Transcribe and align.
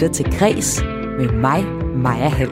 lytter 0.00 0.14
til 0.14 0.38
Græs 0.38 0.82
med 1.18 1.32
mig, 1.32 1.64
Maja 1.96 2.28
Hall. 2.28 2.50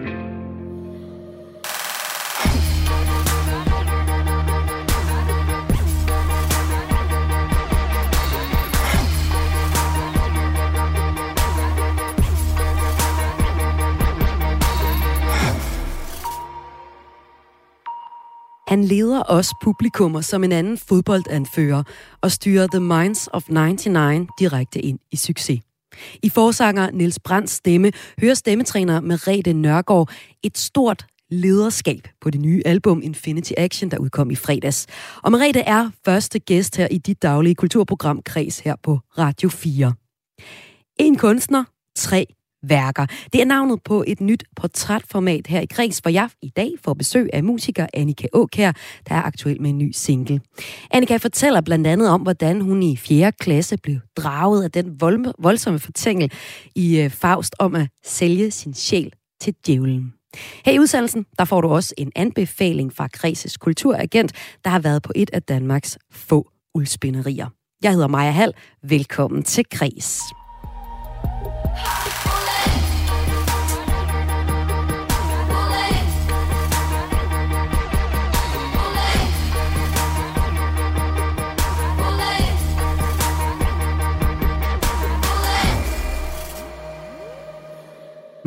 Han 18.69 18.85
leder 18.85 19.23
også 19.23 19.55
publikummer 19.63 20.21
som 20.21 20.45
en 20.45 20.53
anden 20.53 20.79
fodboldanfører 20.79 21.83
og 22.21 22.31
styrer 22.31 22.67
The 22.67 22.81
Minds 22.81 23.29
of 23.33 23.49
99 23.49 24.29
direkte 24.39 24.81
ind 24.81 24.99
i 25.13 25.17
succes. 25.17 25.68
I 26.23 26.29
forsanger 26.29 26.91
Niels 26.91 27.19
Brands 27.19 27.51
stemme 27.51 27.93
hører 28.21 28.35
stemmetræner 28.35 29.01
Merete 29.01 29.53
Nørgaard 29.53 30.11
et 30.43 30.59
stort 30.59 31.07
lederskab 31.31 32.09
på 32.21 32.31
det 32.31 32.41
nye 32.41 32.63
album 32.65 33.03
Infinity 33.03 33.53
Action, 33.57 33.91
der 33.91 33.99
udkom 33.99 34.31
i 34.31 34.35
fredags. 34.35 34.87
Og 35.23 35.33
Merete 35.33 35.61
er 35.61 35.91
første 36.05 36.39
gæst 36.39 36.77
her 36.77 36.89
i 36.91 36.99
dit 36.99 37.23
daglige 37.23 37.55
kulturprogram 37.55 38.23
Kreds 38.23 38.59
her 38.59 38.75
på 38.83 38.99
Radio 39.19 39.49
4. 39.49 39.95
En 40.99 41.17
kunstner, 41.17 41.65
tre 41.97 42.27
værker. 42.63 43.07
Det 43.33 43.41
er 43.41 43.45
navnet 43.45 43.83
på 43.85 44.05
et 44.07 44.21
nyt 44.21 44.45
portrætformat 44.57 45.47
her 45.47 45.61
i 45.61 45.67
Kreds, 45.67 45.99
hvor 45.99 46.11
jeg 46.11 46.29
i 46.43 46.49
dag 46.49 46.71
får 46.85 46.95
besøg 46.95 47.31
af 47.33 47.45
musiker 47.45 47.87
Annika 47.95 48.27
Åkær, 48.33 48.73
der 49.09 49.15
er 49.15 49.23
aktuel 49.23 49.63
med 49.63 49.71
en 49.71 49.79
ny 49.79 49.93
single. 49.93 50.41
Annika 50.91 51.17
fortæller 51.17 51.61
blandt 51.61 51.87
andet 51.87 52.09
om, 52.09 52.21
hvordan 52.21 52.61
hun 52.61 52.83
i 52.83 52.97
4. 52.97 53.33
klasse 53.33 53.77
blev 53.77 53.97
draget 54.17 54.65
af 54.65 54.71
den 54.71 55.01
voldsomme 55.39 55.79
fortængel 55.79 56.33
i 56.75 57.01
øh, 57.01 57.11
Faust 57.11 57.55
om 57.59 57.75
at 57.75 57.89
sælge 58.05 58.51
sin 58.51 58.75
sjæl 58.75 59.13
til 59.41 59.55
djævlen. 59.67 60.15
Her 60.65 60.73
i 60.73 60.79
udsendelsen, 60.79 61.27
der 61.39 61.45
får 61.45 61.61
du 61.61 61.69
også 61.69 61.95
en 61.97 62.13
anbefaling 62.17 62.93
fra 62.93 63.09
Kreses 63.09 63.57
kulturagent, 63.57 64.33
der 64.65 64.71
har 64.71 64.79
været 64.79 65.03
på 65.03 65.13
et 65.17 65.31
af 65.33 65.43
Danmarks 65.43 65.99
få 66.13 66.51
uldspinderier. 66.75 67.47
Jeg 67.83 67.93
hedder 67.93 68.09
Maja 68.09 68.31
Hall. 68.31 68.53
Velkommen 68.83 69.43
til 69.43 69.65
Kres. 69.71 70.21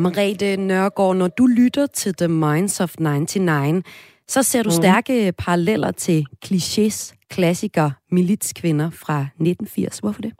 Marete 0.04 0.56
Nørgaard, 0.56 1.16
når 1.16 1.28
du 1.38 1.44
lytter 1.46 1.86
til 1.86 2.12
The 2.14 2.28
Minds 2.28 2.80
of 2.80 2.92
99, 2.98 3.84
så 4.26 4.42
ser 4.42 4.62
du 4.62 4.68
mm. 4.68 4.78
stærke 4.82 5.32
paralleller 5.44 5.92
til 6.04 6.26
klichés 6.44 6.98
klassiker 7.34 7.90
Militskvinder 8.10 8.90
fra 9.02 9.18
1980. 9.20 9.98
Hvorfor 9.98 10.22
det? 10.22 10.32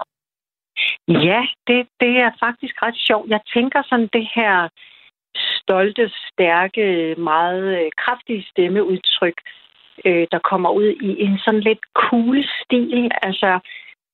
Ja, 1.08 1.40
det, 1.68 1.80
det 2.02 2.12
er 2.24 2.30
faktisk 2.44 2.74
ret 2.82 2.98
sjovt. 3.08 3.30
Jeg 3.30 3.40
tænker 3.54 3.82
sådan 3.90 4.08
det 4.12 4.26
her 4.34 4.68
stolte, 5.60 6.10
stærke, 6.30 7.14
meget 7.18 7.64
øh, 7.78 7.90
kraftige 8.02 8.42
stemmeudtryk, 8.50 9.38
øh, 10.06 10.26
der 10.32 10.40
kommer 10.50 10.70
ud 10.70 10.88
i 11.08 11.10
en 11.26 11.38
sådan 11.44 11.60
lidt 11.60 11.84
cool 12.02 12.44
stil. 12.60 13.10
Altså, 13.22 13.50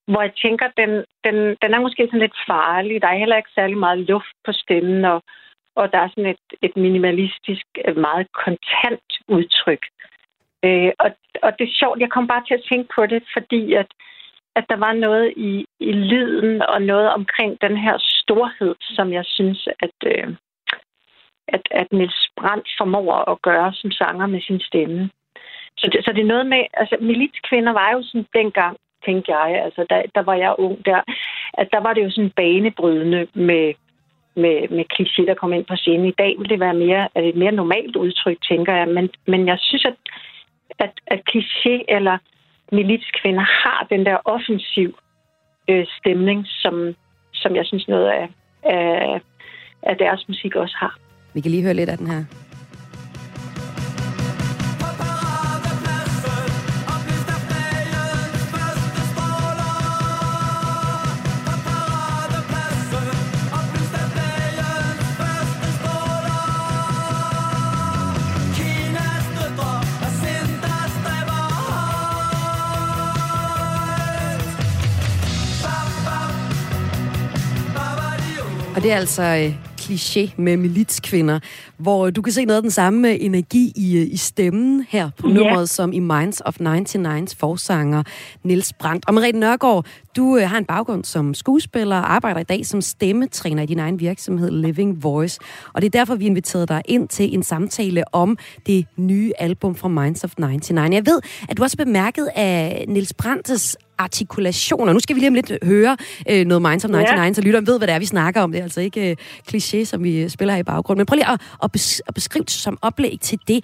hvor 0.09 0.23
jeg 0.23 0.34
tænker, 0.45 0.67
den, 0.77 0.91
den, 1.25 1.37
den 1.62 1.75
er 1.75 1.81
måske 1.81 2.06
sådan 2.06 2.25
lidt 2.27 2.39
farlig. 2.47 3.03
Der 3.03 3.09
er 3.09 3.23
heller 3.23 3.37
ikke 3.37 3.56
særlig 3.59 3.78
meget 3.78 3.98
luft 3.98 4.34
på 4.47 4.53
stemmen, 4.53 5.05
og, 5.05 5.23
og 5.75 5.92
der 5.92 5.98
er 5.98 6.09
sådan 6.09 6.31
et, 6.34 6.47
et 6.62 6.77
minimalistisk, 6.77 7.67
meget 7.97 8.27
kontant 8.33 9.08
udtryk. 9.29 9.85
Øh, 10.64 10.92
og, 10.98 11.11
og 11.42 11.51
det 11.58 11.64
er 11.64 11.79
sjovt, 11.80 12.01
jeg 12.01 12.11
kom 12.11 12.27
bare 12.27 12.45
til 12.45 12.55
at 12.55 12.67
tænke 12.68 12.89
på 12.95 13.07
det, 13.07 13.23
fordi 13.33 13.74
at, 13.74 13.91
at 14.57 14.64
der 14.68 14.77
var 14.77 14.92
noget 14.92 15.33
i, 15.36 15.67
i 15.80 15.92
lyden 15.92 16.63
og 16.63 16.83
noget 16.83 17.08
omkring 17.11 17.61
den 17.61 17.77
her 17.77 17.97
storhed, 17.98 18.74
som 18.80 19.13
jeg 19.13 19.24
synes, 19.24 19.68
at, 19.80 19.97
øh, 20.07 20.29
at, 21.48 21.63
at 21.70 21.92
Nils 21.92 22.30
Brandt 22.36 22.68
formår 22.79 23.30
at 23.33 23.42
gøre 23.42 23.73
som 23.73 23.91
sanger 23.91 24.27
med 24.27 24.41
sin 24.41 24.61
stemme. 24.61 25.11
Så 25.79 25.91
det, 25.92 26.05
så 26.05 26.13
det 26.13 26.20
er 26.20 26.33
noget 26.35 26.47
med, 26.47 26.63
altså 26.74 26.97
militskvinder 27.01 27.73
var 27.73 27.92
jo 27.92 28.02
sådan 28.02 28.27
dengang 28.35 28.77
tænkte 29.08 29.33
jeg. 29.36 29.48
Altså, 29.67 29.86
der, 29.91 30.01
der 30.14 30.23
var 30.29 30.36
jeg 30.45 30.55
ung 30.58 30.77
der. 30.91 31.01
At 31.61 31.69
der 31.74 31.80
var 31.86 31.92
det 31.95 32.02
jo 32.05 32.11
sådan 32.11 32.36
banebrydende 32.41 33.20
med, 33.48 33.67
med, 34.42 34.58
med 34.77 34.85
kliché, 34.95 35.23
der 35.27 35.41
kom 35.41 35.52
ind 35.52 35.64
på 35.64 35.77
scenen. 35.77 36.07
I 36.13 36.19
dag 36.23 36.33
vil 36.39 36.48
det 36.48 36.61
være 36.61 36.74
mere, 36.85 37.02
er 37.14 37.20
det 37.20 37.29
et 37.29 37.42
mere 37.42 37.58
normalt 37.63 37.97
udtryk, 37.97 38.39
tænker 38.51 38.74
jeg. 38.74 38.89
Men, 38.89 39.11
men 39.27 39.41
jeg 39.47 39.58
synes, 39.61 39.85
at, 39.85 39.97
at, 40.85 40.92
at 41.07 41.20
kliché 41.30 41.74
eller 41.97 42.18
militskvinder 42.73 43.47
har 43.64 43.86
den 43.91 44.07
der 44.07 44.17
offensiv 44.24 44.98
øh, 45.70 45.86
stemning, 45.98 46.47
som, 46.63 46.95
som 47.35 47.57
jeg 47.57 47.64
synes 47.67 47.89
noget 47.89 48.08
af, 48.08 48.29
af, 48.63 49.20
af 49.83 49.97
deres 49.97 50.29
musik 50.29 50.57
også 50.57 50.77
har. 50.79 50.98
Vi 51.35 51.41
kan 51.41 51.51
lige 51.51 51.63
høre 51.63 51.74
lidt 51.74 51.91
af 51.91 51.98
den 51.98 52.07
her. 52.07 52.48
Og 78.78 78.84
det 78.84 78.92
er 78.92 78.96
altså 78.96 79.22
øh, 79.22 79.55
kliché 79.80 80.30
med 80.36 80.56
militskvinder, 80.56 81.40
hvor 81.78 82.11
du 82.11 82.22
kan 82.22 82.33
se 82.33 82.44
noget 82.44 82.56
af 82.56 82.62
den 82.62 82.70
samme 82.70 83.18
energi 83.18 83.72
i, 83.77 83.96
øh, 83.96 84.06
i 84.12 84.16
stemmen 84.16 84.86
her 84.89 85.11
på 85.18 85.27
yeah. 85.27 85.36
nummeret, 85.36 85.68
som 85.68 85.92
i 85.92 85.98
Minds 85.98 86.42
of 86.44 86.61
99's 86.61 87.34
forsanger 87.38 88.02
Nils 88.42 88.72
Brandt. 88.72 89.08
Og 89.08 89.14
Merete 89.14 89.38
Nørgaard, 89.38 89.86
du 90.17 90.36
øh, 90.36 90.48
har 90.48 90.58
en 90.58 90.64
baggrund 90.64 91.05
som 91.05 91.34
skuespiller 91.34 91.96
og 91.96 92.14
arbejder 92.14 92.40
i 92.40 92.44
dag 92.44 92.67
som 92.67 92.80
stemmetræner 92.80 93.62
i 93.62 93.67
din 93.67 93.78
egen 93.78 94.00
virksomhed 94.00 94.50
Living 94.50 95.02
Voice. 95.02 95.40
Og 95.74 95.83
det 95.83 95.86
er 95.86 95.98
derfor, 95.98 96.14
vi 96.14 96.27
inviterede 96.27 96.67
dig 96.67 96.83
ind 96.84 97.08
til 97.08 97.34
en 97.34 97.42
samtale 97.42 98.14
om 98.14 98.38
det 98.67 98.86
nye 98.96 99.33
album 99.38 99.74
fra 99.74 99.88
Minds 99.88 100.24
of 100.24 100.33
99. 100.38 100.94
Jeg 100.94 101.06
ved, 101.06 101.20
at 101.48 101.56
du 101.56 101.62
også 101.62 101.77
bemærket 101.77 102.28
af 102.34 102.84
Nils 102.88 103.14
Brandts 103.14 103.77
artikulationer. 103.98 104.92
Nu 104.92 105.01
skal 105.01 105.17
vi 105.17 105.20
lige 105.20 105.29
om 105.29 105.35
lidt 105.35 105.53
høre 105.64 105.97
øh, 106.31 106.47
noget 106.47 106.63
Minds 106.63 106.85
of 106.85 106.91
99, 106.91 107.29
ja. 107.29 107.33
så 107.33 107.42
lytteren 107.47 107.67
ved, 107.67 107.79
hvad 107.79 107.86
det 107.89 107.95
er, 107.95 107.98
vi 107.98 108.14
snakker 108.17 108.42
om. 108.42 108.53
Det 108.53 108.59
er 108.59 108.63
altså 108.63 108.81
ikke 108.81 109.11
øh, 109.11 109.17
kliché, 109.48 109.85
som 109.85 110.05
vi 110.05 110.23
øh, 110.23 110.29
spiller 110.29 110.55
her 110.55 110.61
i 110.61 110.70
baggrunden. 110.73 111.01
Men 111.01 111.07
prøv 111.07 111.14
lige 111.14 111.31
at, 111.35 111.41
at, 111.64 111.70
bes- 111.77 112.01
at 112.09 112.14
beskrive 112.14 112.45
det 112.45 112.51
som 112.67 112.79
oplæg 112.83 113.14
til 113.20 113.39
det. 113.48 113.61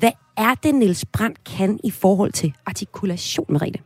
Hvad 0.00 0.14
er 0.36 0.54
det, 0.62 0.74
Niels 0.74 1.04
Brandt 1.14 1.38
kan 1.56 1.80
i 1.84 1.90
forhold 1.90 2.32
til 2.32 2.52
artikulation, 2.66 3.46
Merete? 3.48 3.78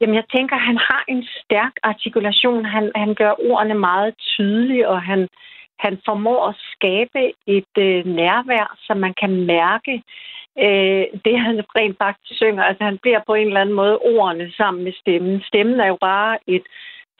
Jamen, 0.00 0.14
jeg 0.14 0.24
tænker, 0.34 0.56
han 0.56 0.78
har 0.88 1.04
en 1.08 1.22
stærk 1.42 1.72
artikulation. 1.82 2.64
Han, 2.64 2.92
han 2.94 3.14
gør 3.14 3.32
ordene 3.50 3.74
meget 3.74 4.14
tydelige, 4.18 4.88
og 4.88 5.02
han, 5.02 5.28
han 5.78 5.98
formår 6.04 6.48
at 6.48 6.56
skabe 6.72 7.20
et 7.46 7.74
øh, 7.78 8.04
nærvær, 8.20 8.76
som 8.86 8.96
man 8.96 9.14
kan 9.20 9.32
mærke 9.46 10.02
øh, 10.64 11.04
det, 11.24 11.40
han 11.46 11.56
rent 11.76 11.98
faktisk 11.98 12.36
synger. 12.36 12.62
Altså, 12.62 12.84
han 12.84 12.98
bliver 12.98 13.20
på 13.26 13.34
en 13.34 13.46
eller 13.46 13.60
anden 13.60 13.74
måde 13.74 13.98
ordene 13.98 14.52
sammen 14.56 14.84
med 14.84 14.92
stemmen. 14.92 15.42
Stemmen 15.42 15.80
er 15.80 15.86
jo 15.86 15.98
bare 16.00 16.38
et 16.46 16.62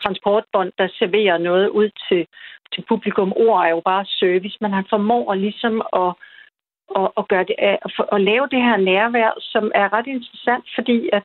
transportbånd, 0.03 0.73
der 0.79 0.89
serverer 0.99 1.39
noget 1.39 1.69
ud 1.69 1.91
til, 2.09 2.27
til 2.73 2.85
publikum. 2.89 3.33
Ord 3.37 3.65
er 3.65 3.71
jo 3.71 3.83
bare 3.85 4.05
service, 4.05 4.59
men 4.61 4.73
han 4.73 4.87
formår 4.91 5.35
ligesom 5.35 5.83
at, 6.03 6.13
at, 7.01 7.09
at, 7.19 7.29
gøre 7.29 7.45
det, 7.45 7.55
at, 7.59 7.79
at 8.13 8.21
lave 8.21 8.49
det 8.51 8.63
her 8.63 8.77
nærvær, 8.77 9.31
som 9.41 9.73
er 9.75 9.93
ret 9.93 10.07
interessant, 10.07 10.65
fordi 10.77 11.09
at 11.13 11.23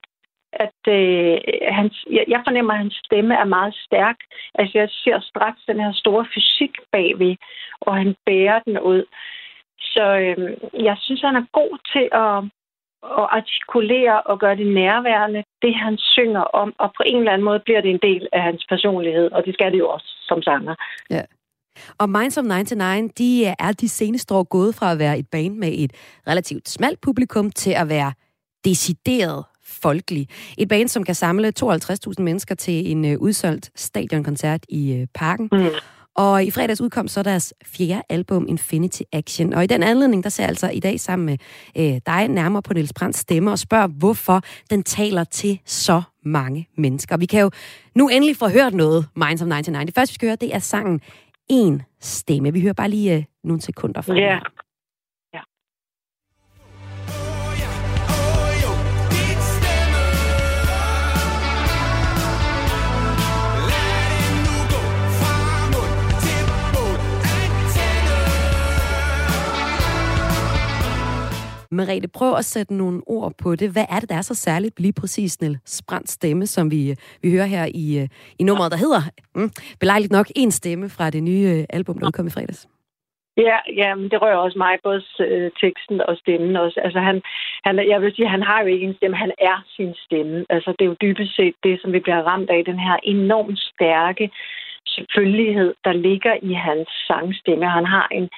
at 0.54 0.82
øh, 0.88 1.38
hans, 1.72 2.06
jeg, 2.12 2.26
jeg 2.28 2.42
fornemmer, 2.48 2.74
at 2.74 2.80
hans 2.80 3.02
stemme 3.06 3.34
er 3.36 3.44
meget 3.44 3.76
stærk. 3.76 4.16
Altså, 4.56 4.78
jeg 4.78 4.90
ser 4.90 5.20
straks 5.20 5.60
den 5.68 5.80
her 5.80 5.94
store 5.94 6.26
fysik 6.34 6.72
bagved, 6.92 7.36
og 7.82 7.96
han 7.96 8.16
bærer 8.26 8.60
den 8.60 8.80
ud. 8.80 9.04
Så 9.82 10.06
øh, 10.26 10.58
jeg 10.86 10.96
synes, 11.00 11.22
han 11.22 11.36
er 11.36 11.46
god 11.60 11.74
til 11.94 12.06
at, 12.24 12.38
at 13.20 13.28
artikulere 13.38 14.22
og 14.22 14.40
gøre 14.40 14.56
det 14.56 14.74
nærværende, 14.74 15.44
det 15.62 15.76
han 15.76 15.98
synger 15.98 16.42
om, 16.62 16.74
og 16.78 16.90
på 16.98 17.04
en 17.06 17.18
eller 17.18 17.32
anden 17.32 17.46
måde 17.46 17.62
bliver 17.66 17.82
det 17.82 17.92
en 17.92 18.04
del 18.10 18.28
af 18.34 18.42
hans 18.42 18.66
personlighed, 18.70 19.32
og 19.32 19.46
det 19.46 19.54
skal 19.54 19.72
det 19.72 19.80
jo 19.80 19.90
også 19.90 20.10
som 20.30 20.42
sanger. 20.42 20.76
Ja. 21.10 21.22
Og 21.98 22.10
Minds 22.10 22.38
of 22.38 22.44
99, 22.44 23.14
de 23.14 23.46
er 23.46 23.72
de 23.82 23.90
seneste 23.90 24.34
år 24.34 24.44
gået 24.44 24.76
fra 24.76 24.92
at 24.92 25.00
være 25.00 25.20
et 25.20 25.28
band 25.32 25.56
med 25.56 25.72
et 25.78 25.92
relativt 26.28 26.70
smalt 26.70 27.02
publikum 27.02 27.52
til 27.52 27.72
at 27.72 27.90
være 27.90 28.14
decideret 28.66 29.46
folkelig. 29.82 30.28
Et 30.58 30.68
band, 30.70 30.88
som 30.88 31.04
kan 31.04 31.16
samle 31.16 31.54
52.000 31.64 32.24
mennesker 32.24 32.56
til 32.56 32.92
en 32.92 33.06
uh, 33.06 33.22
udsolgt 33.22 33.72
stadionkoncert 33.76 34.66
i 34.70 35.02
uh, 35.02 35.08
parken. 35.14 35.50
Mm. 35.52 35.66
Og 36.16 36.44
i 36.44 36.52
fredags 36.52 36.82
udkom 36.82 37.08
så 37.08 37.24
deres 37.24 37.54
fjerde 37.66 38.02
album, 38.10 38.46
Infinity 38.48 39.02
Action. 39.12 39.54
Og 39.54 39.64
i 39.64 39.68
den 39.68 39.84
anledning, 39.84 40.24
der 40.24 40.30
ser 40.30 40.44
jeg 40.44 40.50
altså 40.50 40.70
i 40.70 40.80
dag 40.80 41.00
sammen 41.00 41.26
med 41.26 41.38
øh, 41.78 42.02
dig 42.06 42.28
nærmere 42.28 42.62
på 42.62 42.74
Niels 42.74 42.94
Brands 42.94 43.18
stemme 43.18 43.52
og 43.52 43.60
spørger, 43.60 43.88
hvorfor 43.88 44.42
den 44.70 44.84
taler 44.84 45.24
til 45.24 45.60
så 45.66 46.02
mange 46.26 46.68
mennesker. 46.78 47.18
Vi 47.18 47.26
kan 47.26 47.42
jo 47.42 47.52
nu 47.96 48.08
endelig 48.08 48.38
få 48.38 48.50
hørt 48.50 48.74
noget, 48.74 49.06
Minds 49.16 49.42
of 49.42 49.48
99. 49.48 49.86
Det 49.86 49.96
første, 49.96 50.14
vi 50.14 50.16
skal 50.16 50.28
høre, 50.28 50.38
det 50.42 50.56
er 50.56 50.60
sangen 50.60 51.02
En 51.50 51.82
Stemme. 52.00 52.54
Vi 52.54 52.62
hører 52.62 52.74
bare 52.74 52.90
lige 52.90 53.16
øh, 53.16 53.24
nogle 53.44 53.62
sekunder 53.62 54.02
fra 54.02 54.14
Ja. 54.14 54.40
Merete, 71.72 72.08
prøv 72.08 72.34
at 72.38 72.46
sætte 72.46 72.74
nogle 72.74 73.02
ord 73.08 73.34
på 73.44 73.56
det. 73.56 73.72
Hvad 73.72 73.86
er 73.90 74.00
det, 74.00 74.10
der 74.10 74.16
er 74.16 74.22
så 74.22 74.36
særligt 74.36 74.80
lige 74.80 74.94
præcis 74.94 75.42
Niel 75.42 75.58
Brands 75.88 76.10
stemme, 76.10 76.46
som 76.46 76.72
vi, 76.72 76.92
øh, 76.92 76.96
vi 77.22 77.32
hører 77.32 77.46
her 77.46 77.66
i, 77.84 78.00
øh, 78.02 78.08
i 78.40 78.44
nummeret, 78.44 78.72
der 78.72 78.78
hedder 78.78 79.02
mm, 79.36 79.52
belejligt 79.80 80.12
nok 80.12 80.28
en 80.36 80.52
stemme 80.52 80.90
fra 80.90 81.10
det 81.10 81.24
nye 81.24 81.48
øh, 81.54 81.64
album, 81.70 81.98
der 82.00 82.08
udkom 82.08 82.28
i 82.28 82.30
fredags? 82.30 82.68
Ja, 83.38 83.58
ja, 83.82 83.96
men 83.96 84.10
det 84.12 84.22
rører 84.22 84.36
også 84.46 84.58
mig, 84.58 84.78
både 84.84 85.02
øh, 85.20 85.52
teksten 85.62 86.02
og 86.02 86.18
stemmen 86.18 86.56
også. 86.56 86.80
Altså 86.86 87.00
han, 87.00 87.22
han, 87.66 87.90
jeg 87.90 88.02
vil 88.02 88.16
sige, 88.16 88.28
han 88.28 88.44
har 88.44 88.62
jo 88.62 88.68
ikke 88.68 88.88
en 88.88 88.96
stemme, 88.96 89.18
han 89.18 89.32
er 89.40 89.58
sin 89.76 89.94
stemme. 90.06 90.46
Altså 90.50 90.70
det 90.72 90.86
er 90.86 90.90
jo 90.90 91.02
dybest 91.02 91.36
set 91.36 91.56
det, 91.64 91.82
som 91.82 91.94
vi 91.94 92.00
bliver 92.00 92.22
ramt 92.30 92.50
af, 92.50 92.66
den 92.66 92.80
her 92.80 92.98
enormt 93.04 93.60
stærke 93.60 94.32
selvfølgelighed, 94.86 95.74
der 95.86 95.94
ligger 95.94 96.34
i 96.42 96.54
hans 96.54 96.90
sangstemme. 97.08 97.70
Han 97.70 97.86
har 97.86 98.08
en 98.12 98.30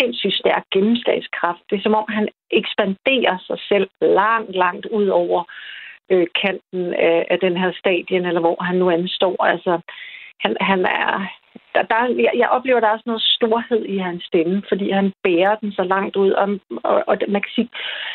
sindssygt 0.00 0.34
stærk 0.34 0.64
gennemslagskraft. 0.72 1.62
Det 1.70 1.76
er 1.76 1.82
som 1.82 1.94
om, 1.94 2.04
han 2.08 2.28
ekspanderer 2.50 3.36
sig 3.46 3.58
selv 3.68 3.88
langt, 4.00 4.56
langt 4.56 4.86
ud 4.86 5.06
over 5.06 5.44
øh, 6.10 6.26
kanten 6.42 6.94
af, 6.94 7.26
af 7.30 7.38
den 7.38 7.56
her 7.56 7.72
stadion, 7.72 8.26
eller 8.26 8.40
hvor 8.40 8.62
han 8.62 8.76
nu 8.76 8.90
anstår. 8.90 9.44
Altså, 9.44 9.80
han, 10.40 10.56
han 10.60 10.80
er... 10.84 11.26
Der, 11.74 11.82
der, 11.82 12.22
jeg, 12.24 12.32
jeg 12.36 12.48
oplever, 12.48 12.80
der 12.80 12.88
er 12.88 12.98
sådan 12.98 13.10
noget 13.10 13.22
storhed 13.36 13.84
i 13.84 13.98
hans 13.98 14.24
stemme, 14.24 14.62
fordi 14.68 14.90
han 14.90 15.12
bærer 15.24 15.54
den 15.54 15.72
så 15.72 15.82
langt 15.82 16.16
ud. 16.16 16.30
Og, 16.30 16.48
og, 16.84 17.04
og 17.06 17.16
man 17.28 17.42
kan 17.42 17.50
sige, 17.54 17.68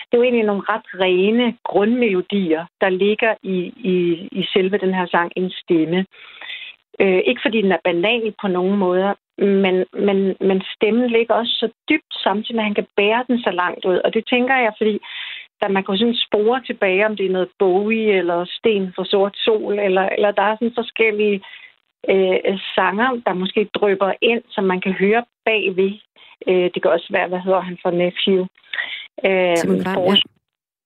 det 0.06 0.14
er 0.14 0.18
jo 0.18 0.24
egentlig 0.24 0.46
nogle 0.46 0.64
ret 0.70 0.88
rene 1.04 1.56
grundmelodier, 1.64 2.66
der 2.82 2.90
ligger 2.90 3.34
i, 3.44 3.58
i, 3.94 4.28
i 4.32 4.44
selve 4.54 4.78
den 4.78 4.94
her 4.94 5.08
sang, 5.08 5.32
en 5.36 5.52
stemme. 5.52 6.06
Øh, 7.00 7.22
ikke 7.26 7.42
fordi 7.46 7.62
den 7.62 7.72
er 7.72 7.84
banal 7.84 8.34
på 8.42 8.48
nogen 8.48 8.78
måder, 8.78 9.14
men, 9.38 9.86
men, 9.94 10.18
men 10.40 10.62
stemmen 10.76 11.10
ligger 11.10 11.34
også 11.34 11.54
så 11.60 11.70
dybt 11.90 12.14
samtidig 12.24 12.56
med, 12.56 12.64
at 12.64 12.70
han 12.70 12.76
kan 12.76 12.88
bære 12.98 13.26
den 13.28 13.40
så 13.40 13.52
langt 13.52 13.86
ud. 13.86 13.98
Og 14.06 14.14
det 14.14 14.24
tænker 14.30 14.56
jeg, 14.56 14.74
fordi 14.78 15.00
da 15.62 15.68
man 15.68 15.84
kan 15.84 15.98
sådan 15.98 16.24
spore 16.28 16.62
tilbage, 16.66 17.06
om 17.06 17.16
det 17.16 17.26
er 17.26 17.36
noget 17.38 17.50
Bowie 17.60 18.18
eller 18.18 18.46
Sten 18.46 18.94
for 18.96 19.04
Sort 19.04 19.36
Sol, 19.38 19.80
eller, 19.80 20.10
eller 20.10 20.32
der 20.32 20.42
er 20.42 20.56
sådan 20.56 20.80
forskellige 20.82 21.42
øh, 22.10 22.60
sanger, 22.76 23.22
der 23.26 23.34
måske 23.34 23.70
drøber 23.76 24.14
ind, 24.22 24.44
som 24.50 24.64
man 24.64 24.82
kan 24.82 24.92
høre 24.92 25.24
bagved. 25.46 25.94
Øh, 26.48 26.70
det 26.74 26.82
kan 26.82 26.92
også 26.92 27.08
være, 27.12 27.28
hvad 27.28 27.40
hedder 27.40 27.60
han 27.60 27.78
for 27.82 27.92
Nephew? 27.92 28.42
Øh, 29.26 29.58
Simon 29.58 29.78
ja. 29.78 30.16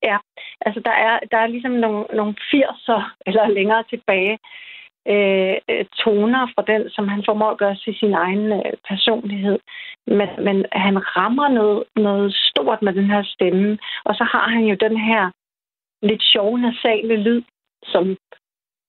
ja, 0.04 0.18
altså 0.66 0.80
der 0.80 0.96
er, 1.08 1.20
der 1.32 1.38
er 1.38 1.48
ligesom 1.48 1.72
nogle, 1.72 2.06
nogle 2.14 2.36
80'er 2.54 3.02
eller 3.26 3.48
længere 3.48 3.84
tilbage, 3.90 4.38
Øh, 5.14 5.56
øh, 5.70 5.86
toner 6.04 6.44
fra 6.56 6.64
den, 6.72 6.90
som 6.90 7.08
han 7.08 7.24
formår 7.26 7.52
at 7.52 7.58
gøre 7.58 7.76
til 7.76 7.96
sin 8.00 8.14
egen 8.14 8.52
øh, 8.52 8.74
personlighed. 8.90 9.60
Men, 10.08 10.30
men 10.46 10.66
han 10.72 10.96
rammer 11.18 11.48
noget, 11.48 11.84
noget 11.96 12.36
stort 12.36 12.82
med 12.82 12.94
den 12.94 13.10
her 13.14 13.24
stemme, 13.24 13.78
og 14.06 14.16
så 14.16 14.24
har 14.24 14.48
han 14.50 14.64
jo 14.64 14.76
den 14.86 14.98
her 14.98 15.32
lidt 16.02 16.24
sjove 16.24 16.60
nasale 16.60 17.16
lyd, 17.16 17.42
som 17.84 18.18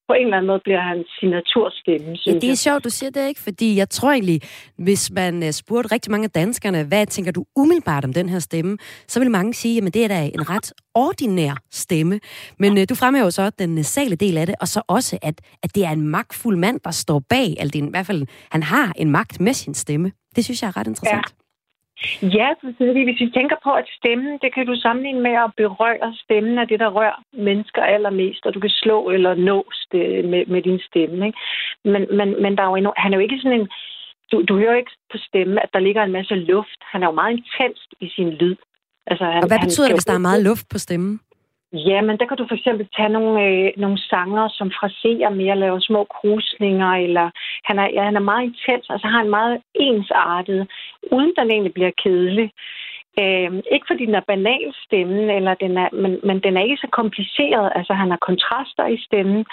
på 0.08 0.12
en 0.12 0.26
eller 0.26 0.36
anden 0.36 0.46
måde 0.46 0.60
bliver 0.64 0.80
han 0.80 1.04
signaturstemme, 1.18 2.16
Ja, 2.26 2.32
det 2.32 2.50
er 2.50 2.54
sjovt, 2.54 2.84
du 2.84 2.90
siger 2.90 3.10
det 3.10 3.28
ikke, 3.28 3.40
fordi 3.40 3.76
jeg 3.76 3.90
tror 3.90 4.12
egentlig, 4.12 4.40
hvis 4.78 5.10
man 5.10 5.42
øh, 5.42 5.52
spurgte 5.52 5.94
rigtig 5.94 6.10
mange 6.10 6.24
af 6.24 6.30
danskerne, 6.30 6.84
hvad 6.84 7.06
tænker 7.06 7.32
du 7.32 7.44
umiddelbart 7.56 8.04
om 8.04 8.12
den 8.12 8.28
her 8.28 8.38
stemme, 8.38 8.78
så 9.08 9.20
vil 9.20 9.30
mange 9.30 9.54
sige, 9.54 9.86
at 9.86 9.94
det 9.94 10.04
er 10.04 10.08
da 10.08 10.24
en 10.34 10.50
ret 10.50 10.72
ordinær 10.94 11.54
stemme. 11.70 12.20
Men 12.58 12.78
øh, 12.78 12.86
du 12.88 12.94
fremhæver 12.94 13.26
jo 13.26 13.30
så 13.30 13.50
den 13.50 13.74
nasale 13.74 14.16
del 14.16 14.38
af 14.38 14.46
det, 14.46 14.54
og 14.60 14.68
så 14.68 14.82
også, 14.88 15.18
at, 15.22 15.40
at 15.62 15.74
det 15.74 15.84
er 15.84 15.90
en 15.90 16.08
magtfuld 16.08 16.56
mand, 16.56 16.80
der 16.84 16.90
står 16.90 17.22
bag, 17.28 17.54
altså 17.60 17.78
i 17.78 17.82
hvert 17.90 18.06
fald, 18.06 18.26
han 18.50 18.62
har 18.62 18.92
en 18.96 19.10
magt 19.10 19.40
med 19.40 19.52
sin 19.52 19.74
stemme. 19.74 20.12
Det 20.36 20.44
synes 20.44 20.62
jeg 20.62 20.68
er 20.68 20.76
ret 20.76 20.86
interessant. 20.86 21.26
Ja. 21.30 21.45
Ja, 22.22 22.48
fordi 22.62 23.04
hvis 23.04 23.20
vi 23.20 23.30
tænker 23.30 23.56
på, 23.64 23.70
at 23.72 23.88
stemmen, 23.98 24.38
det 24.42 24.54
kan 24.54 24.66
du 24.66 24.74
sammenligne 24.76 25.20
med 25.20 25.34
at 25.44 25.50
berøre 25.56 26.14
stemmen 26.24 26.58
af 26.58 26.68
det, 26.68 26.80
der 26.80 26.88
rører 26.88 27.22
mennesker 27.32 27.82
allermest, 27.82 28.46
og 28.46 28.54
du 28.54 28.60
kan 28.60 28.70
slå 28.70 29.10
eller 29.10 29.34
nå 29.34 29.58
det 29.92 30.24
med, 30.24 30.46
med 30.46 30.62
din 30.62 30.80
stemme. 30.88 31.26
Ikke? 31.26 31.38
Men, 31.84 32.02
men, 32.18 32.42
men 32.42 32.56
der 32.56 32.62
er 32.62 32.70
jo 32.70 32.76
en, 32.76 32.88
han 32.96 33.12
er 33.12 33.16
jo 33.16 33.22
ikke 33.22 33.38
sådan 33.42 33.60
en... 33.60 33.68
Du, 34.32 34.42
du 34.48 34.58
hører 34.58 34.76
ikke 34.76 34.90
på 35.12 35.18
stemmen, 35.28 35.58
at 35.58 35.70
der 35.72 35.78
ligger 35.78 36.02
en 36.02 36.12
masse 36.12 36.34
luft. 36.34 36.80
Han 36.92 37.02
er 37.02 37.06
jo 37.06 37.12
meget 37.12 37.32
intens 37.36 37.88
i 38.00 38.08
sin 38.16 38.30
lyd. 38.30 38.56
Altså, 39.06 39.24
han, 39.24 39.42
og 39.42 39.48
hvad 39.48 39.58
betyder 39.64 39.86
han, 39.86 39.90
det, 39.90 39.96
hvis 39.96 40.04
der 40.04 40.14
er 40.14 40.28
meget 40.28 40.42
luft 40.42 40.68
på 40.68 40.78
stemmen? 40.78 41.20
Jamen, 41.76 42.18
der 42.18 42.26
kan 42.26 42.36
du 42.36 42.46
for 42.48 42.54
eksempel 42.54 42.88
tage 42.96 43.08
nogle, 43.08 43.44
øh, 43.44 43.72
nogle 43.76 43.98
sanger, 43.98 44.48
som 44.48 44.70
fraserer 44.70 45.30
mere, 45.30 45.56
laver 45.58 45.80
små 45.80 46.04
krusninger, 46.04 46.90
eller 46.92 47.30
han 47.64 47.78
er, 47.78 47.88
ja, 47.92 48.02
han 48.02 48.16
er 48.16 48.30
meget 48.30 48.44
intens, 48.44 48.86
altså 48.90 49.06
har 49.06 49.20
en 49.20 49.30
meget 49.30 49.62
ensartet, 49.74 50.68
uden 51.12 51.32
den 51.38 51.50
egentlig 51.50 51.74
bliver 51.74 51.90
kedelig. 52.02 52.50
Øh, 53.20 53.50
ikke 53.72 53.86
fordi 53.90 54.06
den 54.06 54.14
er 54.14 54.30
banal 54.32 54.74
stemmen, 54.86 55.30
eller 55.30 55.54
den 55.54 55.76
er, 55.76 55.88
men, 55.92 56.20
men 56.22 56.40
den 56.40 56.56
er 56.56 56.62
ikke 56.62 56.76
så 56.76 56.88
kompliceret. 56.92 57.72
Altså 57.74 57.92
han 57.92 58.10
har 58.10 58.20
kontraster 58.28 58.86
i 58.86 58.98
stemmen, 59.06 59.44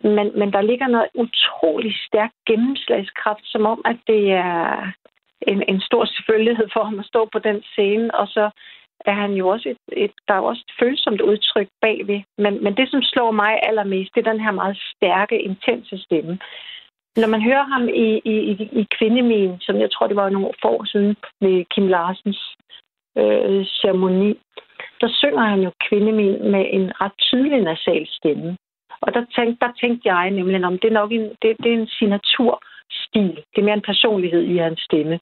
men, 0.00 0.26
men 0.38 0.52
der 0.52 0.62
ligger 0.62 0.86
noget 0.86 1.08
utrolig 1.14 1.94
stærk 2.06 2.30
gennemslagskraft, 2.46 3.44
som 3.44 3.66
om, 3.66 3.82
at 3.84 3.96
det 4.06 4.32
er 4.32 4.92
en, 5.50 5.62
en 5.68 5.80
stor 5.80 6.04
selvfølgelighed 6.04 6.68
for 6.72 6.84
ham 6.84 6.98
at 6.98 7.06
stå 7.06 7.28
på 7.32 7.38
den 7.38 7.62
scene, 7.62 8.14
og 8.14 8.28
så 8.28 8.50
er 9.06 9.12
han 9.12 9.32
jo 9.32 9.48
også 9.48 9.68
et, 9.68 10.04
et 10.04 10.12
der 10.28 10.34
er 10.34 10.40
også 10.40 10.64
et 10.68 10.74
følsomt 10.80 11.20
udtryk 11.20 11.68
bagved. 11.80 12.20
Men, 12.38 12.64
men 12.64 12.76
det, 12.76 12.90
som 12.90 13.02
slår 13.02 13.30
mig 13.30 13.58
allermest, 13.62 14.14
det 14.14 14.26
er 14.26 14.32
den 14.32 14.40
her 14.40 14.50
meget 14.50 14.78
stærke, 14.96 15.42
intense 15.42 15.98
stemme. 15.98 16.38
Når 17.16 17.28
man 17.28 17.42
hører 17.42 17.64
ham 17.72 17.88
i, 17.88 18.20
i, 18.24 18.34
i, 18.52 18.68
i 18.80 18.86
Kvindemin, 18.98 19.60
som 19.60 19.76
jeg 19.80 19.90
tror, 19.90 20.06
det 20.06 20.16
var 20.16 20.28
nogle 20.28 20.52
år 20.64 20.84
siden 20.84 21.16
med 21.40 21.64
Kim 21.64 21.88
Larsens 21.88 22.56
øh, 23.18 23.66
ceremoni, 23.66 24.34
der 25.00 25.08
synger 25.20 25.44
han 25.52 25.60
jo 25.60 25.70
Kvindemin 25.88 26.50
med 26.50 26.66
en 26.70 27.00
ret 27.00 27.16
tydelig 27.18 27.60
nasal 27.60 28.06
stemme. 28.10 28.56
Og 29.00 29.14
der 29.14 29.24
tænkte, 29.36 29.66
der 29.66 29.72
tænkte 29.80 30.08
jeg 30.12 30.30
nemlig, 30.30 30.64
om 30.64 30.78
det 30.78 30.88
er 30.88 30.98
nok 31.00 31.12
en, 31.12 31.26
det, 31.42 31.56
det 31.62 31.72
er 31.72 31.78
en 31.78 31.86
signaturstil. 31.86 33.30
Det 33.50 33.58
er 33.58 33.62
mere 33.62 33.74
en 33.74 33.90
personlighed 33.92 34.42
i 34.42 34.56
hans 34.56 34.80
stemme. 34.80 35.18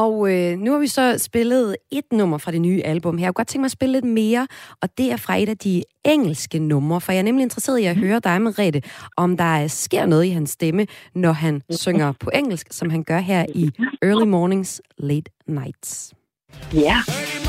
Og 0.00 0.32
øh, 0.32 0.58
nu 0.58 0.72
har 0.72 0.78
vi 0.78 0.86
så 0.86 1.18
spillet 1.18 1.76
et 1.90 2.04
nummer 2.12 2.38
fra 2.38 2.52
det 2.52 2.60
nye 2.60 2.82
album 2.84 3.18
her. 3.18 3.24
Jeg 3.24 3.28
kunne 3.28 3.34
godt 3.34 3.48
tænke 3.48 3.60
mig 3.60 3.66
at 3.66 3.70
spille 3.70 3.92
lidt 3.92 4.04
mere, 4.04 4.46
og 4.82 4.88
det 4.98 5.12
er 5.12 5.16
fra 5.16 5.36
et 5.36 5.48
af 5.48 5.58
de 5.58 5.82
engelske 6.04 6.58
numre, 6.58 7.00
for 7.00 7.12
jeg 7.12 7.18
er 7.18 7.22
nemlig 7.22 7.42
interesseret 7.42 7.78
i 7.78 7.84
at 7.84 7.96
høre 7.96 8.20
dig, 8.24 8.42
Merete, 8.42 8.82
om 9.16 9.36
der 9.36 9.66
sker 9.66 10.06
noget 10.06 10.24
i 10.24 10.28
hans 10.28 10.50
stemme, 10.50 10.86
når 11.14 11.32
han 11.32 11.62
synger 11.70 12.12
på 12.12 12.30
engelsk, 12.34 12.66
som 12.70 12.90
han 12.90 13.02
gør 13.02 13.18
her 13.18 13.46
i 13.54 13.70
Early 14.02 14.26
Mornings, 14.26 14.82
Late 14.98 15.30
Nights. 15.46 16.12
Ja. 16.74 16.80
Yeah. 16.80 17.39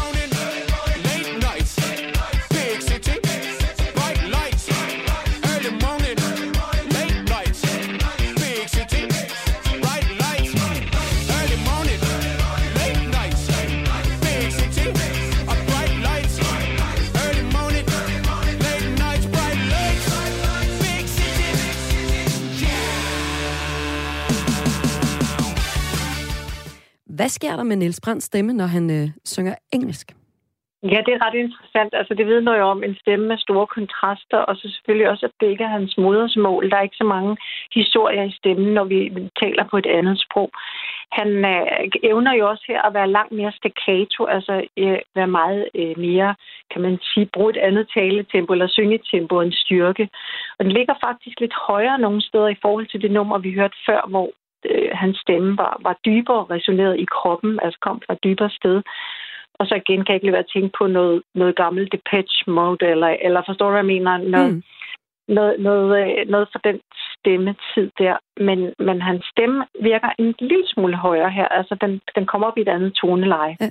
Hvad 27.22 27.30
sker 27.30 27.56
der 27.56 27.64
med 27.64 27.76
Niels 27.76 28.02
Brands 28.04 28.24
stemme, 28.24 28.54
når 28.54 28.66
han 28.66 28.86
øh, 28.90 29.10
synger 29.26 29.56
engelsk? 29.74 30.08
Ja, 30.84 31.00
det 31.06 31.14
er 31.14 31.26
ret 31.26 31.38
interessant. 31.46 31.94
Altså, 31.94 32.14
det 32.14 32.26
vidner 32.28 32.56
jo 32.58 32.66
om 32.74 32.84
en 32.84 32.96
stemme 33.02 33.28
med 33.28 33.38
store 33.38 33.68
kontraster, 33.68 34.38
og 34.38 34.56
så 34.56 34.66
selvfølgelig 34.76 35.10
også, 35.10 35.26
at 35.26 35.32
det 35.40 35.48
ikke 35.50 35.64
er 35.64 35.78
hans 35.80 35.98
modersmål. 35.98 36.70
Der 36.70 36.78
er 36.78 36.82
ikke 36.82 37.04
så 37.04 37.10
mange 37.16 37.38
historier 37.74 38.24
i 38.24 38.38
stemmen, 38.40 38.74
når 38.74 38.84
vi 38.84 39.00
taler 39.42 39.64
på 39.72 39.78
et 39.78 39.86
andet 39.86 40.18
sprog. 40.26 40.50
Han 41.12 41.30
øh, 41.54 41.90
evner 42.04 42.34
jo 42.40 42.50
også 42.50 42.64
her 42.68 42.82
at 42.82 42.94
være 42.94 43.14
langt 43.18 43.32
mere 43.32 43.54
staccato, 43.60 44.26
altså 44.26 44.54
øh, 44.78 45.00
være 45.16 45.32
meget 45.42 45.70
øh, 45.76 45.94
mere, 45.98 46.36
kan 46.72 46.82
man 46.82 46.98
sige, 47.14 47.30
bruge 47.34 47.50
et 47.50 47.62
andet 47.68 47.86
taletempo 47.94 48.54
eller 48.54 48.68
syngetempo 48.68 49.42
en 49.42 49.54
styrke. 49.64 50.10
Og 50.58 50.66
den 50.66 50.74
ligger 50.78 50.96
faktisk 51.08 51.40
lidt 51.40 51.56
højere 51.68 52.00
nogle 52.00 52.22
steder 52.22 52.48
i 52.48 52.62
forhold 52.62 52.88
til 52.88 53.02
det 53.02 53.12
nummer, 53.12 53.38
vi 53.38 53.52
hørte 53.54 53.78
før, 53.88 54.02
hvor 54.10 54.30
øh, 54.70 54.90
hans 54.94 55.18
stemme 55.18 55.58
var, 55.58 55.78
var 55.82 55.96
dybere 56.06 56.46
resoneret 56.50 57.00
i 57.00 57.06
kroppen, 57.06 57.60
altså 57.64 57.80
kom 57.82 58.02
fra 58.06 58.14
et 58.14 58.24
dybere 58.24 58.50
sted. 58.50 58.82
Og 59.60 59.68
så 59.68 59.76
igen 59.76 60.00
kan 60.04 60.14
jeg 60.14 60.16
ikke 60.16 60.26
lade 60.26 60.38
være 60.38 60.48
at 60.48 60.54
tænke 60.54 60.78
på 60.78 60.88
noget, 60.88 61.22
noget 61.36 61.56
gammelt 61.56 61.92
Depeche 61.92 62.52
Mode, 62.52 62.86
eller, 62.86 63.08
eller 63.08 63.42
forstår 63.46 63.66
du, 63.66 63.72
hvad 63.72 63.80
jeg 63.80 63.94
mener? 63.96 64.18
Noget, 64.18 64.54
mm. 64.54 64.64
noget, 65.28 65.60
noget, 65.60 65.88
øh, 66.02 66.30
noget 66.30 66.48
for 66.52 66.60
den 66.60 66.80
stemmetid 67.14 67.88
der. 68.00 68.18
Men, 68.48 68.60
men 68.80 69.02
hans 69.02 69.26
stemme 69.32 69.66
virker 69.82 70.10
en 70.20 70.36
lille 70.40 70.68
smule 70.68 70.96
højere 70.96 71.32
her. 71.32 71.48
Altså, 71.48 71.76
den, 71.82 72.02
den 72.16 72.26
kommer 72.26 72.48
op 72.48 72.58
i 72.58 72.62
et 72.62 72.68
andet 72.76 72.94
toneleje. 73.02 73.58
Ja. 73.62 73.70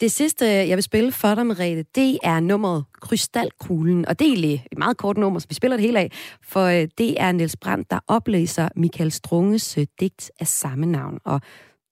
Det 0.00 0.12
sidste, 0.12 0.46
jeg 0.46 0.76
vil 0.76 0.82
spille 0.82 1.12
for 1.12 1.34
dig, 1.34 1.46
Merete, 1.46 1.84
det 1.94 2.18
er 2.22 2.40
nummeret 2.40 2.84
Krystalkuglen. 3.00 4.08
Og 4.08 4.18
det 4.18 4.24
er 4.24 4.28
egentlig 4.28 4.66
et 4.72 4.78
meget 4.78 4.96
kort 4.96 5.16
nummer, 5.16 5.40
så 5.40 5.46
vi 5.48 5.54
spiller 5.54 5.76
det 5.76 5.86
hele 5.86 5.98
af. 5.98 6.10
For 6.42 6.64
øh, 6.64 6.88
det 6.98 7.20
er 7.20 7.32
Niels 7.32 7.56
Brandt, 7.56 7.90
der 7.90 7.98
oplæser 8.08 8.68
Michael 8.76 9.12
Strunges 9.12 9.78
øh, 9.78 9.86
digt 10.00 10.30
af 10.40 10.46
samme 10.46 10.86
navn. 10.86 11.18
Og 11.24 11.40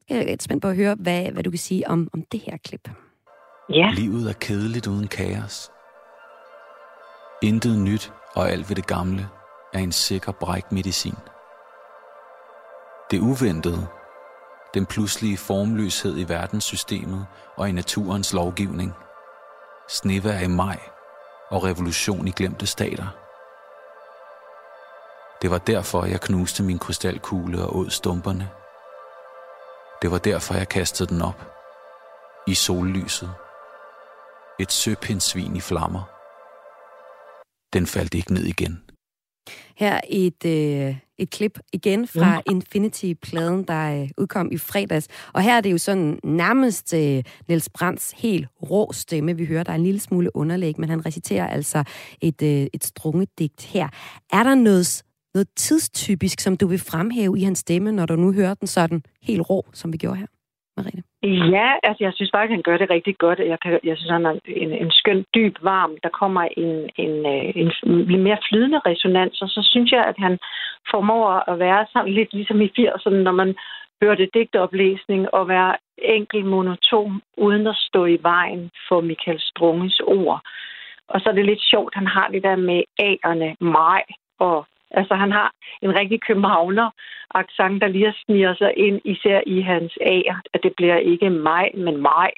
jeg 0.09 0.19
er 0.19 0.25
lidt 0.25 0.43
spændt 0.43 0.63
på 0.63 0.69
at 0.69 0.77
høre, 0.77 0.97
hvad, 0.99 1.33
hvad 1.33 1.43
du 1.43 1.51
kan 1.51 1.59
sige 1.59 1.89
om, 1.89 2.09
om 2.13 2.23
det 2.33 2.41
her 2.41 2.57
klip. 2.57 2.91
Ja. 3.75 3.91
Livet 3.95 4.29
er 4.29 4.33
kedeligt 4.33 4.87
uden 4.87 5.07
kaos. 5.07 5.71
Intet 7.43 7.79
nyt 7.79 8.13
og 8.35 8.51
alt 8.51 8.69
ved 8.69 8.77
det 8.77 8.87
gamle 8.87 9.29
er 9.73 9.79
en 9.79 9.93
sikker 9.93 10.33
bræk 10.33 10.73
medicin. 10.73 11.15
Det 13.11 13.21
uventede, 13.21 13.87
den 14.79 14.87
pludselige 14.87 15.37
formløshed 15.37 16.19
i 16.19 16.29
verdenssystemet 16.29 17.27
og 17.57 17.69
i 17.69 17.73
naturens 17.73 18.33
lovgivning, 18.33 18.95
snevær 19.89 20.39
i 20.39 20.47
maj 20.47 20.79
og 21.51 21.65
revolution 21.65 22.29
i 22.29 22.31
glemte 22.31 22.67
stater. 22.67 23.07
Det 25.43 25.51
var 25.51 25.59
derfor, 25.59 26.05
jeg 26.05 26.21
knuste 26.21 26.63
min 26.63 26.79
krystalkugle 26.79 27.63
og 27.63 27.77
åd 27.77 27.91
stumperne. 27.91 28.51
Det 30.03 30.11
var 30.11 30.19
derfor, 30.19 30.55
jeg 30.55 30.69
kastede 30.69 31.09
den 31.09 31.23
op. 31.23 31.53
I 32.47 32.55
sollyset. 32.55 33.35
Et 34.59 34.73
søpindsvin 34.73 35.57
i 35.57 35.61
flammer. 35.61 36.03
Den 37.73 37.87
faldt 37.87 38.15
ikke 38.15 38.35
ned 38.35 38.45
igen. 38.45 38.88
Her 39.77 40.01
et, 40.09 40.45
øh, 40.47 40.97
et 41.19 41.31
klip 41.31 41.59
igen 41.73 42.07
fra 42.07 42.33
ja. 42.33 42.41
Infinity-pladen, 42.51 43.65
der 43.65 44.03
øh, 44.03 44.09
udkom 44.19 44.49
i 44.53 44.59
fredags. 44.59 45.09
Og 45.33 45.43
her 45.43 45.57
er 45.57 45.61
det 45.61 45.73
jo 45.73 45.79
sådan 45.79 46.19
nærmest 46.25 46.95
øh, 46.95 47.23
Niels 47.49 47.69
Brands 47.69 48.15
helt 48.17 48.47
rå 48.71 48.93
stemme, 48.93 49.37
vi 49.37 49.45
hører. 49.45 49.63
Der 49.63 49.73
er 49.73 49.77
en 49.77 49.83
lille 49.83 50.01
smule 50.01 50.37
underlæg, 50.37 50.81
men 50.81 50.89
han 50.89 51.07
reciterer 51.07 51.47
altså 51.47 51.85
et, 52.21 52.43
øh, 52.43 52.67
et 52.73 52.85
strungedigt 52.85 53.63
her. 53.63 53.89
Er 54.33 54.43
der 54.43 54.55
noget, 54.55 55.03
noget 55.35 55.49
tidstypisk, 55.57 56.41
som 56.41 56.57
du 56.57 56.67
vil 56.67 56.79
fremhæve 56.79 57.39
i 57.39 57.43
hans 57.43 57.59
stemme, 57.59 57.93
når 57.93 58.07
du 58.07 58.17
nu 58.17 58.33
hører 58.33 58.55
den 58.55 58.69
sådan 58.69 59.03
helt 59.23 59.51
rå, 59.51 59.67
som 59.73 59.93
vi 59.93 59.97
gjorde 59.97 60.17
her? 60.17 60.27
Marine? 60.79 61.03
Ja, 61.57 61.69
altså 61.83 62.01
jeg 62.05 62.13
synes 62.15 62.31
faktisk, 62.35 62.55
han 62.57 62.69
gør 62.69 62.77
det 62.79 62.91
rigtig 62.91 63.19
godt. 63.19 63.39
Jeg, 63.39 63.61
kan, 63.63 63.81
jeg 63.85 63.97
synes, 63.97 64.11
han 64.11 64.27
er 64.27 64.35
en, 64.65 64.73
en 64.73 64.91
skøn, 64.91 65.25
dyb, 65.35 65.55
varm. 65.63 65.93
Der 66.03 66.09
kommer 66.09 66.43
en, 66.65 66.73
en, 67.05 67.15
øh, 67.35 67.45
en, 67.61 67.69
en 68.15 68.23
mere 68.23 68.39
flydende 68.49 68.81
resonans, 68.87 69.43
og 69.43 69.49
så 69.49 69.61
synes 69.73 69.91
jeg, 69.93 70.05
at 70.05 70.19
han 70.19 70.39
formår 70.91 71.51
at 71.51 71.59
være 71.59 71.87
sammen 71.93 72.15
lidt 72.15 72.33
ligesom 72.33 72.61
i 72.61 72.73
80'erne, 72.79 73.21
når 73.27 73.33
man 73.33 73.55
hørte 74.03 74.29
digteoplæsning 74.35 75.35
og 75.35 75.49
være 75.49 75.77
enkel 75.99 76.45
monoton, 76.45 77.21
uden 77.37 77.67
at 77.67 77.77
stå 77.77 78.05
i 78.07 78.19
vejen 78.23 78.71
for 78.89 79.01
Michael 79.01 79.41
Strunges 79.41 80.01
ord. 80.01 80.41
Og 81.09 81.21
så 81.21 81.29
er 81.29 81.33
det 81.33 81.47
lidt 81.47 81.63
sjovt, 81.63 81.95
han 81.95 82.07
har 82.07 82.29
det 82.29 82.43
der 82.43 82.57
med 82.57 82.83
A'erne, 83.03 83.51
mig 83.61 84.03
og 84.39 84.67
Altså, 84.91 85.15
han 85.15 85.33
har 85.33 85.53
en 85.83 85.99
rigtig 85.99 86.21
københavner 86.21 86.91
accent, 87.35 87.83
der 87.83 87.89
lige 87.89 88.15
sniger 88.25 88.55
sig 88.55 88.73
ind, 88.77 89.01
især 89.05 89.41
i 89.47 89.61
hans 89.61 89.99
A, 90.01 90.21
at 90.55 90.61
det 90.63 90.73
bliver 90.77 90.97
ikke 90.97 91.31
mig, 91.31 91.71
men 91.75 91.97
mig. 92.03 92.31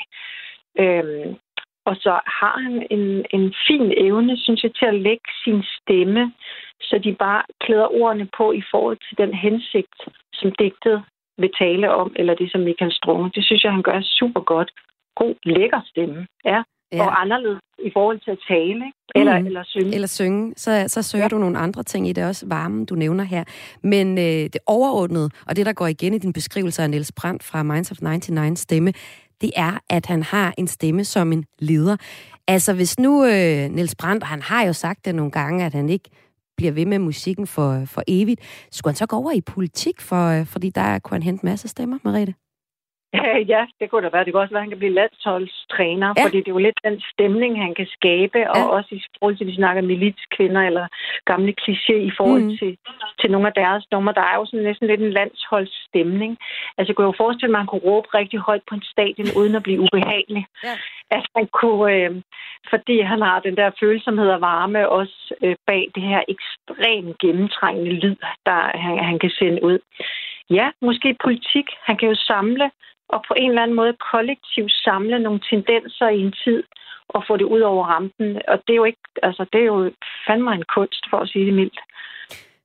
Øhm, 0.78 1.36
og 1.84 1.96
så 1.96 2.20
har 2.40 2.58
han 2.62 2.86
en, 2.90 3.24
en 3.30 3.54
fin 3.66 3.92
evne, 3.96 4.36
synes 4.36 4.62
jeg, 4.62 4.74
til 4.74 4.86
at 4.86 5.00
lægge 5.00 5.28
sin 5.44 5.62
stemme, 5.62 6.32
så 6.80 6.98
de 7.04 7.12
bare 7.14 7.42
klæder 7.60 7.94
ordene 8.00 8.28
på 8.36 8.52
i 8.52 8.62
forhold 8.70 8.98
til 9.08 9.18
den 9.18 9.34
hensigt, 9.34 9.98
som 10.32 10.52
digtet 10.52 11.02
vil 11.38 11.50
tale 11.58 11.90
om, 11.94 12.12
eller 12.16 12.34
det, 12.34 12.52
som 12.52 12.60
Michael 12.60 12.92
Strunge. 12.92 13.30
Det 13.34 13.44
synes 13.44 13.64
jeg, 13.64 13.72
han 13.72 13.82
gør 13.82 14.00
super 14.00 14.40
godt. 14.40 14.70
God, 15.16 15.34
lækker 15.44 15.80
stemme, 15.86 16.26
ja 16.44 16.62
ja. 16.92 17.02
og 17.02 17.20
anderledes 17.20 17.60
i 17.78 17.90
forhold 17.92 18.20
til 18.20 18.30
at 18.30 18.38
tale, 18.48 18.74
ikke? 18.74 18.98
Eller, 19.14 19.38
mm. 19.38 19.46
eller 19.46 19.62
synge. 19.64 19.94
Eller 19.94 20.08
synge. 20.08 20.52
Så, 20.56 20.84
så 20.88 21.02
søger 21.02 21.24
ja. 21.24 21.28
du 21.28 21.38
nogle 21.38 21.58
andre 21.58 21.82
ting 21.82 22.08
i 22.08 22.12
det 22.12 22.24
også, 22.24 22.46
varmen, 22.48 22.84
du 22.84 22.94
nævner 22.94 23.24
her. 23.24 23.44
Men 23.82 24.18
øh, 24.18 24.24
det 24.24 24.58
overordnede, 24.66 25.30
og 25.46 25.56
det, 25.56 25.66
der 25.66 25.72
går 25.72 25.86
igen 25.86 26.14
i 26.14 26.18
din 26.18 26.32
beskrivelse 26.32 26.82
af 26.82 26.90
Niels 26.90 27.12
Brandt 27.12 27.42
fra 27.42 27.62
Minds 27.62 27.90
of 27.90 27.98
99 28.02 28.58
stemme, 28.58 28.92
det 29.40 29.50
er, 29.56 29.78
at 29.90 30.06
han 30.06 30.22
har 30.22 30.54
en 30.58 30.66
stemme 30.66 31.04
som 31.04 31.32
en 31.32 31.44
leder. 31.58 31.96
Altså, 32.48 32.74
hvis 32.74 32.98
nu 32.98 33.24
øh, 33.24 33.70
Niels 33.70 33.94
Brandt, 33.94 34.24
han 34.24 34.42
har 34.42 34.66
jo 34.66 34.72
sagt 34.72 35.04
det 35.04 35.14
nogle 35.14 35.30
gange, 35.30 35.64
at 35.64 35.74
han 35.74 35.88
ikke 35.88 36.10
bliver 36.56 36.72
ved 36.72 36.86
med 36.86 36.98
musikken 36.98 37.46
for, 37.46 37.84
for 37.86 38.02
evigt, 38.08 38.40
skulle 38.72 38.92
han 38.92 38.96
så 38.96 39.06
gå 39.06 39.16
over 39.16 39.32
i 39.32 39.40
politik, 39.40 40.00
for, 40.00 40.40
øh, 40.40 40.46
fordi 40.46 40.70
der 40.70 40.98
kunne 40.98 41.14
han 41.14 41.22
hente 41.22 41.46
masser 41.46 41.68
stemmer, 41.68 41.98
Mariette? 42.04 42.34
Ja, 43.52 43.66
det 43.80 43.90
kunne 43.90 44.04
da 44.04 44.10
være. 44.12 44.24
Det 44.24 44.32
kunne 44.32 44.42
også 44.42 44.54
være, 44.54 44.60
at 44.60 44.66
han 44.66 44.74
kan 44.74 44.78
blive 44.78 44.98
landsholdstræner, 45.00 46.08
ja. 46.16 46.24
fordi 46.24 46.38
det 46.38 46.48
er 46.48 46.56
jo 46.58 46.66
lidt 46.66 46.80
den 46.84 47.00
stemning, 47.12 47.62
han 47.62 47.74
kan 47.74 47.88
skabe, 47.96 48.38
ja. 48.38 48.50
og 48.50 48.70
også 48.70 48.90
i 48.94 49.02
forhold 49.18 49.36
til, 49.36 49.44
at 49.44 49.50
vi 49.50 49.54
snakker 49.54 49.82
militskvinder 49.82 50.62
eller 50.62 50.86
gamle 51.24 51.54
kliché 51.62 51.96
i 52.10 52.12
forhold 52.16 52.42
mm. 52.42 52.56
til, 52.58 52.78
til 53.20 53.30
nogle 53.30 53.46
af 53.46 53.52
deres 53.52 53.84
numre. 53.92 54.12
Der 54.12 54.26
er 54.30 54.36
jo 54.36 54.44
sådan 54.46 54.66
næsten 54.66 54.86
lidt 54.86 55.00
en 55.00 55.12
landsholdsstemning. 55.12 56.38
Altså, 56.76 56.88
jeg 56.90 56.96
kunne 56.96 57.10
jo 57.10 57.22
forestille 57.22 57.50
mig, 57.52 57.58
at 57.58 57.62
man 57.62 57.70
kunne 57.70 57.88
råbe 57.90 58.08
rigtig 58.14 58.38
højt 58.38 58.62
på 58.68 58.74
en 58.74 58.82
stadion, 58.92 59.28
uden 59.38 59.54
at 59.54 59.62
blive 59.62 59.80
ubehagelig. 59.80 60.46
Ja. 60.64 60.74
At 61.10 61.24
han 61.36 61.46
kunne, 61.60 61.92
øh, 61.94 62.10
fordi 62.70 63.00
han 63.00 63.20
har 63.22 63.40
den 63.40 63.56
der 63.56 63.70
følsomhed 63.80 64.28
og 64.28 64.40
varme 64.40 64.88
også 64.88 65.34
øh, 65.44 65.56
bag 65.66 65.90
det 65.94 66.02
her 66.02 66.22
ekstremt 66.34 67.18
gennemtrængende 67.18 67.92
lyd, 67.92 68.16
der 68.46 68.78
han, 68.84 69.04
han 69.04 69.18
kan 69.18 69.30
sende 69.30 69.64
ud. 69.64 69.78
Ja, 70.50 70.70
måske 70.82 71.16
politik. 71.24 71.66
Han 71.82 71.96
kan 71.96 72.08
jo 72.08 72.14
samle 72.14 72.70
og 73.14 73.20
på 73.28 73.34
en 73.42 73.50
eller 73.50 73.62
anden 73.62 73.76
måde 73.80 73.94
kollektivt 74.12 74.72
samle 74.72 75.18
nogle 75.18 75.40
tendenser 75.50 76.08
i 76.08 76.20
en 76.26 76.34
tid 76.44 76.62
og 77.08 77.24
få 77.28 77.36
det 77.36 77.44
ud 77.54 77.60
over 77.60 77.84
rampen. 77.86 78.28
Og 78.48 78.56
det 78.66 78.72
er 78.72 78.80
jo 78.82 78.84
ikke, 78.84 79.06
altså 79.22 79.42
det 79.52 79.60
er 79.60 79.68
jo 79.74 79.92
fandme 80.26 80.54
en 80.54 80.64
kunst, 80.74 81.02
for 81.10 81.18
at 81.18 81.28
sige 81.28 81.46
det 81.46 81.54
mildt. 81.54 81.80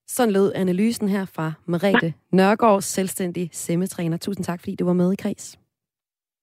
Sådan 0.07 0.33
lød 0.33 0.51
analysen 0.55 1.09
her 1.09 1.25
fra 1.35 1.53
Merete 1.65 2.13
Nørgaard, 2.31 2.81
selvstændig 2.81 3.49
semmetræner. 3.51 4.17
Tusind 4.17 4.45
tak, 4.45 4.59
fordi 4.59 4.75
du 4.75 4.85
var 4.85 4.93
med 4.93 5.13
i 5.13 5.15
Kreds. 5.15 5.59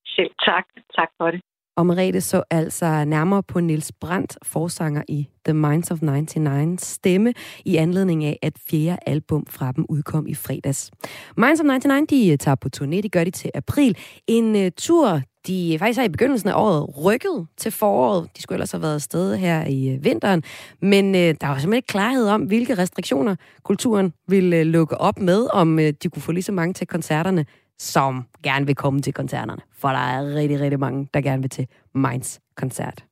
Selv 0.06 0.30
tak. 0.48 0.66
Tak 0.96 1.10
for 1.18 1.30
det. 1.30 1.40
Og 1.76 1.86
Merete 1.86 2.20
så 2.20 2.42
altså 2.50 3.04
nærmere 3.04 3.42
på 3.42 3.60
Nils 3.60 3.92
Brandt, 4.00 4.38
forsanger 4.42 5.02
i 5.08 5.28
The 5.44 5.54
Minds 5.54 5.90
of 5.90 6.02
99 6.02 6.82
stemme, 6.82 7.34
i 7.64 7.76
anledning 7.76 8.24
af, 8.24 8.38
at 8.42 8.52
fjerde 8.70 8.98
album 9.06 9.46
fra 9.50 9.72
dem 9.72 9.86
udkom 9.88 10.26
i 10.26 10.34
fredags. 10.34 10.90
Minds 11.36 11.60
of 11.60 11.64
99, 11.64 12.08
de 12.10 12.30
øh, 12.30 12.38
tager 12.38 12.54
på 12.54 12.68
turné, 12.76 13.00
de 13.00 13.08
gør 13.08 13.24
det 13.24 13.34
til 13.34 13.50
april. 13.54 13.96
En 14.26 14.54
uh, 14.56 14.68
tur, 14.76 15.20
de 15.46 15.76
faktisk 15.78 15.98
har 15.98 16.04
i 16.04 16.08
begyndelsen 16.08 16.48
af 16.48 16.54
året 16.56 17.04
rykket 17.04 17.46
til 17.56 17.72
foråret. 17.72 18.28
De 18.36 18.42
skulle 18.42 18.56
ellers 18.56 18.72
have 18.72 18.82
været 18.82 18.94
afsted 18.94 19.36
her 19.36 19.66
i 19.66 19.88
øh, 19.88 20.04
vinteren. 20.04 20.42
Men 20.82 21.14
øh, 21.14 21.20
der 21.20 21.46
var 21.46 21.54
simpelthen 21.54 21.74
ikke 21.74 21.86
klarhed 21.86 22.28
om, 22.28 22.42
hvilke 22.42 22.74
restriktioner 22.74 23.36
kulturen 23.62 24.12
ville 24.28 24.56
øh, 24.56 24.66
lukke 24.66 24.98
op 24.98 25.18
med, 25.20 25.46
om 25.52 25.78
øh, 25.78 25.92
de 26.02 26.08
kunne 26.08 26.22
få 26.22 26.32
lige 26.32 26.42
så 26.42 26.52
mange 26.52 26.74
til 26.74 26.86
koncerterne 26.86 27.46
som 27.78 28.24
gerne 28.42 28.66
vil 28.66 28.74
komme 28.74 29.02
til 29.02 29.12
koncerterne. 29.12 29.62
For 29.78 29.88
der 29.88 29.98
er 29.98 30.34
rigtig, 30.34 30.60
rigtig 30.60 30.80
mange, 30.80 31.08
der 31.14 31.20
gerne 31.20 31.42
vil 31.42 31.50
til 31.50 31.66
Minds 31.94 32.40
koncert. 32.56 33.04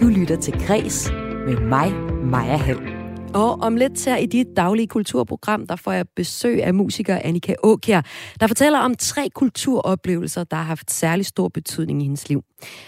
Du 0.00 0.06
lytter 0.06 0.36
til 0.40 0.66
Græs 0.66 1.10
med 1.46 1.60
mig, 1.60 1.92
Maja 2.24 2.56
Hall. 2.56 2.96
Og 3.34 3.60
om 3.60 3.76
lidt 3.76 4.04
her 4.04 4.16
i 4.16 4.26
dit 4.26 4.46
daglige 4.56 4.86
kulturprogram, 4.86 5.66
der 5.66 5.76
får 5.76 5.92
jeg 5.92 6.06
besøg 6.16 6.64
af 6.64 6.74
musiker 6.74 7.18
Annika 7.24 7.54
Åkjær, 7.62 8.00
der 8.40 8.46
fortæller 8.46 8.78
om 8.78 8.94
tre 8.94 9.28
kulturoplevelser, 9.34 10.44
der 10.44 10.56
har 10.56 10.62
haft 10.62 10.90
særlig 10.90 11.26
stor 11.26 11.48
betydning 11.48 12.02
i 12.02 12.04
hendes 12.04 12.28
liv. 12.28 12.42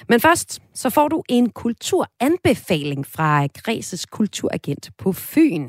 Men 0.08 0.20
først, 0.20 0.60
så 0.74 0.90
får 0.90 1.08
du 1.08 1.22
en 1.28 1.50
kulturanbefaling 1.50 3.06
fra 3.06 3.46
Græses 3.46 4.06
kulturagent 4.06 4.90
på 4.98 5.12
Fyn. 5.12 5.68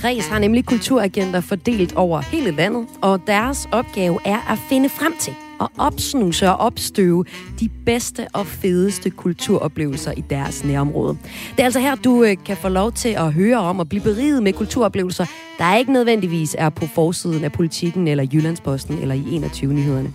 Græs 0.00 0.28
har 0.28 0.38
nemlig 0.38 0.64
kulturagenter 0.64 1.40
fordelt 1.40 1.96
over 1.96 2.20
hele 2.20 2.50
landet, 2.50 2.86
og 3.02 3.20
deres 3.26 3.68
opgave 3.72 4.18
er 4.24 4.52
at 4.52 4.58
finde 4.68 4.88
frem 4.88 5.14
til, 5.18 5.34
at 5.60 5.68
opsnuse 5.78 6.50
og 6.50 6.56
opstøve 6.56 7.24
de 7.60 7.68
bedste 7.86 8.28
og 8.32 8.46
fedeste 8.46 9.10
kulturoplevelser 9.10 10.12
i 10.12 10.24
deres 10.30 10.64
nærområde. 10.64 11.18
Det 11.50 11.60
er 11.60 11.64
altså 11.64 11.80
her, 11.80 11.94
du 11.94 12.24
øh, 12.24 12.36
kan 12.44 12.56
få 12.56 12.68
lov 12.68 12.92
til 12.92 13.08
at 13.08 13.32
høre 13.32 13.58
om 13.58 13.78
og 13.78 13.88
blive 13.88 14.02
beriget 14.02 14.42
med 14.42 14.52
kulturoplevelser, 14.52 15.26
der 15.58 15.76
ikke 15.76 15.92
nødvendigvis 15.92 16.56
er 16.58 16.68
på 16.68 16.86
forsiden 16.86 17.44
af 17.44 17.52
politikken 17.52 18.08
eller 18.08 18.26
Jyllandsposten 18.32 18.98
eller 18.98 19.14
i 19.14 19.18
21-nyhederne. 19.18 20.14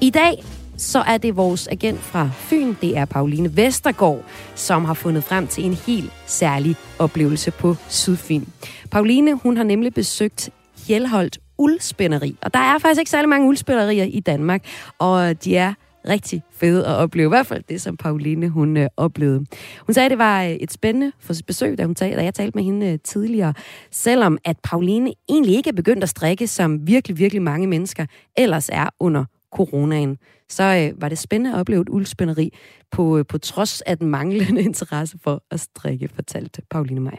I 0.00 0.10
dag 0.10 0.44
så 0.76 1.00
er 1.00 1.18
det 1.18 1.36
vores 1.36 1.68
agent 1.68 2.00
fra 2.00 2.30
Fyn, 2.34 2.74
det 2.80 2.96
er 2.96 3.04
Pauline 3.04 3.56
Vestergaard, 3.56 4.24
som 4.54 4.84
har 4.84 4.94
fundet 4.94 5.24
frem 5.24 5.46
til 5.46 5.64
en 5.64 5.74
helt 5.74 6.10
særlig 6.26 6.76
oplevelse 6.98 7.50
på 7.50 7.76
Sydfyn. 7.88 8.44
Pauline, 8.90 9.34
hun 9.34 9.56
har 9.56 9.64
nemlig 9.64 9.94
besøgt 9.94 10.50
Hjelholdt 10.88 11.38
Uldspænderi, 11.58 12.36
og 12.42 12.54
der 12.54 12.60
er 12.60 12.78
faktisk 12.78 12.98
ikke 12.98 13.10
særlig 13.10 13.28
mange 13.28 13.48
uldspænderier 13.48 14.04
i 14.04 14.20
Danmark, 14.20 14.64
og 14.98 15.44
de 15.44 15.56
er 15.56 15.74
rigtig 16.08 16.42
fede 16.50 16.86
at 16.86 16.94
opleve. 16.94 17.26
I 17.26 17.28
hvert 17.28 17.46
fald 17.46 17.62
det, 17.68 17.80
som 17.80 17.96
Pauline 17.96 18.48
hun 18.48 18.76
øh, 18.76 18.88
oplevede. 18.96 19.46
Hun 19.86 19.94
sagde, 19.94 20.04
at 20.04 20.10
det 20.10 20.18
var 20.18 20.42
øh, 20.42 20.50
et 20.50 20.72
spændende 20.72 21.12
for 21.20 21.32
sit 21.32 21.46
besøg, 21.46 21.78
da, 21.78 21.84
hun 21.84 21.94
talte, 21.94 22.16
da 22.16 22.24
jeg 22.24 22.34
talte 22.34 22.58
med 22.58 22.64
hende 22.64 22.92
øh, 22.92 22.98
tidligere. 23.04 23.54
Selvom 23.90 24.38
at 24.44 24.56
Pauline 24.64 25.12
egentlig 25.28 25.56
ikke 25.56 25.68
er 25.70 25.74
begyndt 25.74 26.02
at 26.02 26.08
strikke, 26.08 26.46
som 26.46 26.86
virkelig, 26.86 27.18
virkelig 27.18 27.42
mange 27.42 27.66
mennesker 27.66 28.06
ellers 28.36 28.68
er 28.68 28.88
under 29.00 29.24
coronaen, 29.52 30.18
så 30.48 30.62
øh, 30.62 31.02
var 31.02 31.08
det 31.08 31.18
spændende 31.18 31.56
at 31.56 31.60
opleve 31.60 31.82
et 31.82 31.88
uldspænderi 31.88 32.50
på, 32.90 33.18
øh, 33.18 33.24
på 33.26 33.38
trods 33.38 33.82
af 33.82 33.98
den 33.98 34.08
manglende 34.08 34.62
interesse 34.70 35.18
for 35.24 35.42
at 35.50 35.60
strikke, 35.60 36.08
fortalte 36.08 36.62
Pauline 36.70 37.00
mig. 37.00 37.18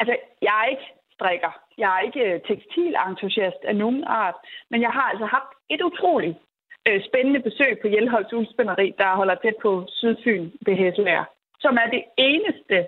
Altså, 0.00 0.16
jeg 0.42 0.54
er 0.64 0.70
ikke 0.70 0.97
strikker. 1.18 1.52
Jeg 1.78 1.88
er 1.96 2.00
ikke 2.06 2.24
øh, 2.28 2.40
tekstilentusiast 2.48 3.60
af 3.70 3.76
nogen 3.76 4.04
art, 4.04 4.38
men 4.70 4.80
jeg 4.82 4.90
har 4.90 5.06
altså 5.12 5.26
haft 5.26 5.52
et 5.74 5.82
utroligt 5.82 6.36
øh, 6.88 7.00
spændende 7.08 7.40
besøg 7.40 7.78
på 7.82 7.88
Hjelholds 7.88 8.32
Uldspænderi, 8.32 8.94
der 8.98 9.16
holder 9.20 9.34
tæt 9.34 9.56
på 9.62 9.70
Sydfyn 9.88 10.50
ved 10.66 10.74
Hesselær, 10.74 11.22
som 11.60 11.74
er 11.82 11.88
det 11.90 12.02
eneste 12.16 12.86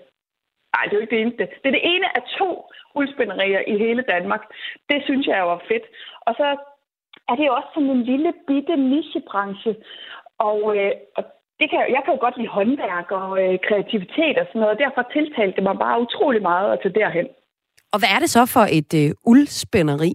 Nej, 0.74 0.84
det 0.84 0.92
er 0.92 0.96
jo 0.96 1.04
ikke 1.04 1.16
det 1.16 1.22
eneste. 1.22 1.44
Det 1.62 1.68
er 1.68 1.76
det 1.78 1.90
ene 1.94 2.16
af 2.16 2.22
to 2.38 2.50
uldspænderier 2.94 3.62
i 3.66 3.78
hele 3.78 4.02
Danmark. 4.02 4.42
Det 4.90 5.02
synes 5.04 5.26
jeg 5.26 5.46
var 5.46 5.62
fedt. 5.68 5.86
Og 6.20 6.34
så 6.34 6.46
er 7.28 7.34
det 7.36 7.46
jo 7.46 7.54
også 7.54 7.68
sådan 7.74 7.90
en 7.90 8.02
lille 8.02 8.32
bitte 8.46 8.76
nichebranche. 8.76 9.76
Og, 10.38 10.76
øh, 10.76 10.92
og 11.16 11.24
det 11.60 11.70
kan, 11.70 11.78
jeg 11.78 12.02
kan 12.04 12.14
jo 12.14 12.20
godt 12.20 12.36
lide 12.36 12.48
håndværk 12.48 13.10
og 13.10 13.30
øh, 13.42 13.58
kreativitet 13.66 14.38
og 14.38 14.46
sådan 14.46 14.60
noget, 14.60 14.74
og 14.74 14.82
derfor 14.84 15.02
tiltalte 15.12 15.56
det 15.56 15.62
mig 15.62 15.78
bare 15.78 16.00
utrolig 16.00 16.42
meget 16.42 16.72
at 16.72 16.80
tage 16.82 16.98
derhen. 17.00 17.28
Og 17.92 17.98
hvad 17.98 18.10
er 18.14 18.20
det 18.22 18.30
så 18.30 18.42
for 18.54 18.64
et 18.78 18.92
øh, 19.02 19.10
uldspænderi? 19.26 20.12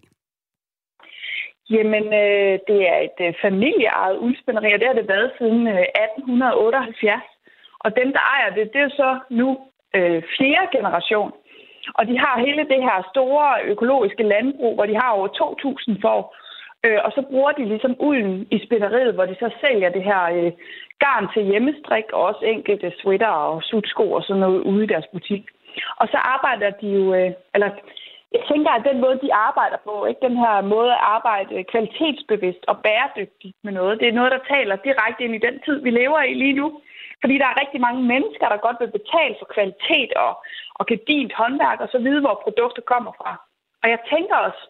Jamen, 1.70 2.06
øh, 2.24 2.54
det 2.70 2.80
er 2.94 3.00
et 3.08 3.20
øh, 3.28 3.34
familieejet 3.42 4.18
uldspænderi, 4.18 4.74
og 4.74 4.80
det 4.80 4.88
har 4.88 4.98
det 5.00 5.08
været 5.08 5.32
siden 5.38 5.68
øh, 5.68 5.86
1878. 6.14 7.22
Og 7.80 7.90
dem, 8.00 8.10
der 8.16 8.24
ejer 8.36 8.50
det, 8.56 8.74
det 8.74 8.82
er 8.82 8.90
så 8.90 9.10
nu 9.30 9.48
øh, 9.96 10.20
fjerde 10.38 10.72
generation. 10.78 11.32
Og 11.98 12.04
de 12.10 12.16
har 12.24 12.46
hele 12.46 12.64
det 12.74 12.82
her 12.88 12.98
store 13.14 13.48
økologiske 13.72 14.24
landbrug, 14.24 14.74
hvor 14.76 14.86
de 14.86 14.96
har 15.02 15.10
over 15.18 15.28
2.000 15.28 16.02
får. 16.06 16.22
Øh, 16.86 17.00
og 17.06 17.12
så 17.16 17.22
bruger 17.30 17.52
de 17.52 17.66
ligesom 17.66 17.96
ulden 18.00 18.48
i 18.52 18.58
spænderiet, 18.66 19.14
hvor 19.14 19.26
de 19.26 19.36
så 19.40 19.50
sælger 19.62 19.90
det 19.90 20.04
her 20.04 20.24
øh, 20.38 20.52
garn 21.04 21.28
til 21.34 21.44
hjemmestrik, 21.44 22.08
og 22.14 22.22
også 22.30 22.44
enkelte 22.46 22.94
sweater 23.00 23.34
og 23.52 23.64
sutsko 23.64 24.12
og 24.12 24.24
sådan 24.24 24.40
noget 24.40 24.60
ude 24.62 24.84
i 24.84 24.92
deres 24.94 25.08
butik. 25.14 25.44
Og 26.02 26.08
så 26.08 26.18
arbejder 26.18 26.70
de 26.70 26.88
jo, 26.88 27.14
øh, 27.14 27.32
eller 27.56 27.70
jeg 28.36 28.44
tænker, 28.52 28.72
at 28.72 28.88
den 28.90 29.02
måde, 29.02 29.20
de 29.26 29.34
arbejder 29.48 29.80
på, 29.88 30.06
ikke 30.06 30.26
den 30.28 30.38
her 30.44 30.56
måde 30.62 30.92
at 30.92 31.06
arbejde 31.16 31.64
kvalitetsbevidst 31.64 32.64
og 32.72 32.76
bæredygtigt 32.86 33.56
med 33.64 33.74
noget, 33.80 34.00
det 34.00 34.08
er 34.08 34.20
noget, 34.20 34.32
der 34.32 34.48
taler 34.54 34.76
direkte 34.76 35.24
ind 35.24 35.36
i 35.36 35.46
den 35.48 35.56
tid, 35.66 35.78
vi 35.82 35.92
lever 35.92 36.22
i 36.22 36.34
lige 36.34 36.60
nu. 36.62 36.68
Fordi 37.22 37.36
der 37.38 37.48
er 37.50 37.62
rigtig 37.62 37.82
mange 37.82 38.02
mennesker, 38.14 38.48
der 38.50 38.66
godt 38.66 38.78
vil 38.80 38.98
betale 39.00 39.36
for 39.40 39.48
kvalitet 39.56 40.12
og, 40.26 40.34
og 40.80 40.86
gedint 40.86 41.34
håndværk, 41.34 41.80
og 41.82 41.90
så 41.92 41.98
vide, 41.98 42.22
hvor 42.22 42.42
produkter 42.44 42.82
kommer 42.82 43.12
fra. 43.20 43.32
Og 43.84 43.90
jeg 43.90 44.00
tænker 44.14 44.36
også, 44.36 44.62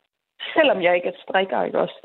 selvom 0.56 0.82
jeg 0.82 0.96
ikke 0.96 1.08
er 1.08 1.22
strikker, 1.24 1.64
ikke 1.64 1.80
også, 1.86 2.00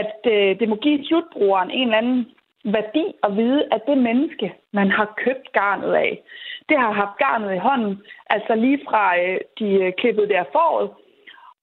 at 0.00 0.16
øh, 0.34 0.58
det 0.60 0.68
må 0.68 0.76
give 0.76 1.04
slutbrugeren 1.06 1.70
en 1.70 1.88
eller 1.88 1.98
anden 1.98 2.22
værdi 2.72 3.04
at 3.22 3.36
vide, 3.36 3.62
at 3.74 3.82
det 3.88 3.98
menneske, 3.98 4.54
man 4.72 4.90
har 4.90 5.14
købt 5.24 5.52
garnet 5.52 5.92
af, 5.94 6.22
det 6.68 6.78
har 6.78 6.92
haft 6.92 7.18
garnet 7.18 7.54
i 7.54 7.64
hånden, 7.68 8.02
altså 8.30 8.54
lige 8.54 8.80
fra 8.88 9.04
øh, 9.22 9.40
de 9.58 9.68
øh, 9.84 9.92
klippede 9.98 10.28
der 10.28 10.44
foråret, 10.52 10.90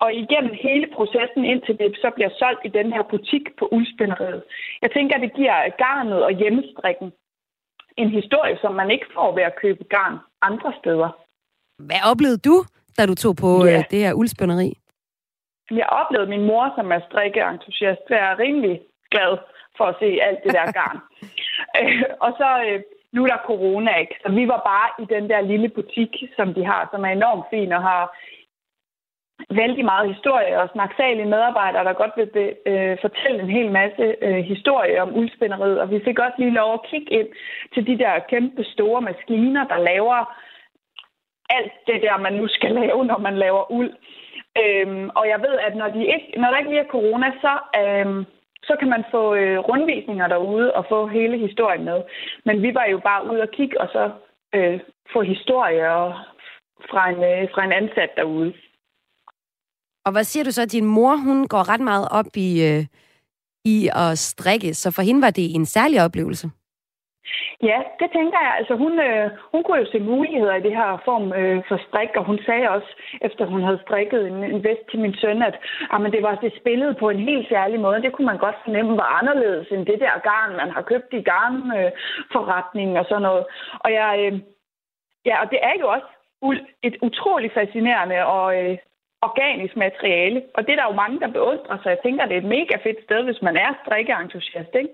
og 0.03 0.13
igennem 0.13 0.53
hele 0.67 0.87
processen, 0.95 1.45
indtil 1.45 1.77
det 1.79 1.97
så 2.03 2.09
bliver 2.15 2.31
solgt 2.39 2.61
i 2.65 2.75
den 2.79 2.93
her 2.93 3.03
butik 3.11 3.45
på 3.59 3.65
uldspænderiet. 3.71 4.43
Jeg 4.81 4.91
tænker, 4.91 5.15
at 5.15 5.21
det 5.21 5.33
giver 5.33 5.69
garnet 5.83 6.23
og 6.23 6.31
hjemmestrikken 6.31 7.11
en 7.97 8.09
historie, 8.09 8.57
som 8.61 8.73
man 8.75 8.91
ikke 8.91 9.05
får 9.13 9.35
ved 9.35 9.43
at 9.43 9.55
købe 9.61 9.83
garn 9.83 10.17
andre 10.41 10.73
steder. 10.79 11.09
Hvad 11.87 12.01
oplevede 12.11 12.41
du, 12.49 12.55
da 12.97 13.05
du 13.05 13.15
tog 13.15 13.35
på 13.35 13.51
ja. 13.65 13.77
øh, 13.77 13.83
det 13.91 13.99
her 13.99 14.13
uldspænderi? 14.13 14.69
Jeg 15.71 15.87
oplevede 16.01 16.29
min 16.29 16.45
mor, 16.45 16.73
som 16.77 16.91
er 16.91 17.01
strikkeentusiast, 17.09 18.01
være 18.09 18.37
rimelig 18.43 18.81
glad 19.11 19.37
for 19.77 19.86
at 19.86 19.95
se 19.99 20.19
alt 20.27 20.43
det 20.43 20.53
der 20.53 20.71
garn. 20.79 20.99
øh, 21.79 22.03
og 22.19 22.31
så, 22.39 22.49
øh, 22.67 22.81
nu 23.13 23.23
er 23.23 23.27
der 23.27 23.47
corona, 23.49 23.95
ikke? 23.95 24.15
Så 24.25 24.31
vi 24.31 24.47
var 24.47 24.62
bare 24.71 24.89
i 25.03 25.05
den 25.15 25.29
der 25.29 25.41
lille 25.41 25.69
butik, 25.69 26.12
som 26.36 26.53
de 26.53 26.65
har, 26.65 26.89
som 26.91 27.05
er 27.05 27.09
enormt 27.09 27.45
fin 27.51 27.71
og 27.71 27.81
har 27.81 28.03
vældig 29.49 29.86
meget 29.86 30.13
historie 30.13 30.62
og 30.62 30.69
snaksalige 30.73 31.31
medarbejdere, 31.33 31.83
der 31.83 31.93
godt 31.93 32.13
vil 32.15 32.29
be, 32.38 32.45
øh, 32.71 32.97
fortælle 33.01 33.39
en 33.43 33.49
hel 33.49 33.71
masse 33.71 34.15
øh, 34.21 34.43
historie 34.53 35.01
om 35.01 35.15
uldspænderiet. 35.15 35.81
Og 35.81 35.91
vi 35.91 36.01
fik 36.05 36.19
også 36.19 36.36
lige 36.38 36.57
lov 36.59 36.73
at 36.73 36.86
kigge 36.89 37.12
ind 37.19 37.27
til 37.73 37.88
de 37.88 37.97
der 37.97 38.19
kæmpe 38.29 38.63
store 38.63 39.01
maskiner, 39.01 39.67
der 39.67 39.77
laver 39.77 40.19
alt 41.49 41.73
det 41.88 42.01
der, 42.01 42.17
man 42.17 42.33
nu 42.33 42.47
skal 42.47 42.71
lave, 42.71 43.05
når 43.05 43.17
man 43.17 43.38
laver 43.38 43.71
uld. 43.71 43.93
Øhm, 44.63 45.09
og 45.15 45.27
jeg 45.27 45.39
ved, 45.39 45.55
at 45.67 45.75
når, 45.75 45.88
de 45.88 46.01
ikke, 46.15 46.27
når 46.38 46.47
der 46.49 46.57
ikke 46.57 46.69
lige 46.69 46.86
er 46.86 46.93
corona, 46.95 47.31
så, 47.41 47.53
øhm, 47.81 48.25
så 48.67 48.73
kan 48.80 48.89
man 48.89 49.04
få 49.12 49.36
øh, 49.36 49.60
rundvisninger 49.60 50.28
derude 50.28 50.73
og 50.73 50.86
få 50.89 51.08
hele 51.08 51.38
historien 51.38 51.84
med. 51.86 51.99
Men 52.45 52.62
vi 52.62 52.73
var 52.73 52.86
jo 52.91 52.99
bare 53.10 53.26
ude 53.32 53.41
og 53.41 53.52
kigge, 53.58 53.82
og 53.82 53.88
så 53.95 54.12
øh, 54.56 54.80
få 55.13 55.21
historier 55.21 55.93
fra 56.89 57.10
en, 57.10 57.19
øh, 57.32 57.49
fra 57.54 57.63
en 57.65 57.71
ansat 57.71 58.10
derude. 58.17 58.54
Og 60.06 60.12
hvad 60.12 60.23
siger 60.23 60.43
du 60.43 60.52
så? 60.52 60.65
Din 60.65 60.86
mor, 60.86 61.15
hun 61.15 61.47
går 61.47 61.69
ret 61.69 61.82
meget 61.82 62.08
op 62.12 62.26
i, 62.36 62.49
øh, 62.69 62.86
i 63.65 63.89
at 63.95 64.17
strikke, 64.17 64.73
så 64.73 64.91
for 64.91 65.02
hende 65.02 65.21
var 65.21 65.30
det 65.30 65.56
en 65.56 65.65
særlig 65.65 66.06
oplevelse. 66.06 66.49
Ja, 67.69 67.79
det 67.99 68.09
tænker 68.12 68.39
jeg. 68.45 68.53
Altså, 68.59 68.75
hun, 68.75 68.99
øh, 68.99 69.31
hun 69.51 69.63
kunne 69.63 69.79
jo 69.79 69.91
se 69.91 69.99
muligheder 69.99 70.55
i 70.55 70.65
det 70.67 70.75
her 70.75 71.01
form 71.05 71.33
øh, 71.33 71.63
for 71.67 71.77
strik, 71.88 72.09
og 72.15 72.25
hun 72.25 72.39
sagde 72.45 72.69
også, 72.69 72.89
efter 73.21 73.45
hun 73.45 73.63
havde 73.63 73.83
strikket 73.86 74.27
en, 74.27 74.43
en 74.43 74.63
vest 74.63 74.86
til 74.91 74.99
min 74.99 75.15
søn, 75.21 75.41
at 75.41 75.55
ah, 75.55 75.89
jamen, 75.93 76.12
det 76.12 76.23
var 76.23 76.36
det 76.36 76.59
spillede 76.62 76.93
på 76.93 77.09
en 77.09 77.19
helt 77.19 77.49
særlig 77.49 77.79
måde. 77.79 78.01
Det 78.01 78.13
kunne 78.13 78.25
man 78.31 78.38
godt 78.38 78.55
fornemme 78.63 78.97
var 78.97 79.09
anderledes 79.19 79.67
end 79.71 79.86
det 79.86 79.99
der 79.99 80.23
garn, 80.29 80.55
man 80.55 80.69
har 80.69 80.81
købt 80.81 81.13
i 81.13 81.21
garnforretningen 81.21 82.95
øh, 82.95 82.99
og 82.99 83.05
sådan 83.05 83.21
noget. 83.21 83.45
Og, 83.79 83.93
jeg, 83.93 84.12
øh, 84.25 84.39
ja, 85.25 85.41
og 85.43 85.51
det 85.51 85.59
er 85.62 85.75
jo 85.79 85.88
også 85.88 86.09
et 86.83 86.95
utroligt 87.01 87.53
fascinerende 87.53 88.25
og, 88.25 88.47
øh, 88.63 88.77
organisk 89.27 89.75
materiale. 89.86 90.39
Og 90.55 90.62
det 90.63 90.71
er 90.71 90.79
der 90.79 90.91
jo 90.91 91.01
mange, 91.03 91.19
der 91.19 91.36
beundrer, 91.38 91.77
så 91.83 91.89
jeg 91.89 91.99
tænker, 92.03 92.25
det 92.25 92.36
er 92.36 92.43
et 92.43 92.53
mega 92.57 92.75
fedt 92.86 92.99
sted, 93.03 93.23
hvis 93.23 93.41
man 93.47 93.55
er 93.65 93.69
strikkeentusiast. 93.81 94.73
Ikke? 94.81 94.93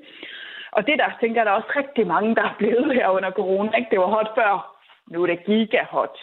Og 0.72 0.82
det 0.88 0.96
der, 1.02 1.18
tænker 1.22 1.38
jeg, 1.40 1.46
der 1.46 1.52
er 1.52 1.62
også 1.62 1.74
rigtig 1.76 2.08
mange, 2.08 2.36
der 2.36 2.44
er 2.44 2.56
blevet 2.58 2.96
her 2.96 3.10
under 3.10 3.32
corona. 3.32 3.78
Ikke? 3.78 3.92
Det 3.92 4.00
var 4.00 4.08
hot 4.18 4.30
før. 4.38 4.80
Nu 5.12 5.24
er 5.24 5.28
det 5.28 5.46
giga 5.46 5.84
hot. 5.90 6.18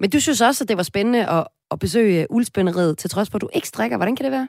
Men 0.00 0.10
du 0.10 0.20
synes 0.20 0.40
også, 0.48 0.64
at 0.64 0.68
det 0.68 0.76
var 0.76 0.82
spændende 0.92 1.22
at, 1.36 1.46
at 1.70 1.78
besøge 1.78 2.26
uldspænderiet, 2.30 2.98
til 2.98 3.10
trods 3.10 3.30
for, 3.30 3.36
at 3.36 3.42
du 3.42 3.48
ikke 3.52 3.68
strikker. 3.68 3.96
Hvordan 3.96 4.16
kan 4.16 4.24
det 4.24 4.32
være? 4.32 4.48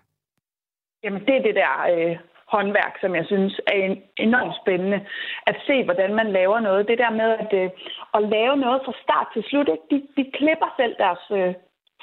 Jamen, 1.03 1.21
det 1.25 1.35
er 1.35 1.41
det 1.41 1.55
der 1.55 1.73
øh, 1.93 2.17
håndværk, 2.53 2.93
som 3.01 3.15
jeg 3.15 3.25
synes 3.25 3.53
er 3.67 3.79
en, 3.87 3.95
enormt 4.17 4.55
spændende. 4.61 4.99
At 5.47 5.57
se, 5.67 5.83
hvordan 5.83 6.15
man 6.15 6.29
laver 6.31 6.59
noget. 6.59 6.87
Det 6.87 6.97
der 6.97 7.11
med 7.21 7.29
at, 7.43 7.51
øh, 7.61 7.69
at 8.17 8.21
lave 8.35 8.55
noget 8.57 8.81
fra 8.85 8.93
start 9.03 9.27
til 9.33 9.43
slut. 9.49 9.69
Ikke? 9.73 9.87
De, 9.91 9.97
de 10.17 10.31
klipper 10.37 10.69
selv 10.79 10.95
deres 11.03 11.23
øh, 11.39 11.53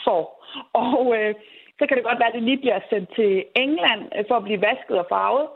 får. 0.04 0.24
Og 0.84 1.00
øh, 1.18 1.34
så 1.78 1.82
kan 1.86 1.96
det 1.96 2.08
godt 2.08 2.18
være, 2.20 2.32
at 2.32 2.38
det 2.38 2.48
lige 2.48 2.62
bliver 2.64 2.80
sendt 2.90 3.08
til 3.18 3.32
England 3.64 4.02
øh, 4.16 4.24
for 4.28 4.36
at 4.36 4.46
blive 4.46 4.64
vasket 4.68 4.96
og 5.02 5.06
farvet. 5.14 5.46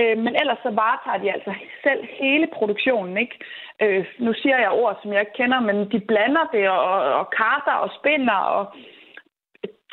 Øh, 0.00 0.16
men 0.24 0.32
ellers 0.40 0.60
så 0.62 0.70
varetager 0.82 1.18
de 1.22 1.32
altså 1.36 1.52
selv 1.86 2.02
hele 2.20 2.46
produktionen, 2.56 3.16
ikke? 3.24 3.36
Øh, 3.82 4.04
nu 4.18 4.32
siger 4.42 4.58
jeg 4.58 4.70
ord, 4.82 4.98
som 5.02 5.12
jeg 5.12 5.20
ikke 5.20 5.38
kender, 5.40 5.60
men 5.60 5.76
de 5.92 6.00
blander 6.10 6.44
det 6.52 6.68
og, 6.68 6.96
og 7.20 7.26
karter 7.40 7.76
og 7.84 7.90
spinder 7.98 8.38
og 8.56 8.64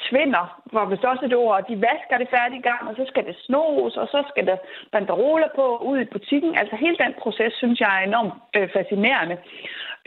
tvinder, 0.08 0.44
var 0.76 0.86
vist 0.90 1.06
også 1.12 1.26
et 1.26 1.36
ord, 1.44 1.68
de 1.70 1.76
vasker 1.88 2.18
det 2.22 2.30
færdigt 2.38 2.64
gang, 2.70 2.82
og 2.90 2.96
så 3.00 3.04
skal 3.12 3.24
det 3.30 3.36
snos, 3.46 3.94
og 4.02 4.08
så 4.14 4.20
skal 4.32 4.46
der 4.50 4.58
banderoler 4.92 5.50
på 5.56 5.66
ud 5.90 5.98
i 6.02 6.12
butikken. 6.16 6.52
Altså 6.62 6.76
hele 6.84 6.98
den 7.04 7.14
proces, 7.22 7.54
synes 7.62 7.80
jeg 7.80 7.92
er 7.98 8.08
enormt 8.10 8.34
øh, 8.58 8.68
fascinerende 8.76 9.38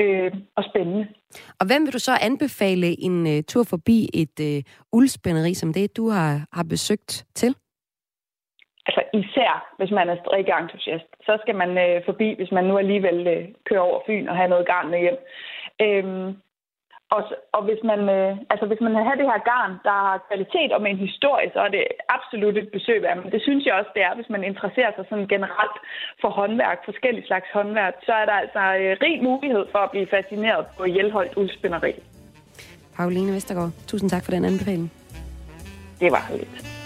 øh, 0.02 0.31
og 0.57 0.62
spændende. 0.70 1.05
Og 1.61 1.64
hvem 1.66 1.83
vil 1.85 1.92
du 1.92 1.98
så 1.98 2.14
anbefale 2.28 2.88
en 3.07 3.16
øh, 3.33 3.42
tur 3.50 3.64
forbi 3.74 3.98
et 4.22 4.37
øh, 4.48 4.62
uldspænderi 4.92 5.55
som 5.55 5.72
det, 5.72 5.96
du 5.96 6.05
har, 6.09 6.33
har 6.52 6.66
besøgt 6.74 7.24
til? 7.35 7.52
Altså 8.87 9.03
især 9.21 9.53
hvis 9.79 9.90
man 9.90 10.09
er 10.09 10.16
strikkeentusiast, 10.25 11.09
så 11.27 11.38
skal 11.42 11.57
man 11.62 11.71
øh, 11.85 12.05
forbi, 12.05 12.29
hvis 12.38 12.53
man 12.53 12.64
nu 12.64 12.79
alligevel 12.79 13.27
øh, 13.27 13.49
kører 13.68 13.81
over 13.81 14.01
Fyn 14.07 14.29
og 14.29 14.37
har 14.37 14.47
noget 14.47 14.66
garn 14.66 14.90
med 14.90 15.01
hjem. 15.01 15.18
Øhm, 15.85 16.29
og, 17.16 17.23
og 17.57 17.62
hvis 17.66 17.83
man 17.90 18.01
øh, 18.16 18.33
altså 18.53 18.66
hvis 18.71 18.83
man 18.87 18.95
har 18.95 19.14
det 19.21 19.31
her 19.33 19.40
garn, 19.53 19.73
der 19.87 19.97
har 20.07 20.25
kvalitet 20.29 20.71
og 20.73 20.83
med 20.83 20.90
en 20.90 21.07
historie, 21.09 21.49
så 21.55 21.61
er 21.66 21.71
det 21.77 21.85
absolut 22.16 22.57
et 22.59 22.68
besøg 22.77 23.03
værd. 23.03 23.16
Men 23.23 23.33
det 23.35 23.42
synes 23.42 23.62
jeg 23.66 23.75
også, 23.75 23.90
det 23.97 24.03
er, 24.09 24.14
hvis 24.14 24.31
man 24.35 24.45
interesserer 24.51 24.92
sig 24.95 25.05
sådan 25.09 25.29
generelt 25.35 25.77
for 26.21 26.31
håndværk, 26.38 26.79
forskellige 26.85 27.27
slags 27.27 27.49
håndværk, 27.57 27.95
så 28.07 28.12
er 28.12 28.27
der 28.31 28.37
altså 28.45 28.62
øh, 28.81 28.90
rig 29.05 29.16
mulighed 29.23 29.64
for 29.73 29.81
at 29.87 29.90
blive 29.90 30.07
fascineret 30.16 30.66
på 30.77 30.85
Hjelholdt 30.85 31.37
Uldspinderi. 31.37 31.92
Pauline 32.97 33.33
Vestergaard, 33.33 33.73
tusind 33.87 34.11
tak 34.11 34.25
for 34.25 34.33
den 34.33 34.45
anbefaling. 34.45 34.92
Det 36.01 36.12
var 36.12 36.25
lidt. 36.37 36.82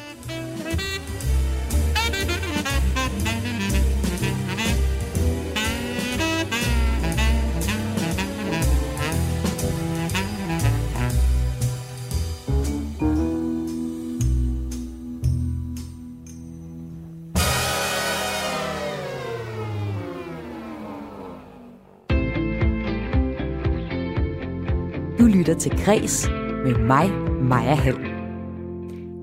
Lytter 25.47 25.61
til 25.61 25.85
Græs 25.85 26.29
med 26.65 26.79
mig, 26.79 27.11
Maja 27.43 27.75
Hall. 27.75 27.99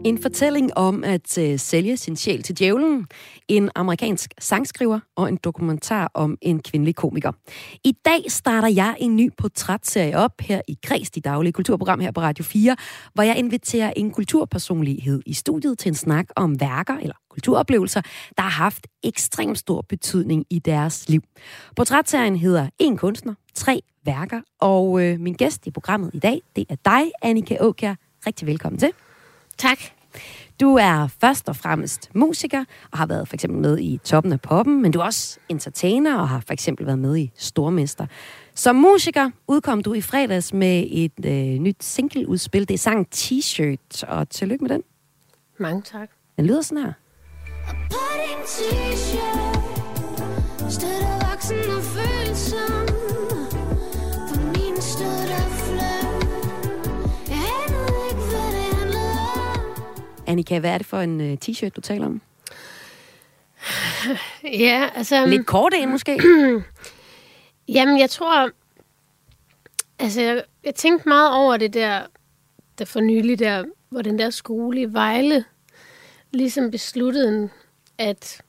En 0.05 0.21
fortælling 0.21 0.77
om 0.77 1.03
at 1.03 1.37
uh, 1.37 1.59
sælge 1.59 1.97
sin 1.97 2.15
sjæl 2.15 2.43
til 2.43 2.59
djævlen, 2.59 3.07
en 3.47 3.69
amerikansk 3.75 4.33
sangskriver 4.39 4.99
og 5.15 5.29
en 5.29 5.37
dokumentar 5.43 6.11
om 6.13 6.37
en 6.41 6.61
kvindelig 6.61 6.95
komiker. 6.95 7.31
I 7.83 7.91
dag 8.05 8.31
starter 8.31 8.67
jeg 8.67 8.95
en 8.99 9.15
ny 9.15 9.29
portrætserie 9.37 10.17
op 10.17 10.31
her 10.39 10.61
i 10.67 10.77
Græs, 10.85 11.11
de 11.11 11.21
daglige 11.21 11.53
kulturprogram 11.53 11.99
her 11.99 12.11
på 12.11 12.21
Radio 12.21 12.43
4, 12.43 12.75
hvor 13.13 13.23
jeg 13.23 13.37
inviterer 13.37 13.93
en 13.95 14.11
kulturpersonlighed 14.11 15.21
i 15.25 15.33
studiet 15.33 15.79
til 15.79 15.89
en 15.89 15.95
snak 15.95 16.25
om 16.35 16.59
værker 16.59 16.97
eller 16.97 17.15
kulturoplevelser, 17.29 18.01
der 18.37 18.43
har 18.43 18.63
haft 18.63 18.87
ekstremt 19.03 19.57
stor 19.57 19.85
betydning 19.89 20.45
i 20.49 20.59
deres 20.59 21.09
liv. 21.09 21.21
Portrætserien 21.75 22.35
hedder 22.35 22.69
En 22.79 22.97
kunstner, 22.97 23.33
tre 23.55 23.81
værker. 24.05 24.41
Og 24.59 25.03
øh, 25.03 25.19
min 25.19 25.33
gæst 25.33 25.67
i 25.67 25.71
programmet 25.71 26.11
i 26.13 26.19
dag, 26.19 26.41
det 26.55 26.65
er 26.69 26.75
dig, 26.85 27.11
Annika 27.21 27.57
Åkær. 27.59 27.95
Rigtig 28.27 28.47
velkommen 28.47 28.79
til. 28.79 28.91
Tak. 29.57 29.77
Du 30.61 30.75
er 30.75 31.07
først 31.21 31.49
og 31.49 31.55
fremmest 31.55 32.09
musiker, 32.15 32.65
og 32.91 32.97
har 32.97 33.05
været 33.05 33.27
for 33.27 33.35
eksempel 33.35 33.59
med 33.59 33.79
i 33.79 33.99
Toppen 34.03 34.33
af 34.33 34.41
Poppen, 34.41 34.81
men 34.81 34.91
du 34.91 34.99
er 34.99 35.03
også 35.03 35.39
entertainer, 35.49 36.17
og 36.17 36.29
har 36.29 36.39
for 36.39 36.53
eksempel 36.53 36.85
været 36.85 36.99
med 36.99 37.17
i 37.17 37.31
Stormester. 37.37 38.05
Som 38.55 38.75
musiker 38.75 39.29
udkom 39.47 39.83
du 39.83 39.93
i 39.93 40.01
fredags 40.01 40.53
med 40.53 40.87
et 40.91 41.25
øh, 41.25 41.59
nyt 41.59 41.83
singleudspil. 41.83 42.67
Det 42.67 42.73
er 42.73 42.77
sang 42.77 43.07
T-shirt, 43.15 44.03
og 44.07 44.29
tillykke 44.29 44.63
med 44.63 44.69
den. 44.69 44.83
Mange 45.59 45.81
tak. 45.81 46.09
Den 46.37 46.45
lyder 46.45 46.61
sådan 46.61 46.83
her. 46.83 46.93
A 47.91 48.45
t-shirt, 48.45 49.63
voksen 51.21 51.57
og 51.77 51.83
følsom 51.83 52.92
Annika, 60.27 60.59
hvad 60.59 60.69
er 60.69 60.77
det 60.77 60.87
for 60.87 60.99
en 60.99 61.21
uh, 61.21 61.37
t-shirt, 61.45 61.69
du 61.69 61.81
taler 61.81 62.05
om? 62.05 62.21
Ja, 64.43 64.89
altså... 64.95 65.25
Lidt 65.25 65.45
kort 65.45 65.73
en, 65.75 65.89
måske? 65.89 66.19
Jamen, 67.75 67.99
jeg 67.99 68.09
tror... 68.09 68.49
Altså, 69.99 70.21
jeg, 70.21 70.43
jeg 70.63 70.75
tænkte 70.75 71.09
meget 71.09 71.33
over 71.33 71.57
det 71.57 71.73
der, 71.73 72.01
der 72.77 72.85
for 72.85 72.99
nylig 72.99 73.39
der, 73.39 73.63
hvor 73.89 74.01
den 74.01 74.19
der 74.19 74.29
skole 74.29 74.81
i 74.81 74.93
Vejle 74.93 75.45
ligesom 76.31 76.71
besluttede, 76.71 77.49
at 77.97 78.41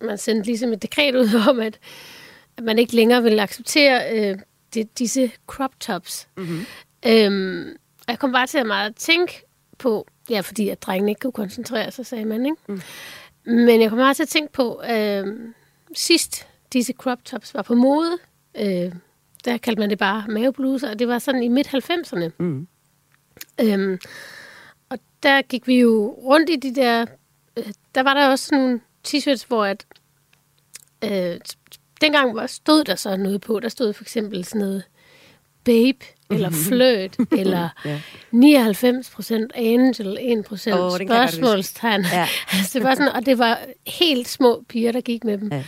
man 0.00 0.18
sendte 0.18 0.46
ligesom 0.46 0.72
et 0.72 0.82
dekret 0.82 1.14
ud 1.16 1.40
om, 1.48 1.60
at, 1.60 1.78
at 2.56 2.64
man 2.64 2.78
ikke 2.78 2.96
længere 2.96 3.22
ville 3.22 3.42
acceptere 3.42 4.18
øh, 4.18 4.38
det, 4.74 4.98
disse 4.98 5.32
crop 5.46 5.80
tops. 5.80 6.28
Mm-hmm. 6.36 6.66
Øhm, 7.06 7.76
og 7.98 8.08
jeg 8.08 8.18
kom 8.18 8.32
bare 8.32 8.46
til 8.46 8.58
at 8.58 8.66
meget 8.66 8.96
tænke 8.96 9.42
på, 9.78 10.06
ja, 10.30 10.40
fordi 10.40 10.68
at 10.68 10.82
drengene 10.82 11.10
ikke 11.10 11.20
kunne 11.20 11.32
koncentrere 11.32 11.90
sig, 11.90 12.06
sagde 12.06 12.24
man, 12.24 12.46
ikke? 12.46 12.56
Mm. 12.68 12.80
Men 13.44 13.80
jeg 13.80 13.88
kom 13.88 13.98
meget 13.98 14.16
til 14.16 14.22
at 14.22 14.28
tænke 14.28 14.52
på, 14.52 14.82
øh, 14.90 15.26
sidst 15.94 16.46
disse 16.72 16.92
crop 16.92 17.24
tops 17.24 17.54
var 17.54 17.62
på 17.62 17.74
mode, 17.74 18.18
øh, 18.54 18.92
der 19.44 19.58
kaldte 19.58 19.80
man 19.80 19.90
det 19.90 19.98
bare 19.98 20.24
mavebluser, 20.28 20.90
og 20.90 20.98
det 20.98 21.08
var 21.08 21.18
sådan 21.18 21.42
i 21.42 21.48
midt-90'erne. 21.48 22.30
Mm. 22.38 22.68
Øhm, 23.60 23.98
og 24.88 24.98
der 25.22 25.42
gik 25.42 25.66
vi 25.66 25.80
jo 25.80 26.18
rundt 26.24 26.50
i 26.50 26.56
de 26.56 26.74
der... 26.74 27.06
Øh, 27.56 27.72
der 27.94 28.02
var 28.02 28.14
der 28.14 28.28
også 28.28 28.54
nogle 28.54 28.80
t-shirts, 29.08 29.46
hvor 29.48 29.64
at... 29.64 29.86
Øh, 31.04 31.40
dengang 32.02 32.34
var, 32.34 32.46
stod 32.46 32.84
der 32.84 32.94
så 32.94 33.16
noget 33.16 33.40
på. 33.40 33.60
Der 33.60 33.68
stod 33.68 33.92
for 33.92 34.04
eksempel 34.04 34.44
sådan 34.44 34.60
noget 34.60 34.82
babe, 35.64 36.04
eller 36.30 36.48
mhm. 36.48 36.58
fløt, 36.58 37.16
eller 37.40 37.68
ja. 37.84 38.00
99 38.30 39.10
procent 39.10 39.52
angel, 39.54 40.18
1 40.20 40.44
procent 40.44 40.76
oh, 40.80 41.06
spørgsmålstegn. 41.06 42.04
Ja. 42.12 42.28
altså, 42.52 42.78
det 42.78 42.84
var 42.84 42.94
sådan, 42.94 43.12
og 43.12 43.26
det 43.26 43.38
var 43.38 43.58
helt 43.86 44.28
små 44.28 44.64
piger, 44.68 44.92
der 44.92 45.00
gik 45.00 45.24
med 45.24 45.38
dem. 45.38 45.48
Ja. 45.52 45.64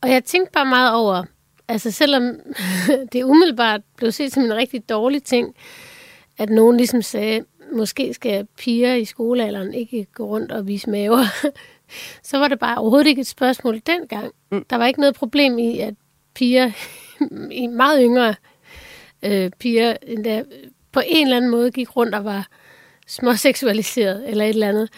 Og 0.00 0.10
jeg 0.10 0.24
tænkte 0.24 0.52
bare 0.52 0.66
meget 0.66 0.94
over, 0.94 1.24
altså 1.68 1.90
selvom 1.90 2.34
det 3.12 3.22
umiddelbart 3.22 3.80
blev 3.96 4.12
set 4.12 4.32
som 4.32 4.42
en 4.42 4.54
rigtig 4.54 4.88
dårlig 4.88 5.22
ting, 5.22 5.54
at 6.38 6.50
nogen 6.50 6.76
ligesom 6.76 7.02
sagde, 7.02 7.44
måske 7.72 8.14
skal 8.14 8.46
piger 8.58 8.94
i 8.94 9.04
skolealderen 9.04 9.74
ikke 9.74 10.06
gå 10.14 10.24
rundt 10.24 10.52
og 10.52 10.66
vise 10.66 10.90
maver, 10.90 11.24
så 12.22 12.38
var 12.38 12.48
det 12.48 12.58
bare 12.58 12.78
overhovedet 12.78 13.06
ikke 13.06 13.20
et 13.20 13.26
spørgsmål 13.26 13.82
dengang. 13.86 14.32
Mm. 14.52 14.64
Der 14.70 14.76
var 14.76 14.86
ikke 14.86 15.00
noget 15.00 15.14
problem 15.14 15.58
i, 15.58 15.78
at 15.78 15.94
piger 16.34 16.72
i 17.62 17.66
meget 17.66 18.00
yngre 18.02 18.34
øh, 19.22 19.50
piger 19.58 19.96
endda 20.02 20.44
på 20.92 21.00
en 21.06 21.26
eller 21.26 21.36
anden 21.36 21.50
måde 21.50 21.70
gik 21.70 21.96
rundt 21.96 22.14
og 22.14 22.24
var 22.24 22.48
småseksualiseret 23.06 24.28
eller 24.28 24.44
et 24.44 24.48
eller 24.48 24.68
andet. 24.68 24.88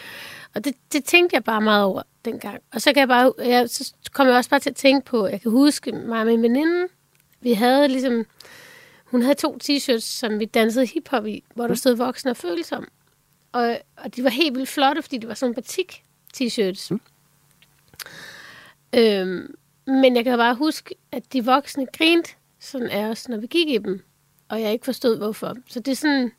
Og 0.54 0.64
det, 0.64 0.74
det 0.92 1.04
tænkte 1.04 1.34
jeg 1.34 1.44
bare 1.44 1.60
meget 1.60 1.84
over 1.84 2.02
dengang. 2.24 2.60
Og 2.72 2.80
så, 2.80 2.92
kan 2.92 3.00
jeg 3.00 3.08
bare, 3.08 3.32
jeg, 3.38 3.70
så 3.70 3.94
kom 4.12 4.26
jeg 4.26 4.36
også 4.36 4.50
bare 4.50 4.60
til 4.60 4.70
at 4.70 4.76
tænke 4.76 5.04
på, 5.04 5.26
jeg 5.26 5.40
kan 5.40 5.50
huske 5.50 5.92
mig 5.92 6.20
og 6.20 6.26
min 6.26 6.42
veninde, 6.42 6.88
vi 7.40 7.52
havde 7.52 7.88
ligesom, 7.88 8.24
hun 9.04 9.22
havde 9.22 9.34
to 9.34 9.58
t-shirts, 9.64 10.00
som 10.00 10.40
vi 10.40 10.44
dansede 10.44 10.86
hiphop 10.86 11.26
i, 11.26 11.44
hvor 11.54 11.66
der 11.66 11.74
stod 11.74 11.96
voksen 11.96 12.30
og 12.30 12.36
følsom. 12.36 12.88
Og, 13.52 13.78
og 13.96 14.16
de 14.16 14.24
var 14.24 14.30
helt 14.30 14.54
vildt 14.54 14.68
flotte, 14.68 15.02
fordi 15.02 15.18
det 15.18 15.28
var 15.28 15.34
sådan 15.34 15.54
batik 15.54 16.04
t-shirts. 16.36 16.90
Mm. 16.90 17.00
Øhm, 18.94 19.54
men 19.86 20.16
jeg 20.16 20.24
kan 20.24 20.38
bare 20.38 20.54
huske, 20.54 20.94
at 21.12 21.32
de 21.32 21.44
voksne 21.44 21.86
grinte 21.98 22.30
sådan 22.60 22.88
er 22.88 23.08
os, 23.08 23.28
når 23.28 23.36
vi 23.36 23.46
gik 23.46 23.68
i 23.68 23.78
dem 23.78 24.04
og 24.52 24.60
jeg 24.60 24.72
ikke 24.72 24.84
forstod 24.84 25.18
hvorfor. 25.18 25.56
Så 25.68 25.80
det 25.80 25.92
er 25.92 25.96
sådan, 25.96 26.32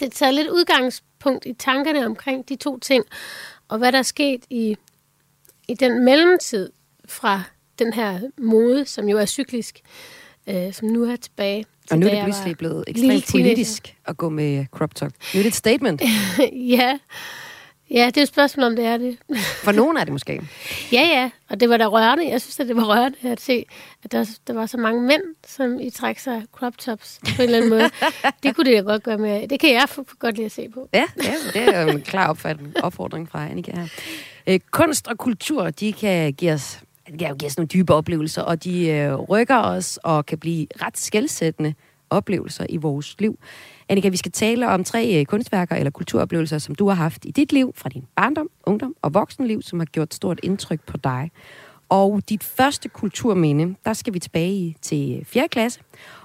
det 0.00 0.12
tager 0.12 0.32
lidt 0.32 0.48
udgangspunkt 0.48 1.46
i 1.46 1.52
tankerne 1.52 2.06
omkring 2.06 2.48
de 2.48 2.56
to 2.56 2.78
ting, 2.78 3.04
og 3.68 3.78
hvad 3.78 3.92
der 3.92 3.98
er 3.98 4.02
sket 4.02 4.44
i, 4.50 4.76
i 5.68 5.74
den 5.74 6.04
mellemtid 6.04 6.72
fra 7.04 7.42
den 7.78 7.92
her 7.92 8.20
mode, 8.38 8.84
som 8.84 9.08
jo 9.08 9.18
er 9.18 9.26
cyklisk, 9.26 9.80
øh, 10.46 10.72
som 10.72 10.88
nu 10.88 11.04
er 11.04 11.16
tilbage. 11.16 11.64
Og 11.90 11.98
nu 11.98 12.06
er 12.06 12.14
det 12.14 12.24
pludselig 12.24 12.58
blevet 12.58 12.84
ekstremt 12.86 13.28
politisk 13.30 13.96
at 14.04 14.16
gå 14.16 14.28
med 14.28 14.66
crop 14.70 14.94
top. 14.94 15.12
Nu 15.34 15.38
er 15.38 15.42
det 15.42 15.46
et 15.46 15.54
statement. 15.54 16.02
ja, 16.78 16.98
Ja, 17.92 18.06
det 18.06 18.16
er 18.16 18.22
et 18.22 18.28
spørgsmål, 18.28 18.64
om 18.64 18.76
det 18.76 18.84
er 18.84 18.96
det. 18.96 19.18
For 19.64 19.72
nogen 19.72 19.96
er 19.96 20.04
det 20.04 20.12
måske. 20.12 20.32
ja, 20.92 21.00
ja, 21.02 21.30
og 21.50 21.60
det 21.60 21.68
var 21.68 21.76
da 21.76 21.86
rørende. 21.86 22.28
Jeg 22.28 22.40
synes, 22.40 22.60
at 22.60 22.68
det 22.68 22.76
var 22.76 22.84
rørende 22.84 23.30
at 23.30 23.40
se, 23.40 23.64
at 24.04 24.12
der, 24.12 24.38
der 24.46 24.54
var 24.54 24.66
så 24.66 24.76
mange 24.76 25.02
mænd, 25.02 25.22
som 25.46 25.80
i 25.80 25.90
træk 25.90 26.18
sig 26.18 26.42
crop 26.52 26.78
tops 26.78 27.20
på 27.36 27.42
en 27.42 27.48
eller 27.48 27.56
anden 27.56 27.70
måde. 27.70 27.90
det 28.42 28.56
kunne 28.56 28.64
det 28.64 28.76
da 28.76 28.80
godt 28.92 29.02
gøre 29.02 29.18
med. 29.18 29.48
Det 29.48 29.60
kan 29.60 29.72
jeg 29.72 29.88
godt 30.18 30.36
lide 30.36 30.44
at 30.44 30.52
se 30.52 30.68
på. 30.68 30.88
Ja, 30.94 31.04
ja 31.24 31.34
det 31.52 31.74
er 31.74 31.82
jo 31.82 31.88
en 31.88 32.02
klar 32.02 32.28
opfattning, 32.28 32.84
opfordring 32.84 33.28
fra 33.28 33.48
Annika 33.48 33.72
her. 33.76 33.86
Øh, 34.46 34.60
kunst 34.70 35.08
og 35.08 35.18
kultur, 35.18 35.70
de 35.70 35.92
kan 35.92 36.32
give 36.32 36.52
os 36.52 36.80
det 37.06 37.18
kan 37.18 37.28
jo 37.28 37.34
give 37.34 37.46
os 37.46 37.56
nogle 37.56 37.68
dybe 37.68 37.94
oplevelser, 37.94 38.42
og 38.42 38.64
de 38.64 38.88
øh, 38.88 39.14
rykker 39.14 39.58
os 39.58 39.98
og 40.02 40.26
kan 40.26 40.38
blive 40.38 40.66
ret 40.82 40.98
skældsættende 40.98 41.74
oplevelser 42.10 42.66
i 42.68 42.76
vores 42.76 43.16
liv. 43.18 43.38
Annika, 43.92 44.08
vi 44.08 44.16
skal 44.16 44.32
tale 44.32 44.68
om 44.68 44.84
tre 44.84 45.20
øh, 45.20 45.26
kunstværker 45.26 45.76
eller 45.76 45.90
kulturoplevelser, 45.90 46.58
som 46.58 46.74
du 46.74 46.88
har 46.88 46.94
haft 46.94 47.24
i 47.24 47.30
dit 47.30 47.52
liv, 47.52 47.72
fra 47.76 47.88
din 47.88 48.06
barndom, 48.16 48.50
ungdom 48.62 48.94
og 49.02 49.14
voksenliv, 49.14 49.62
som 49.62 49.78
har 49.78 49.86
gjort 49.86 50.14
stort 50.14 50.40
indtryk 50.42 50.80
på 50.86 50.96
dig. 50.96 51.30
Og 51.88 52.22
dit 52.28 52.44
første 52.44 52.88
kulturminde, 52.88 53.74
der 53.84 53.92
skal 53.92 54.14
vi 54.14 54.18
tilbage 54.18 54.76
til 54.82 55.24
4. 55.26 55.48
klasse, 55.48 55.80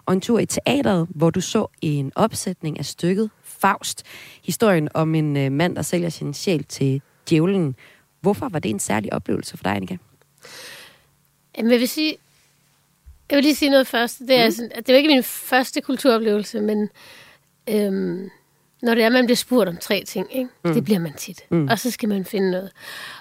og 0.05 0.13
en 0.13 0.21
tur 0.21 0.39
i 0.39 0.45
teateret, 0.45 1.07
hvor 1.09 1.29
du 1.29 1.41
så 1.41 1.67
en 1.81 2.11
opsætning 2.15 2.79
af 2.79 2.85
stykket 2.85 3.29
Faust. 3.43 4.03
Historien 4.43 4.89
om 4.93 5.15
en 5.15 5.37
øh, 5.37 5.51
mand, 5.51 5.75
der 5.75 5.81
sælger 5.81 6.09
sin 6.09 6.33
sjæl 6.33 6.63
til 6.63 7.01
djævlen. 7.29 7.75
Hvorfor 8.21 8.49
var 8.49 8.59
det 8.59 8.69
en 8.69 8.79
særlig 8.79 9.13
oplevelse 9.13 9.57
for 9.57 9.63
dig, 9.63 9.75
Annika? 9.75 9.97
Jamen, 11.57 11.71
jeg 11.71 11.79
vil 11.79 11.89
sige, 11.89 12.15
jeg 13.29 13.35
vil 13.35 13.43
lige 13.43 13.55
sige 13.55 13.69
noget 13.69 13.87
først. 13.87 14.19
Det 14.19 14.39
er, 14.39 14.45
mm. 14.45 14.51
sådan, 14.51 14.71
det 14.77 14.87
var 14.87 14.95
ikke 14.95 15.09
min 15.09 15.23
første 15.23 15.81
kulturoplevelse, 15.81 16.61
men 16.61 16.89
øhm, 17.69 18.29
når 18.81 18.95
det 18.95 19.03
er, 19.03 19.09
man 19.09 19.25
bliver 19.25 19.35
spurgt 19.35 19.69
om 19.69 19.77
tre 19.77 20.03
ting, 20.07 20.35
ikke? 20.35 20.49
Mm. 20.65 20.73
det 20.73 20.83
bliver 20.83 20.99
man 20.99 21.13
tit. 21.13 21.45
Mm. 21.49 21.67
Og 21.67 21.79
så 21.79 21.91
skal 21.91 22.09
man 22.09 22.25
finde 22.25 22.51
noget. 22.51 22.71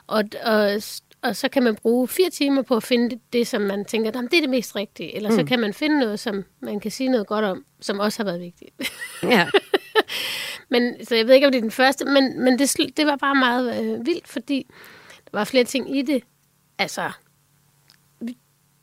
Og, 0.06 0.24
og, 0.44 0.82
og 1.22 1.37
så 1.37 1.48
kan 1.48 1.62
man 1.62 1.74
bruge 1.74 2.09
fire 2.09 2.30
timer 2.30 2.62
på 2.62 2.76
at 2.76 2.82
finde 2.82 3.11
det, 3.11 3.20
det 3.32 3.46
som 3.46 3.62
man 3.62 3.85
tænker, 3.85 4.11
det 4.11 4.35
er 4.35 4.40
det 4.40 4.50
mest 4.50 4.76
rigtige. 4.76 5.16
Eller 5.16 5.30
mm. 5.30 5.37
så 5.37 5.44
kan 5.44 5.61
man 5.61 5.74
finde 5.74 5.98
noget, 6.00 6.20
som 6.20 6.44
man 6.61 6.80
kan 6.80 6.90
sige 6.90 7.09
noget 7.09 7.26
godt 7.26 7.44
om, 7.44 7.64
som 7.80 7.98
også 7.98 8.18
har 8.18 8.24
været 8.24 8.40
vigtigt. 8.40 8.70
Ja. 9.22 9.48
men, 10.70 11.06
så 11.06 11.14
jeg 11.14 11.26
ved 11.26 11.35
ikke, 11.35 11.46
om 11.46 11.52
det 11.52 11.59
er 11.59 11.62
den 11.62 11.70
første, 11.70 12.04
men, 12.04 12.40
men 12.40 12.59
det, 12.59 12.76
det 12.96 13.06
var 13.06 13.16
bare 13.16 13.35
meget 13.35 13.85
øh, 13.85 14.06
vildt, 14.06 14.28
fordi 14.28 14.66
der 15.24 15.38
var 15.38 15.44
flere 15.44 15.64
ting 15.64 15.96
i 15.98 16.02
det. 16.02 16.22
Altså, 16.78 17.11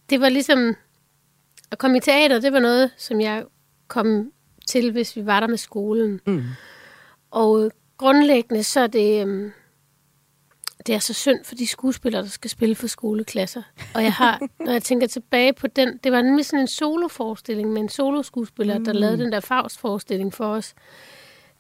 det 0.09 0.21
var 0.21 0.29
ligesom... 0.29 0.75
At 1.71 1.77
komme 1.77 1.97
i 1.97 1.99
teater, 1.99 2.39
det 2.39 2.53
var 2.53 2.59
noget, 2.59 2.91
som 2.97 3.21
jeg 3.21 3.43
kom 3.87 4.32
til, 4.67 4.91
hvis 4.91 5.15
vi 5.15 5.25
var 5.25 5.39
der 5.39 5.47
med 5.47 5.57
skolen. 5.57 6.21
Mm. 6.25 6.43
Og 7.31 7.71
grundlæggende 7.97 8.63
så 8.63 8.79
er 8.79 8.87
det... 8.87 9.27
Øh, 9.27 9.51
det 10.87 10.95
er 10.95 10.99
så 10.99 11.13
synd 11.13 11.43
for 11.43 11.55
de 11.55 11.67
skuespillere, 11.67 12.21
der 12.21 12.29
skal 12.29 12.49
spille 12.49 12.75
for 12.75 12.87
skoleklasser. 12.87 13.61
Og 13.93 14.03
jeg 14.03 14.13
har, 14.13 14.41
når 14.65 14.71
jeg 14.71 14.83
tænker 14.83 15.07
tilbage 15.07 15.53
på 15.53 15.67
den, 15.67 15.99
det 16.03 16.11
var 16.11 16.21
nemlig 16.21 16.45
sådan 16.45 16.59
en 16.59 16.67
soloforestilling 16.67 17.73
med 17.73 17.81
en 17.81 17.89
soloskuespiller, 17.89 18.77
mm. 18.77 18.85
der 18.85 18.93
lavede 18.93 19.17
den 19.17 19.31
der 19.31 19.39
Faust-forestilling 19.39 20.33
for 20.33 20.45
os. 20.45 20.73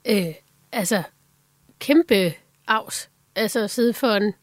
Øh, 0.05 0.33
altså, 0.71 1.03
kæmpe 1.79 2.33
afs. 2.67 3.09
Altså 3.35 3.59
at 3.59 3.71
sidde 3.71 3.93
for 3.93 4.07
en, 4.07 4.33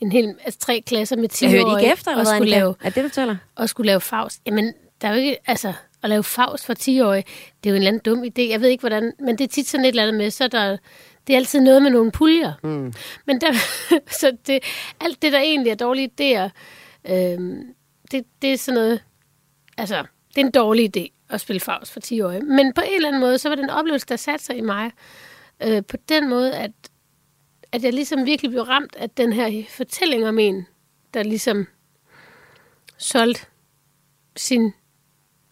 en 0.00 0.12
hel, 0.12 0.34
altså 0.44 0.58
tre 0.58 0.82
klasser 0.86 1.16
med 1.16 1.28
10 1.28 1.46
år. 1.46 1.50
Jeg 1.50 1.60
hørte 1.60 1.80
ikke 1.80 1.92
efter, 1.92 2.16
og 2.16 2.26
skulle 2.26 2.50
lave, 2.50 2.74
er 2.82 2.90
det, 2.90 3.04
du 3.04 3.08
taler? 3.08 3.36
Og 3.54 3.68
skulle 3.68 3.86
lave 3.86 4.00
Faust. 4.00 4.40
Jamen, 4.46 4.72
der 5.00 5.08
er 5.08 5.12
jo 5.12 5.20
ikke, 5.20 5.36
altså, 5.46 5.72
at 6.02 6.10
lave 6.10 6.24
Faust 6.24 6.66
for 6.66 6.74
10 6.74 7.00
år, 7.00 7.12
det 7.14 7.24
er 7.64 7.70
jo 7.70 7.70
en 7.70 7.76
eller 7.76 7.88
anden 7.88 8.02
dum 8.04 8.22
idé. 8.22 8.50
Jeg 8.50 8.60
ved 8.60 8.68
ikke, 8.68 8.82
hvordan, 8.82 9.12
men 9.20 9.38
det 9.38 9.44
er 9.44 9.48
tit 9.48 9.68
sådan 9.68 9.84
et 9.84 9.88
eller 9.88 10.02
andet 10.02 10.14
med, 10.14 10.30
så 10.30 10.48
der, 10.48 10.76
det 11.26 11.32
er 11.32 11.36
altid 11.36 11.60
noget 11.60 11.82
med 11.82 11.90
nogle 11.90 12.12
puljer. 12.12 12.52
Mm. 12.62 12.92
Men 13.26 13.40
der, 13.40 13.52
så 14.20 14.36
det, 14.46 14.62
alt 15.00 15.22
det, 15.22 15.32
der 15.32 15.38
egentlig 15.38 15.70
er 15.70 15.74
dårlige 15.74 16.10
idéer, 16.20 16.50
øh, 17.12 17.64
det, 18.10 18.24
det 18.42 18.52
er 18.52 18.56
sådan 18.56 18.74
noget, 18.74 19.04
altså, 19.78 20.04
det 20.28 20.40
er 20.40 20.46
en 20.46 20.50
dårlig 20.50 20.96
idé 20.96 21.18
at 21.30 21.40
spille 21.40 21.60
Faust 21.60 21.92
for 21.92 22.00
10 22.00 22.20
år. 22.20 22.42
Men 22.42 22.72
på 22.72 22.80
en 22.80 22.94
eller 22.94 23.08
anden 23.08 23.20
måde, 23.20 23.38
så 23.38 23.48
var 23.48 23.56
det 23.56 23.62
en 23.62 23.70
oplevelse, 23.70 24.06
der 24.06 24.16
satte 24.16 24.44
sig 24.44 24.56
i 24.56 24.60
mig. 24.60 24.90
Øh, 25.62 25.82
på 25.84 25.96
den 26.08 26.28
måde, 26.28 26.56
at, 26.56 26.70
at 27.72 27.84
jeg 27.84 27.92
ligesom 27.92 28.26
virkelig 28.26 28.50
blev 28.50 28.62
ramt 28.62 28.96
af 28.96 29.10
den 29.10 29.32
her 29.32 29.64
fortælling 29.68 30.28
om 30.28 30.38
en, 30.38 30.66
der 31.14 31.22
ligesom 31.22 31.66
solgte 32.98 33.46
sin 34.36 34.72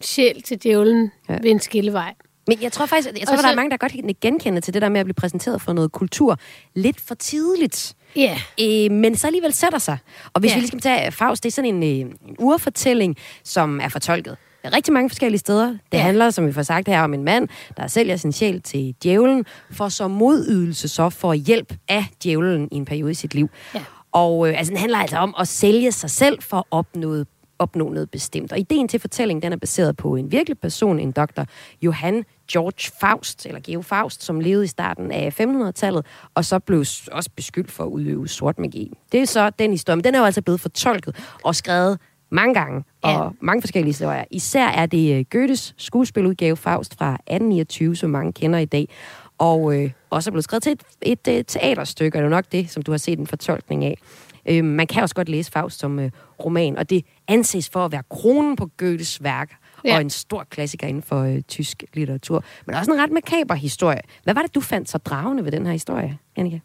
sjæl 0.01 0.41
til 0.41 0.63
djævlen 0.63 1.11
ja. 1.29 1.37
ved 1.41 1.51
en 1.51 1.59
skillevej. 1.59 2.13
Men 2.47 2.57
jeg 2.61 2.71
tror 2.71 2.85
faktisk, 2.85 3.09
jeg 3.19 3.27
tror, 3.27 3.35
så, 3.35 3.41
der 3.41 3.49
er 3.49 3.55
mange, 3.55 3.71
der 3.71 3.77
godt 3.77 3.91
kan 3.91 4.15
genkende 4.21 4.61
til 4.61 4.73
det 4.73 4.81
der 4.81 4.89
med 4.89 4.99
at 4.99 5.05
blive 5.05 5.13
præsenteret 5.13 5.61
for 5.61 5.73
noget 5.73 5.91
kultur 5.91 6.39
lidt 6.75 7.01
for 7.01 7.15
tidligt. 7.15 7.95
Ja. 8.15 8.37
Yeah. 8.59 8.85
Øh, 8.85 8.91
men 8.91 9.15
så 9.15 9.27
alligevel 9.27 9.53
sætter 9.53 9.79
sig. 9.79 9.97
Og 10.33 10.39
hvis 10.39 10.51
yeah. 10.51 10.55
vi 10.55 10.61
lige 10.61 10.67
skal 10.67 10.79
tage 10.79 11.11
Faust, 11.11 11.43
det 11.43 11.49
er 11.49 11.53
sådan 11.53 11.83
en, 11.83 11.83
øh, 11.83 12.11
en 12.29 12.35
urfortælling, 12.39 13.15
som 13.43 13.79
er 13.79 13.89
fortolket 13.89 14.37
rigtig 14.75 14.93
mange 14.93 15.09
forskellige 15.09 15.39
steder. 15.39 15.67
Det 15.67 15.79
ja. 15.93 16.01
handler, 16.01 16.29
som 16.29 16.47
vi 16.47 16.53
får 16.53 16.61
sagt 16.61 16.87
her, 16.87 17.01
om 17.01 17.13
en 17.13 17.23
mand, 17.23 17.47
der 17.77 17.87
sælger 17.87 18.15
sin 18.15 18.31
sjæl 18.31 18.61
til 18.61 18.95
djævlen, 19.03 19.45
for 19.71 19.89
så 19.89 20.07
modydelse 20.07 20.87
så 20.87 21.09
for 21.09 21.33
hjælp 21.33 21.73
af 21.87 22.05
djævlen 22.23 22.67
i 22.71 22.75
en 22.75 22.85
periode 22.85 23.11
i 23.11 23.13
sit 23.13 23.33
liv. 23.33 23.49
Ja. 23.75 23.83
Og 24.11 24.49
øh, 24.49 24.57
altså, 24.57 24.71
den 24.71 24.79
handler 24.79 24.97
altså 24.97 25.17
om 25.17 25.35
at 25.39 25.47
sælge 25.47 25.91
sig 25.91 26.09
selv 26.09 26.41
for 26.41 26.57
at 26.57 26.63
opnå 26.71 27.23
opnå 27.59 27.89
noget 27.89 28.11
bestemt. 28.11 28.51
Og 28.51 28.59
ideen 28.59 28.87
til 28.87 28.99
fortællingen, 28.99 29.41
den 29.41 29.53
er 29.53 29.57
baseret 29.57 29.97
på 29.97 30.15
en 30.15 30.31
virkelig 30.31 30.59
person, 30.59 30.99
en 30.99 31.11
doktor, 31.11 31.45
Johan 31.81 32.23
George 32.51 32.91
Faust, 32.99 33.45
eller 33.45 33.61
Geo 33.63 33.81
Faust, 33.81 34.23
som 34.23 34.39
levede 34.39 34.63
i 34.63 34.67
starten 34.67 35.11
af 35.11 35.39
1500-tallet, 35.39 36.05
og 36.35 36.45
så 36.45 36.59
blev 36.59 36.79
også 37.11 37.29
beskyldt 37.35 37.71
for 37.71 37.83
at 37.83 37.87
udøve 37.87 38.27
sort 38.27 38.59
magi. 38.59 38.93
Det 39.11 39.21
er 39.21 39.25
så 39.25 39.49
den 39.49 39.71
historie, 39.71 39.95
men 39.95 40.03
den 40.03 40.15
er 40.15 40.19
jo 40.19 40.25
altså 40.25 40.41
blevet 40.41 40.61
fortolket 40.61 41.15
og 41.43 41.55
skrevet 41.55 41.99
mange 42.29 42.53
gange, 42.53 42.83
ja. 43.05 43.19
og 43.19 43.35
mange 43.41 43.61
forskellige 43.61 43.89
historier. 43.89 44.23
Især 44.31 44.67
er 44.67 44.85
det 44.85 45.19
øh, 45.19 45.25
Goethes 45.31 45.73
skuespiludgave 45.77 46.57
Faust 46.57 46.97
fra 46.97 47.13
1829, 47.13 47.95
som 47.95 48.09
mange 48.09 48.33
kender 48.33 48.59
i 48.59 48.65
dag, 48.65 48.89
og 49.37 49.75
øh, 49.75 49.91
også 50.09 50.29
er 50.29 50.31
blevet 50.31 50.43
skrevet 50.43 50.63
til 50.63 50.71
et, 50.71 50.83
et, 51.01 51.27
et 51.27 51.47
teaterstykke, 51.47 52.17
og 52.17 52.21
det 52.21 52.25
er 52.25 52.29
jo 52.29 52.35
nok 52.35 52.45
det, 52.51 52.69
som 52.69 52.83
du 52.83 52.91
har 52.91 52.97
set 52.97 53.19
en 53.19 53.27
fortolkning 53.27 53.85
af. 53.85 53.97
Øh, 54.47 54.63
man 54.63 54.87
kan 54.87 55.03
også 55.03 55.15
godt 55.15 55.29
læse 55.29 55.51
Faust 55.51 55.79
som 55.79 55.99
øh, 55.99 56.11
roman, 56.45 56.77
og 56.77 56.89
det 56.89 57.05
anses 57.27 57.69
for 57.69 57.85
at 57.85 57.91
være 57.91 58.03
kronen 58.09 58.55
på 58.55 58.69
Goethes 58.77 59.23
værk, 59.23 59.55
ja. 59.85 59.95
og 59.95 60.01
en 60.01 60.09
stor 60.09 60.43
klassiker 60.43 60.87
inden 60.87 61.03
for 61.03 61.21
øh, 61.21 61.41
tysk 61.41 61.83
litteratur. 61.93 62.43
Men 62.65 62.75
også 62.75 62.91
en 62.91 63.01
ret 63.01 63.11
makaber 63.11 63.55
historie. 63.55 64.01
Hvad 64.23 64.33
var 64.33 64.41
det, 64.41 64.55
du 64.55 64.61
fandt 64.61 64.89
så 64.89 64.97
dragende 64.97 65.45
ved 65.45 65.51
den 65.51 65.65
her 65.65 65.73
historie, 65.73 66.17
Annika? 66.35 66.59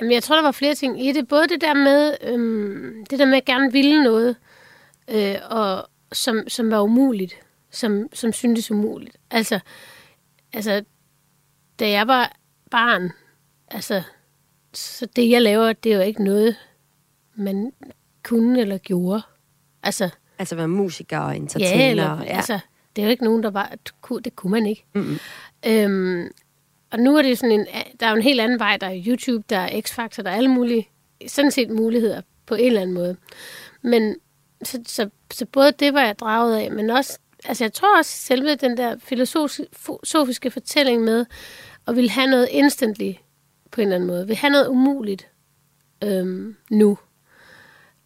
Jamen, 0.00 0.12
jeg 0.12 0.22
tror, 0.22 0.36
der 0.36 0.42
var 0.42 0.52
flere 0.52 0.74
ting 0.74 1.06
i 1.06 1.12
det. 1.12 1.28
Både 1.28 1.48
det 1.48 1.60
der 1.60 1.74
med, 1.74 2.14
øhm, 2.22 3.06
det 3.10 3.18
der 3.18 3.26
med 3.26 3.36
at 3.36 3.44
gerne 3.44 3.72
ville 3.72 4.04
noget, 4.04 4.36
øh, 5.10 5.34
og 5.50 5.88
som, 6.12 6.48
som 6.48 6.70
var 6.70 6.80
umuligt, 6.80 7.34
som, 7.70 8.08
som 8.12 8.32
syntes 8.32 8.70
umuligt. 8.70 9.16
Altså, 9.30 9.60
altså, 10.52 10.84
da 11.78 11.90
jeg 11.90 12.06
var 12.06 12.36
barn, 12.70 13.10
altså, 13.70 14.02
så 14.74 15.06
det 15.16 15.30
jeg 15.30 15.42
laver, 15.42 15.72
det 15.72 15.92
er 15.92 15.96
jo 15.96 16.02
ikke 16.02 16.24
noget, 16.24 16.56
man 17.38 17.72
kunne 18.22 18.60
eller 18.60 18.78
gjorde. 18.78 19.22
Altså, 19.82 20.10
altså 20.38 20.56
være 20.56 20.68
musiker 20.68 21.18
og 21.18 21.36
entertainer. 21.36 21.84
Ja, 21.84 21.90
eller, 21.90 22.22
ja. 22.22 22.36
altså, 22.36 22.58
det 22.96 23.02
er 23.02 23.06
jo 23.06 23.10
ikke 23.10 23.24
nogen, 23.24 23.42
der 23.42 23.50
var, 23.50 23.74
det 24.24 24.36
kunne 24.36 24.50
man 24.50 24.66
ikke. 24.66 24.84
Mm-hmm. 24.94 25.18
Øhm, 25.66 26.30
og 26.90 26.98
nu 26.98 27.16
er 27.16 27.22
det 27.22 27.38
sådan 27.38 27.60
en, 27.60 27.66
der 28.00 28.06
er 28.06 28.10
jo 28.10 28.16
en 28.16 28.22
helt 28.22 28.40
anden 28.40 28.58
vej. 28.58 28.76
Der 28.76 28.86
er 28.86 29.02
YouTube, 29.06 29.44
der 29.50 29.58
er 29.58 29.80
X-Factor, 29.80 30.22
der 30.22 30.30
er 30.30 30.36
alle 30.36 30.50
mulige, 30.50 30.88
sådan 31.26 31.50
set 31.50 31.70
muligheder 31.70 32.22
på 32.46 32.54
en 32.54 32.66
eller 32.66 32.80
anden 32.80 32.94
måde. 32.94 33.16
Men 33.82 34.16
så, 34.62 34.80
så, 34.86 35.08
så 35.30 35.46
både 35.46 35.72
det 35.72 35.94
var 35.94 36.02
jeg 36.04 36.18
draget 36.18 36.56
af, 36.56 36.72
men 36.72 36.90
også, 36.90 37.18
altså 37.44 37.64
jeg 37.64 37.72
tror 37.72 37.98
også 37.98 38.10
selve 38.10 38.54
den 38.54 38.76
der 38.76 38.96
filosofiske 38.98 40.50
fortælling 40.50 41.02
med, 41.02 41.26
at 41.86 41.96
ville 41.96 42.10
have 42.10 42.30
noget 42.30 42.48
instantly 42.50 43.12
på 43.70 43.80
en 43.80 43.86
eller 43.86 43.96
anden 43.96 44.06
måde, 44.06 44.26
vil 44.26 44.36
have 44.36 44.50
noget 44.50 44.68
umuligt 44.68 45.28
øhm, 46.04 46.56
nu, 46.70 46.98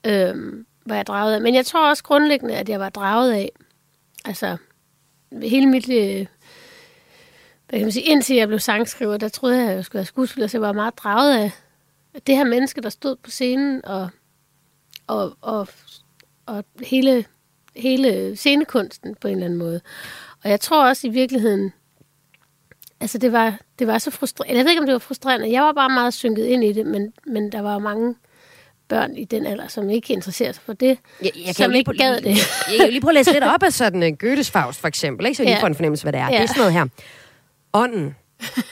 øhm, 0.07 0.67
var 0.87 0.95
jeg 0.97 1.07
draget 1.07 1.35
af. 1.35 1.41
Men 1.41 1.55
jeg 1.55 1.67
tror 1.67 1.89
også 1.89 2.05
grundlæggende, 2.05 2.57
at 2.57 2.69
jeg 2.69 2.81
var 2.81 2.89
draget 2.89 3.33
af, 3.33 3.51
altså 4.25 4.57
hele 5.43 5.67
mit, 5.67 5.89
øh, 5.89 6.27
hvad 7.69 7.79
kan 7.79 7.83
man 7.83 7.93
sige, 7.93 8.05
indtil 8.05 8.37
jeg 8.37 8.49
blev 8.49 8.59
sangskriver, 8.59 9.17
der 9.17 9.29
troede 9.29 9.59
jeg, 9.59 9.71
at 9.71 9.77
jeg 9.77 9.85
skulle 9.85 9.99
være 9.99 10.07
skuespiller, 10.07 10.47
så 10.47 10.57
jeg 10.57 10.63
var 10.63 10.73
meget 10.73 10.99
draget 10.99 11.39
af 11.39 11.53
det 12.27 12.37
her 12.37 12.45
menneske, 12.45 12.81
der 12.81 12.89
stod 12.89 13.17
på 13.17 13.31
scenen, 13.31 13.85
og, 13.85 14.09
og, 15.07 15.37
og, 15.41 15.69
og 16.47 16.65
hele, 16.83 17.25
hele 17.77 18.37
scenekunsten 18.37 19.15
på 19.15 19.29
en 19.29 19.35
eller 19.35 19.45
anden 19.45 19.59
måde. 19.59 19.81
Og 20.45 20.51
jeg 20.51 20.61
tror 20.61 20.89
også 20.89 21.07
i 21.07 21.11
virkeligheden, 21.11 21.73
altså 23.01 23.19
det 23.19 23.33
var, 23.33 23.59
det 23.79 23.87
var 23.87 23.99
så 23.99 24.11
frustrerende. 24.11 24.59
Jeg 24.59 24.65
ved 24.65 24.71
ikke, 24.71 24.81
om 24.81 24.87
det 24.87 24.93
var 24.93 24.99
frustrerende. 24.99 25.53
Jeg 25.53 25.63
var 25.63 25.73
bare 25.73 25.91
meget 25.91 26.15
synket 26.15 26.45
ind 26.45 26.65
i 26.65 26.73
det, 26.73 26.87
men, 26.87 27.13
men 27.27 27.53
der 27.53 27.61
var 27.61 27.79
mange 27.79 28.15
børn 28.93 29.17
i 29.17 29.25
den 29.25 29.47
alder, 29.47 29.69
som 29.69 29.91
ikke 29.91 30.13
interesserer 30.13 30.53
sig 30.53 30.63
for 30.63 30.73
det, 30.73 30.99
jeg, 31.23 31.31
jeg 31.47 31.55
som 31.55 31.73
ikke 31.73 31.93
gad 31.93 32.21
det. 32.21 32.37
Jeg 32.71 32.79
kan 32.79 32.89
lige 32.89 33.01
prøve 33.01 33.11
at 33.11 33.15
læse 33.15 33.33
lidt 33.33 33.45
op 33.45 33.63
af 33.63 33.73
sådan 33.73 34.03
en 34.03 34.17
Goethes 34.17 34.51
Faust, 34.51 34.81
for 34.81 34.89
eksempel, 34.89 35.27
ikke? 35.27 35.37
så 35.37 35.43
jeg 35.43 35.49
lige 35.49 35.57
ja. 35.57 35.63
får 35.63 35.67
en 35.67 35.75
fornemmelse, 35.75 36.05
hvad 36.05 36.13
det 36.13 36.21
er. 36.21 36.29
Ja. 36.29 36.33
Det 36.33 36.43
er 36.43 36.47
sådan 36.47 36.61
noget 36.61 36.73
her. 36.73 36.87
Ånden 37.73 38.17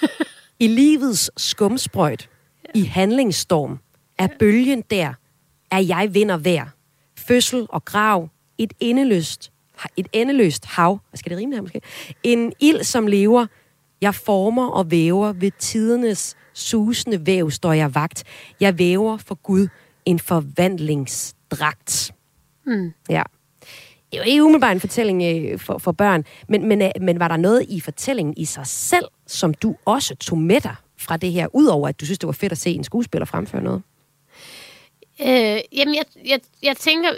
i 0.65 0.67
livets 0.67 1.31
skumsprøjt, 1.37 2.29
ja. 2.65 2.81
i 2.81 2.85
handlingsstorm, 2.85 3.79
er 4.19 4.29
bølgen 4.39 4.83
der, 4.91 5.15
er 5.71 5.79
jeg 5.79 6.09
vinder 6.13 6.37
hver. 6.37 6.65
Fødsel 7.19 7.67
og 7.69 7.85
grav, 7.85 8.29
et 8.59 8.73
endeløst, 8.81 9.53
et 9.97 10.09
endeløst 10.13 10.67
hav. 10.67 11.01
Hvad 11.11 11.19
skal 11.19 11.31
det 11.31 11.39
rime 11.39 11.55
her 11.55 11.63
måske? 11.63 11.81
En 12.23 12.53
ild, 12.61 12.85
som 12.85 13.07
lever, 13.07 13.47
jeg 14.01 14.15
former 14.15 14.69
og 14.69 14.91
væver 14.91 15.33
ved 15.33 15.51
tidernes 15.59 16.37
susende 16.53 17.27
væv, 17.27 17.51
står 17.51 17.73
jeg 17.73 17.95
vagt. 17.95 18.25
Jeg 18.61 18.79
væver 18.79 19.17
for 19.17 19.35
Gud 19.35 19.69
en 20.11 20.19
forvandlingsdragt. 20.19 22.13
Mm. 22.67 22.93
Ja. 23.09 23.23
Det 24.13 24.19
er 24.19 24.23
jo 24.25 24.31
ikke 24.31 24.45
umiddelbart 24.45 24.73
en 24.73 24.81
fortælling 24.81 25.23
øh, 25.23 25.59
for, 25.59 25.79
for 25.79 25.93
børn, 25.93 26.25
men, 26.49 26.69
men, 26.69 26.83
øh, 26.83 26.91
men 27.01 27.19
var 27.19 27.29
der 27.29 27.37
noget 27.37 27.67
i 27.69 27.81
fortællingen 27.81 28.35
i 28.37 28.45
sig 28.45 28.67
selv, 28.67 29.05
som 29.27 29.55
du 29.55 29.77
også 29.85 30.15
tog 30.15 30.39
med 30.39 30.61
dig 30.61 30.75
fra 30.99 31.17
det 31.17 31.33
her, 31.33 31.47
udover 31.55 31.89
at 31.89 32.01
du 32.01 32.05
synes, 32.05 32.19
det 32.19 32.27
var 32.27 32.33
fedt 32.33 32.53
at 32.53 32.59
se 32.59 32.71
en 32.71 32.85
skuespiller 32.85 33.25
fremføre 33.25 33.63
noget? 33.63 33.83
Øh, 35.21 35.61
jamen, 35.73 35.95
jeg, 35.95 36.05
jeg, 36.27 36.41
jeg 36.63 36.77
tænker, 36.77 37.09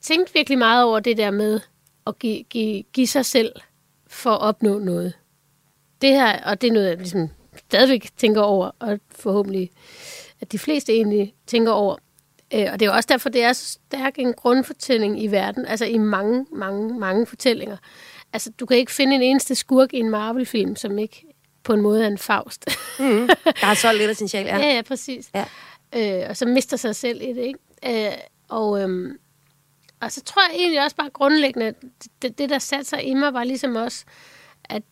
tænkte 0.00 0.34
virkelig 0.34 0.58
meget 0.58 0.84
over 0.84 1.00
det 1.00 1.16
der 1.16 1.30
med 1.30 1.60
at 2.06 2.18
give, 2.18 2.42
give, 2.42 2.82
give 2.92 3.06
sig 3.06 3.24
selv 3.26 3.52
for 4.06 4.30
at 4.30 4.40
opnå 4.40 4.78
noget 4.78 5.12
det 6.02 6.10
her, 6.10 6.44
og 6.44 6.60
det 6.60 6.68
er 6.68 6.72
noget, 6.72 6.88
jeg 6.88 6.96
ligesom 6.96 7.28
stadigvæk 7.68 8.08
tænker 8.16 8.40
over, 8.40 8.70
og 8.78 9.00
forhåbentlig 9.10 9.70
at 10.40 10.52
de 10.52 10.58
fleste 10.58 10.92
egentlig 10.92 11.34
tænker 11.46 11.72
over. 11.72 11.96
Øh, 12.54 12.66
og 12.72 12.80
det 12.80 12.86
er 12.86 12.90
også 12.90 13.06
derfor, 13.06 13.28
det 13.28 13.42
er 13.42 13.52
så 13.52 13.72
stærk 13.72 14.18
en 14.18 14.34
grundfortælling 14.34 15.22
i 15.22 15.26
verden, 15.26 15.66
altså 15.66 15.84
i 15.84 15.98
mange, 15.98 16.46
mange, 16.52 16.98
mange 16.98 17.26
fortællinger. 17.26 17.76
Altså, 18.32 18.50
du 18.50 18.66
kan 18.66 18.76
ikke 18.76 18.92
finde 18.92 19.16
en 19.16 19.22
eneste 19.22 19.54
skurk 19.54 19.94
i 19.94 19.98
en 19.98 20.10
Marvel-film, 20.10 20.76
som 20.76 20.98
ikke 20.98 21.26
på 21.62 21.72
en 21.72 21.80
måde 21.80 22.02
er 22.02 22.06
en 22.06 22.18
Faust. 22.18 22.66
Mm. 22.98 23.28
Der 23.60 23.66
har 23.66 23.74
solgt 23.74 23.98
lidt 23.98 24.10
af 24.10 24.16
sin 24.16 24.28
sjæl, 24.28 24.46
ja. 24.46 24.58
ja, 24.58 24.74
ja, 24.74 24.82
præcis. 24.82 25.30
Ja. 25.34 25.44
Øh, 25.96 26.30
og 26.30 26.36
så 26.36 26.46
mister 26.46 26.76
sig 26.76 26.96
selv 26.96 27.22
i 27.22 27.32
det, 27.32 27.42
ikke? 27.42 28.08
Øh, 28.08 28.12
og, 28.48 28.82
øhm, 28.82 29.18
og 30.00 30.12
så 30.12 30.22
tror 30.22 30.42
jeg 30.42 30.58
egentlig 30.58 30.82
også 30.82 30.96
bare 30.96 31.10
grundlæggende, 31.10 31.66
at 31.66 31.74
det, 32.22 32.38
det 32.38 32.50
der 32.50 32.58
satte 32.58 32.84
sig 32.84 33.04
i 33.04 33.14
mig, 33.14 33.34
var 33.34 33.44
ligesom 33.44 33.76
også, 33.76 34.04
at, 34.64 34.82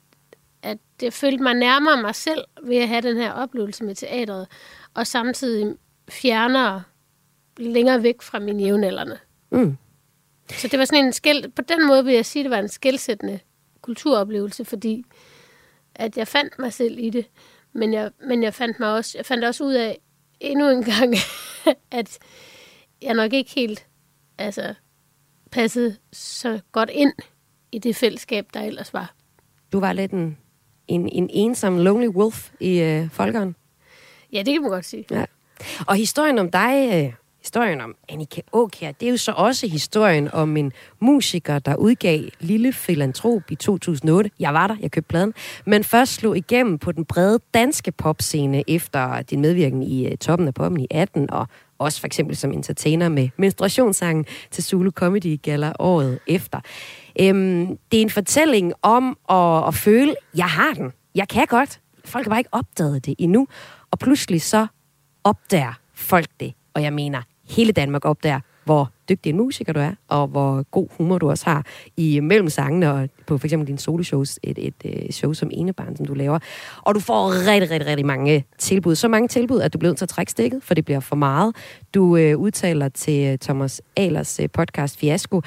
at 0.62 0.78
jeg 1.02 1.12
følte 1.12 1.42
mig 1.42 1.54
nærmere 1.54 2.02
mig 2.02 2.14
selv 2.14 2.44
ved 2.62 2.76
at 2.76 2.88
have 2.88 3.00
den 3.00 3.16
her 3.16 3.32
oplevelse 3.32 3.84
med 3.84 3.94
teatret, 3.94 4.46
og 4.94 5.06
samtidig 5.06 5.74
fjernere 6.10 6.82
længere 7.56 8.02
væk 8.02 8.22
fra 8.22 8.38
mine 8.38 8.62
jævnaldrende. 8.62 9.18
Mm. 9.50 9.76
Så 10.50 10.68
det 10.68 10.78
var 10.78 10.84
sådan 10.84 11.04
en 11.04 11.12
skæld, 11.12 11.48
på 11.48 11.62
den 11.62 11.86
måde 11.86 12.04
vil 12.04 12.14
jeg 12.14 12.26
sige, 12.26 12.40
at 12.40 12.44
det 12.44 12.50
var 12.50 12.58
en 12.58 12.68
skældsættende 12.68 13.38
kulturoplevelse, 13.80 14.64
fordi 14.64 15.04
at 15.94 16.16
jeg 16.16 16.28
fandt 16.28 16.58
mig 16.58 16.72
selv 16.72 16.98
i 16.98 17.10
det, 17.10 17.26
men 17.72 17.92
jeg, 17.92 18.10
men 18.26 18.42
jeg 18.42 18.54
fandt 18.54 18.80
mig 18.80 18.94
også, 18.94 19.18
jeg 19.18 19.26
fandt 19.26 19.44
også 19.44 19.64
ud 19.64 19.72
af 19.72 19.98
endnu 20.40 20.70
en 20.70 20.84
gang, 20.84 21.14
at 21.90 22.18
jeg 23.02 23.14
nok 23.14 23.32
ikke 23.32 23.50
helt 23.50 23.86
altså, 24.38 24.74
passede 25.50 25.96
så 26.12 26.60
godt 26.72 26.90
ind 26.92 27.12
i 27.72 27.78
det 27.78 27.96
fællesskab, 27.96 28.46
der 28.54 28.60
ellers 28.60 28.92
var. 28.92 29.14
Du 29.72 29.80
var 29.80 29.92
lidt 29.92 30.12
en, 30.12 30.38
en, 30.88 31.08
en 31.08 31.30
ensom 31.32 31.78
lonely 31.78 32.08
wolf 32.08 32.50
i 32.60 32.80
øh, 32.80 33.10
folkeren. 33.10 33.56
Ja, 34.32 34.38
det 34.38 34.46
kan 34.46 34.62
man 34.62 34.70
godt 34.70 34.84
sige. 34.84 35.04
Ja. 35.10 35.24
Og 35.86 35.96
historien 35.96 36.38
om 36.38 36.50
dig, 36.50 36.90
øh, 36.92 37.12
historien 37.44 37.80
om 37.80 37.94
Annika 38.08 38.40
Åkær, 38.52 38.92
det 38.92 39.06
er 39.06 39.10
jo 39.10 39.16
så 39.16 39.32
også 39.36 39.68
historien 39.68 40.34
om 40.34 40.56
en 40.56 40.72
musiker, 41.00 41.58
der 41.58 41.76
udgav 41.76 42.20
Lille 42.40 42.72
Filantrop 42.72 43.50
i 43.50 43.54
2008. 43.54 44.30
Jeg 44.40 44.54
var 44.54 44.66
der, 44.66 44.76
jeg 44.80 44.90
købte 44.90 45.08
pladen. 45.08 45.34
Men 45.66 45.84
først 45.84 46.14
slog 46.14 46.36
igennem 46.36 46.78
på 46.78 46.92
den 46.92 47.04
brede 47.04 47.38
danske 47.54 47.92
popscene 47.92 48.70
efter 48.70 49.22
din 49.22 49.40
medvirken 49.40 49.82
i 49.82 50.06
øh, 50.06 50.16
Toppen 50.16 50.48
af 50.48 50.54
Poppen 50.54 50.80
i 50.80 50.86
18, 50.90 51.30
og 51.30 51.46
også 51.78 52.00
for 52.00 52.06
eksempel 52.06 52.36
som 52.36 52.52
entertainer 52.52 53.08
med 53.08 53.28
menstruationssangen 53.36 54.26
til 54.50 54.64
Zulu 54.64 54.90
Comedy 54.90 55.42
Gala 55.42 55.72
året 55.78 56.18
efter. 56.26 56.60
Øhm, 57.20 57.78
det 57.92 57.98
er 57.98 58.02
en 58.02 58.10
fortælling 58.10 58.72
om 58.82 59.18
at, 59.30 59.68
at 59.68 59.74
føle, 59.74 60.14
jeg 60.36 60.48
har 60.48 60.74
den. 60.74 60.92
Jeg 61.14 61.28
kan 61.28 61.46
godt. 61.46 61.80
Folk 62.04 62.24
har 62.24 62.30
bare 62.30 62.40
ikke 62.40 62.54
opdaget 62.54 63.06
det 63.06 63.14
endnu. 63.18 63.48
Og 63.90 63.98
pludselig 63.98 64.42
så 64.42 64.66
opdager 65.24 65.72
folk 65.94 66.28
det. 66.40 66.54
Og 66.74 66.82
jeg 66.82 66.92
mener, 66.92 67.22
hele 67.48 67.72
Danmark 67.72 68.04
opdager, 68.04 68.40
hvor 68.64 68.90
dygtig 69.08 69.30
en 69.30 69.36
musiker 69.36 69.72
du 69.72 69.80
er, 69.80 69.90
og 70.08 70.26
hvor 70.26 70.62
god 70.70 70.88
humor 70.96 71.18
du 71.18 71.30
også 71.30 71.44
har 71.46 71.66
i 71.96 72.20
mellem 72.20 72.48
sangene 72.48 72.92
og 72.92 73.08
på 73.26 73.38
for 73.38 73.46
eksempel 73.46 73.66
dine 73.66 73.78
soloshows, 73.78 74.38
et, 74.42 74.58
et, 74.58 74.74
et 74.84 75.14
show 75.14 75.32
som 75.32 75.50
Enebarn, 75.52 75.96
som 75.96 76.06
du 76.06 76.14
laver. 76.14 76.38
Og 76.82 76.94
du 76.94 77.00
får 77.00 77.50
rigtig, 77.50 77.70
rigtig, 77.70 77.86
rigtig 77.86 78.06
mange 78.06 78.44
tilbud. 78.58 78.94
Så 78.94 79.08
mange 79.08 79.28
tilbud, 79.28 79.60
at 79.60 79.72
du 79.72 79.78
bliver 79.78 79.90
nødt 79.90 79.98
til 79.98 80.04
at 80.04 80.08
trække 80.08 80.32
stikket, 80.32 80.62
for 80.62 80.74
det 80.74 80.84
bliver 80.84 81.00
for 81.00 81.16
meget. 81.16 81.56
Du 81.94 82.16
øh, 82.16 82.38
udtaler 82.38 82.88
til 82.88 83.32
øh, 83.32 83.38
Thomas 83.38 83.82
Alers 83.96 84.40
øh, 84.40 84.48
podcast 84.52 84.98
Fiasko, 84.98 85.42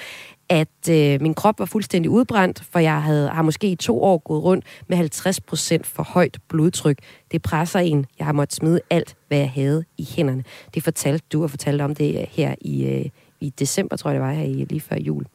at 0.50 0.90
øh, 0.90 1.22
min 1.22 1.34
krop 1.34 1.60
var 1.60 1.66
fuldstændig 1.66 2.12
udbrændt, 2.12 2.64
for 2.72 2.80
jeg 2.80 3.02
havde, 3.02 3.30
har 3.30 3.42
måske 3.42 3.68
i 3.68 3.76
to 3.76 4.04
år 4.04 4.18
gået 4.18 4.44
rundt 4.44 4.66
med 4.88 4.98
50 4.98 5.42
procent 5.42 5.88
for 5.88 6.04
højt 6.04 6.38
blodtryk. 6.48 6.98
Det 7.32 7.42
presser 7.42 7.80
en. 7.80 8.06
Jeg 8.20 8.26
har 8.26 8.34
måttet 8.34 8.56
smide 8.56 8.80
alt, 8.90 9.16
hvad 9.28 9.38
jeg 9.38 9.52
havde 9.52 9.84
i 9.98 10.08
hænderne. 10.16 10.44
Det 10.74 10.84
fortalte 10.84 11.26
du 11.34 11.44
og 11.44 11.50
fortalte 11.50 11.82
om 11.82 11.96
det 11.96 12.22
øh, 12.22 12.28
her 12.30 12.56
i, 12.62 12.86
øh, 12.86 13.06
i 13.42 13.50
december, 13.50 13.96
tror 13.96 14.10
jeg 14.10 14.20
det 14.20 14.28
var, 14.28 14.34
her 14.34 14.44
i, 14.44 14.66
lige 14.70 14.82
før 14.82 14.96
jul. 14.96 15.26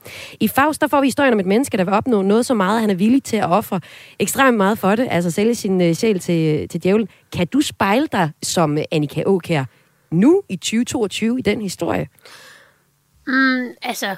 I 0.41 0.49
Faust, 0.49 0.81
der 0.81 0.87
får 0.87 1.01
vi 1.01 1.07
historien 1.07 1.33
om 1.33 1.41
et 1.41 1.47
menneske, 1.47 1.77
der 1.77 1.85
vil 1.85 1.95
opnå 1.95 2.23
noget 2.23 2.47
så 2.47 2.55
meget, 2.55 2.77
at 2.77 2.81
han 2.81 2.91
er 2.91 2.95
villig 2.95 3.23
til 3.23 3.37
at 3.37 3.49
ofre 3.49 3.81
ekstremt 4.19 4.57
meget 4.57 4.79
for 4.79 4.95
det, 4.97 5.09
altså 5.11 5.31
sælge 5.31 5.55
sin 5.55 5.81
øh, 5.81 5.95
sjæl 5.95 6.19
til, 6.19 6.61
øh, 6.63 6.69
til 6.69 6.83
djævlen. 6.83 7.09
Kan 7.33 7.47
du 7.47 7.61
spejle 7.61 8.09
dig 8.13 8.31
som 8.43 8.79
øh, 8.79 8.85
Annika 8.93 9.23
Åkær 9.27 9.65
nu 10.11 10.43
i 10.49 10.57
2022 10.57 11.39
i 11.39 11.43
den 11.43 11.63
historie? 11.63 12.09
Mm, 13.27 13.69
altså, 13.83 14.17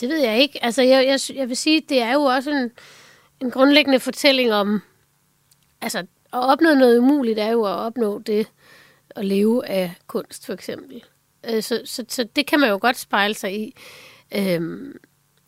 det 0.00 0.08
ved 0.08 0.18
jeg 0.18 0.38
ikke. 0.38 0.64
Altså, 0.64 0.82
jeg, 0.82 1.06
jeg, 1.06 1.36
jeg 1.36 1.48
vil 1.48 1.56
sige, 1.56 1.82
det 1.88 2.02
er 2.02 2.12
jo 2.12 2.22
også 2.22 2.50
en, 2.50 2.70
en 3.40 3.50
grundlæggende 3.50 4.00
fortælling 4.00 4.52
om, 4.52 4.82
altså, 5.80 5.98
at 5.98 6.06
opnå 6.32 6.74
noget 6.74 6.98
umuligt 6.98 7.38
er 7.38 7.50
jo 7.50 7.64
at 7.64 7.76
opnå 7.76 8.18
det, 8.18 8.46
at 9.10 9.24
leve 9.24 9.66
af 9.66 9.94
kunst, 10.06 10.46
for 10.46 10.52
eksempel. 10.52 11.04
Øh, 11.50 11.62
så, 11.62 11.82
så, 11.84 12.04
så 12.08 12.24
det 12.36 12.46
kan 12.46 12.60
man 12.60 12.70
jo 12.70 12.78
godt 12.80 12.98
spejle 12.98 13.34
sig 13.34 13.60
i. 13.60 13.74
Øhm, 14.36 14.96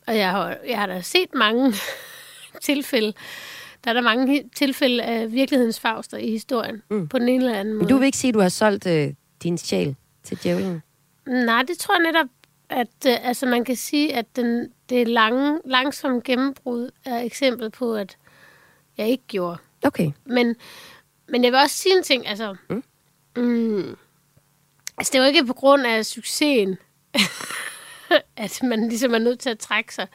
og 0.07 0.17
jeg 0.17 0.31
har, 0.31 0.57
jeg 0.69 0.79
har 0.79 0.87
da 0.87 1.01
set 1.01 1.35
mange 1.35 1.75
tilfælde, 2.63 3.13
der 3.85 3.91
er 3.91 3.95
der 3.95 4.01
mange 4.01 4.51
tilfælde 4.57 5.03
af 5.03 5.33
virkelighedens 5.33 5.81
fauster 5.81 6.17
i 6.17 6.31
historien, 6.31 6.83
mm. 6.91 7.09
på 7.09 7.19
den 7.19 7.29
ene 7.29 7.45
eller 7.45 7.59
anden 7.59 7.75
måde. 7.75 7.83
Men 7.83 7.89
du 7.89 7.97
vil 7.97 8.07
ikke 8.07 8.19
sige, 8.19 8.29
at 8.29 8.35
du 8.35 8.41
har 8.41 8.49
solgt 8.49 8.87
øh, 8.87 9.13
din 9.43 9.59
sjæl 9.59 9.97
til 10.25 10.39
djævlen? 10.43 10.83
Nej, 11.27 11.63
det 11.63 11.79
tror 11.79 11.95
jeg 11.95 12.13
netop, 12.13 12.27
at 12.69 13.07
øh, 13.07 13.29
altså 13.29 13.47
man 13.47 13.65
kan 13.65 13.77
sige, 13.77 14.15
at 14.15 14.37
den, 14.37 14.73
det 14.89 15.09
lange, 15.09 15.61
langsomme 15.65 16.21
gennembrud 16.25 16.91
er 17.05 17.19
eksempel 17.19 17.71
på, 17.71 17.95
at 17.95 18.19
jeg 18.99 19.09
ikke 19.09 19.25
gjorde. 19.27 19.59
Okay. 19.83 20.11
Men, 20.25 20.57
men 21.29 21.45
jeg 21.45 21.53
vil 21.53 21.61
også 21.61 21.77
sige 21.77 21.97
en 21.97 22.03
ting, 22.03 22.27
altså... 22.27 22.57
Mm. 22.71 22.83
Mm, 23.37 23.97
altså, 24.99 25.11
det 25.13 25.21
var 25.21 25.27
ikke 25.27 25.47
på 25.47 25.53
grund 25.53 25.87
af 25.87 26.07
succesen, 26.07 26.79
at 28.37 28.61
man 28.63 28.89
ligesom 28.89 29.15
er 29.15 29.19
nødt 29.19 29.41
til 29.41 29.51
at 29.51 29.59
trække 29.59 29.95
sig. 29.95 30.07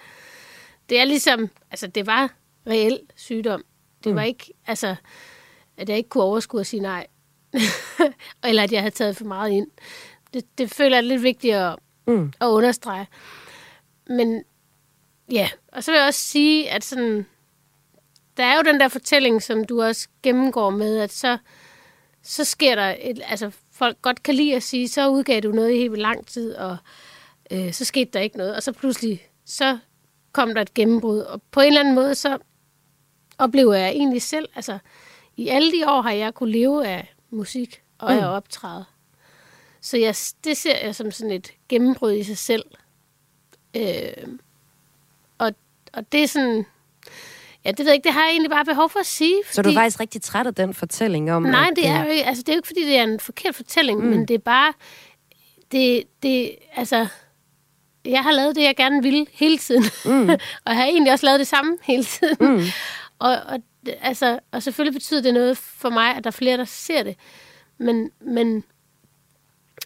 Det 0.90 1.00
er 1.00 1.06
ligesom... 1.06 1.50
Altså, 1.72 1.88
det 1.88 2.08
var 2.08 2.34
reel 2.68 3.00
sygdom. 3.16 3.64
Det 4.04 4.12
mm. 4.12 4.16
var 4.16 4.24
ikke... 4.24 4.54
Altså, 4.68 4.96
at 5.78 5.90
jeg 5.90 5.98
ikke 5.98 6.10
kunne 6.10 6.24
overskue 6.24 6.60
at 6.60 6.68
sige 6.68 6.82
nej. 6.82 7.08
Eller 8.44 8.64
at 8.64 8.72
jeg 8.72 8.82
havde 8.82 8.96
taget 8.96 9.18
for 9.18 9.26
meget 9.26 9.52
ind. 9.52 9.68
Det, 10.34 10.58
det 10.58 10.72
føler 10.72 10.98
jeg 10.98 11.04
er 11.04 11.08
lidt 11.08 11.24
vigtigt 11.24 11.56
at, 11.56 11.76
mm. 12.12 12.34
at 12.42 12.46
understrege. 12.48 13.08
Men 14.08 14.44
ja, 15.32 15.50
og 15.72 15.84
så 15.84 15.92
vil 15.92 15.98
jeg 15.98 16.08
også 16.08 16.20
sige, 16.20 16.70
at 16.70 16.84
sådan, 16.84 17.26
der 18.38 18.44
er 18.44 18.56
jo 18.56 18.62
den 18.62 18.80
der 18.80 18.88
fortælling, 18.88 19.44
som 19.44 19.66
du 19.66 19.82
også 19.82 20.08
gennemgår 20.24 20.70
med, 20.70 21.00
at 21.00 21.12
så, 21.12 21.38
så 22.24 22.44
sker 22.44 22.76
der, 22.76 22.96
et, 23.02 23.22
altså 23.28 23.52
folk 23.72 24.02
godt 24.02 24.24
kan 24.24 24.36
lide 24.36 24.56
at 24.56 24.64
sige, 24.64 24.88
så 24.88 25.10
udgav 25.10 25.42
du 25.42 25.52
noget 25.52 25.72
i 25.72 25.78
helt 25.78 25.98
lang 25.98 26.28
tid, 26.28 26.56
og 26.56 26.78
øh, 27.52 27.74
så 27.74 27.86
skete 27.86 28.12
der 28.14 28.20
ikke 28.20 28.38
noget, 28.38 28.56
og 28.56 28.64
så 28.64 28.72
pludselig, 28.72 29.28
så 29.46 29.78
kom 30.32 30.54
der 30.54 30.62
et 30.62 30.74
gennembrud, 30.74 31.20
og 31.20 31.42
på 31.52 31.60
en 31.60 31.68
eller 31.68 31.80
anden 31.80 31.96
måde, 31.96 32.16
så 32.16 32.38
oplever 33.38 33.74
jeg 33.74 33.90
egentlig 33.90 34.22
selv, 34.22 34.50
altså 34.56 34.78
i 35.38 35.48
alle 35.48 35.72
de 35.72 35.90
år 35.90 36.02
har 36.02 36.12
jeg 36.12 36.34
kunne 36.34 36.52
leve 36.52 36.88
af 36.88 37.14
musik 37.30 37.82
og 37.98 38.14
mm. 38.14 38.20
af 38.20 38.36
optræde. 38.36 38.86
Så 39.82 39.98
jeg, 39.98 40.16
det 40.44 40.58
ser 40.58 40.86
jeg 40.86 40.96
som 40.96 41.12
sådan 41.12 41.32
et 41.32 41.52
gennembrud 41.70 42.14
i 42.14 42.24
sig 42.24 42.38
selv. 42.38 42.64
Øh, 43.76 44.28
og, 45.38 45.52
og 45.94 46.12
det 46.12 46.24
er 46.24 46.28
sådan... 46.28 46.66
Ja, 47.66 47.72
det 47.72 47.80
ved 47.80 47.86
jeg 47.86 47.94
ikke, 47.94 48.06
det 48.06 48.14
har 48.14 48.24
jeg 48.24 48.32
egentlig 48.32 48.52
bare 48.52 48.66
behov 48.66 48.90
for 48.90 49.00
at 49.00 49.06
sige. 49.06 49.36
Fordi... 49.46 49.56
Så 49.56 49.62
du 49.62 49.70
er 49.70 49.74
faktisk 49.74 50.00
rigtig 50.00 50.22
træt 50.22 50.48
af 50.48 50.56
den 50.56 50.74
fortælling 50.74 51.32
om... 51.32 51.44
Nej, 51.44 51.70
det 51.76 51.88
er 51.88 52.04
jo 52.04 52.10
ikke, 52.10 52.26
altså, 52.26 52.44
det 52.44 52.50
er 52.50 52.54
jo 52.54 52.58
ikke, 52.58 52.68
fordi 52.68 52.86
det 52.86 52.98
er 52.98 53.04
en 53.04 53.20
forkert 53.20 53.56
fortælling, 53.56 54.00
mm. 54.00 54.06
men 54.06 54.28
det 54.28 54.34
er 54.34 54.40
bare... 54.40 54.74
Det, 55.72 56.04
det, 56.24 56.56
altså, 56.76 57.08
jeg 58.06 58.24
har 58.24 58.32
lavet 58.32 58.56
det, 58.56 58.64
jeg 58.64 58.76
gerne 58.76 59.04
ville 59.04 59.28
hele 59.32 59.58
tiden. 59.58 59.84
Mm. 60.06 60.30
og 60.66 60.68
jeg 60.68 60.76
har 60.76 60.86
egentlig 60.86 61.14
også 61.14 61.26
lavet 61.26 61.40
det 61.40 61.48
samme 61.48 61.78
hele 61.84 62.04
tiden. 62.04 62.38
Mm. 62.40 62.64
og, 63.20 63.32
og, 63.32 63.60
altså, 64.02 64.40
og 64.52 64.64
selvfølgelig 64.64 64.94
betyder 64.94 65.22
det 65.22 65.34
noget 65.34 65.58
for 65.58 65.90
mig, 65.90 66.16
at 66.16 66.24
der 66.24 66.30
er 66.30 66.32
flere, 66.32 66.58
der 66.58 66.66
ser 66.66 67.04
det. 67.04 67.16
Men, 67.78 68.12
men 68.22 68.64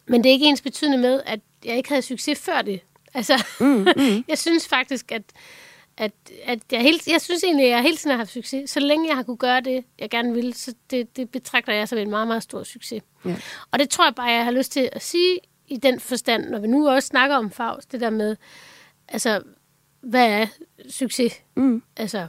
men 0.08 0.24
det 0.24 0.30
er 0.30 0.34
ikke 0.34 0.46
ens 0.46 0.62
betydende 0.62 0.98
med, 0.98 1.22
at 1.26 1.40
jeg 1.66 1.78
ikke 1.78 1.90
havde 1.90 2.02
succes 2.02 2.40
før 2.40 2.62
det. 2.62 2.82
Altså, 3.14 3.46
mm, 3.60 3.68
mm. 4.04 4.24
jeg 4.28 4.38
synes 4.38 4.68
faktisk, 4.68 5.12
at, 5.12 5.24
at, 5.98 6.12
at 6.44 6.60
jeg, 6.72 6.82
helt, 6.82 7.08
jeg 7.08 7.22
synes 7.22 7.44
egentlig, 7.44 7.66
at 7.66 7.72
jeg 7.72 7.82
hele 7.82 7.98
tiden 7.98 8.12
har 8.12 8.18
haft 8.18 8.32
succes. 8.32 8.70
Så 8.70 8.80
længe 8.80 9.08
jeg 9.08 9.16
har 9.16 9.24
kunne 9.24 9.38
gøre 9.38 9.62
det, 9.62 9.86
jeg 10.00 10.10
gerne 10.10 10.34
vil, 10.34 10.54
så 10.54 10.74
det, 10.92 11.18
det 11.18 11.30
betragter 11.30 11.74
jeg 11.74 11.88
som 11.88 11.98
en 11.98 12.10
meget, 12.10 12.28
meget 12.28 12.44
stor 12.44 12.64
succes. 12.64 13.04
Ja. 13.26 13.36
Og 13.72 13.80
det 13.80 13.90
tror 13.90 14.06
jeg 14.06 14.16
bare, 14.16 14.32
jeg 14.32 14.44
har 14.44 14.52
lyst 14.52 14.72
til 14.72 14.90
at 14.92 15.04
sige 15.04 15.40
i 15.68 15.78
den 15.78 16.00
forstand, 16.00 16.50
når 16.50 16.60
vi 16.60 16.68
nu 16.68 16.90
også 16.90 17.08
snakker 17.08 17.36
om 17.36 17.52
Faust, 17.52 17.92
det 17.92 18.02
der 18.02 18.10
med, 18.10 18.36
altså, 19.08 19.42
hvad 20.02 20.28
er 20.30 20.46
succes? 20.90 21.34
Mm. 21.56 21.84
Altså, 21.98 22.28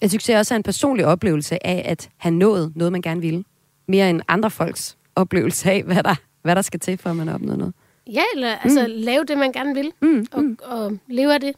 jeg 0.00 0.10
synes, 0.10 0.24
det 0.24 0.34
er 0.34 0.38
også 0.38 0.54
en 0.54 0.62
personlig 0.62 1.06
oplevelse 1.06 1.66
af, 1.66 1.82
at 1.84 2.10
han 2.16 2.32
nåede 2.32 2.72
noget, 2.74 2.92
man 2.92 3.02
gerne 3.02 3.20
ville. 3.20 3.44
Mere 3.88 4.10
end 4.10 4.20
andre 4.28 4.50
folks 4.50 4.96
oplevelse 5.16 5.70
af, 5.70 5.82
hvad 5.82 6.02
der 6.02 6.14
hvad 6.42 6.56
der 6.56 6.62
skal 6.62 6.80
til, 6.80 6.98
for 6.98 7.10
at 7.10 7.16
man 7.16 7.28
opnår 7.28 7.56
noget. 7.56 7.74
Ja, 8.06 8.22
eller 8.34 8.56
altså 8.56 8.80
mm. 8.80 8.92
lave 8.96 9.24
det, 9.24 9.38
man 9.38 9.52
gerne 9.52 9.74
vil, 9.74 9.92
mm, 10.02 10.26
og, 10.32 10.42
mm. 10.42 10.58
og 10.62 10.98
leve 11.08 11.34
af 11.34 11.40
det. 11.40 11.54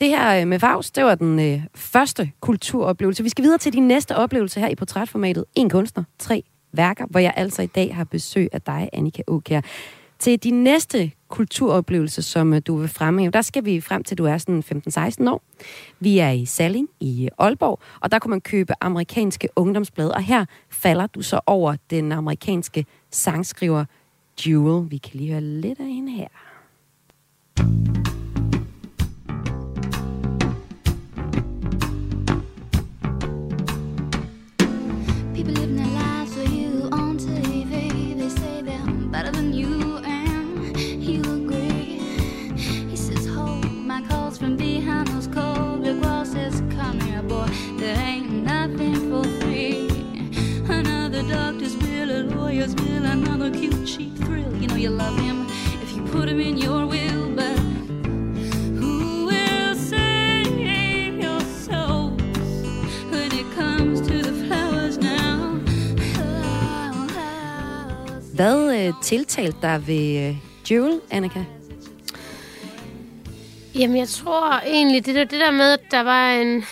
Det 0.00 0.08
her 0.08 0.40
øh, 0.40 0.48
med 0.48 0.58
Vaus, 0.58 0.90
det 0.90 1.04
var 1.04 1.14
den 1.14 1.40
øh, 1.40 1.62
første 1.74 2.30
kulturoplevelse. 2.40 3.22
Vi 3.22 3.28
skal 3.28 3.44
videre 3.44 3.58
til 3.58 3.72
din 3.72 3.88
næste 3.88 4.16
oplevelse 4.16 4.60
her 4.60 4.68
i 4.68 4.74
portrætformatet. 4.74 5.44
En 5.54 5.70
kunstner, 5.70 6.04
tre 6.18 6.42
værker, 6.72 7.06
hvor 7.10 7.20
jeg 7.20 7.32
altså 7.36 7.62
i 7.62 7.66
dag 7.66 7.94
har 7.94 8.04
besøg 8.04 8.48
af 8.52 8.62
dig, 8.62 8.88
Annika 8.92 9.22
Åkær. 9.26 9.60
Til 10.18 10.44
de 10.44 10.50
næste 10.50 11.12
kulturoplevelser, 11.28 12.22
som 12.22 12.54
øh, 12.54 12.62
du 12.66 12.76
vil 12.76 12.88
fremhæve, 12.88 13.30
der 13.30 13.42
skal 13.42 13.64
vi 13.64 13.80
frem 13.80 14.04
til, 14.04 14.18
du 14.18 14.24
er 14.24 14.38
sådan 14.38 14.62
15-16 15.26 15.30
år. 15.30 15.42
Vi 16.00 16.18
er 16.18 16.30
i 16.30 16.44
Salling 16.44 16.88
i 17.00 17.24
øh, 17.24 17.30
Aalborg, 17.38 17.80
og 18.00 18.10
der 18.10 18.18
kunne 18.18 18.30
man 18.30 18.40
købe 18.40 18.72
amerikanske 18.80 19.48
ungdomsblade, 19.56 20.14
og 20.14 20.22
her 20.22 20.44
falder 20.70 21.06
du 21.06 21.22
så 21.22 21.40
over 21.46 21.76
den 21.90 22.12
amerikanske 22.12 22.86
sangskriver 23.10 23.84
Jewel. 24.46 24.90
Vi 24.90 24.96
kan 24.96 25.18
lige 25.20 25.30
høre 25.30 25.40
lidt 25.40 25.80
af 25.80 25.86
hende 25.86 26.12
her. 26.12 26.28
you 27.58 27.97
love 54.98 55.18
him 55.20 55.46
if 55.82 55.96
you 55.96 56.02
put 56.14 56.28
him 56.28 56.40
in 56.40 56.56
your 56.58 56.86
will, 56.86 57.22
but 57.36 57.58
who 58.80 59.26
will 59.30 59.74
save 59.74 61.14
your 61.24 61.40
soul 61.66 62.10
when 63.12 63.30
it 63.40 63.46
comes 63.60 64.00
to 64.08 64.16
the 64.28 64.34
flowers 64.44 64.96
now? 64.98 65.36
Hvad 68.34 68.86
øh, 68.86 68.92
tiltalte 69.02 69.58
dig 69.62 69.86
ved 69.86 70.28
øh, 70.28 70.36
Jewel, 70.70 71.00
Annika? 71.10 71.44
Jamen, 73.74 73.96
jeg 73.96 74.08
tror 74.08 74.60
egentlig, 74.60 75.06
det, 75.06 75.14
det 75.14 75.40
der 75.40 75.50
med, 75.50 75.72
at 75.72 75.80
der 75.90 76.00
var 76.00 76.30
en, 76.32 76.64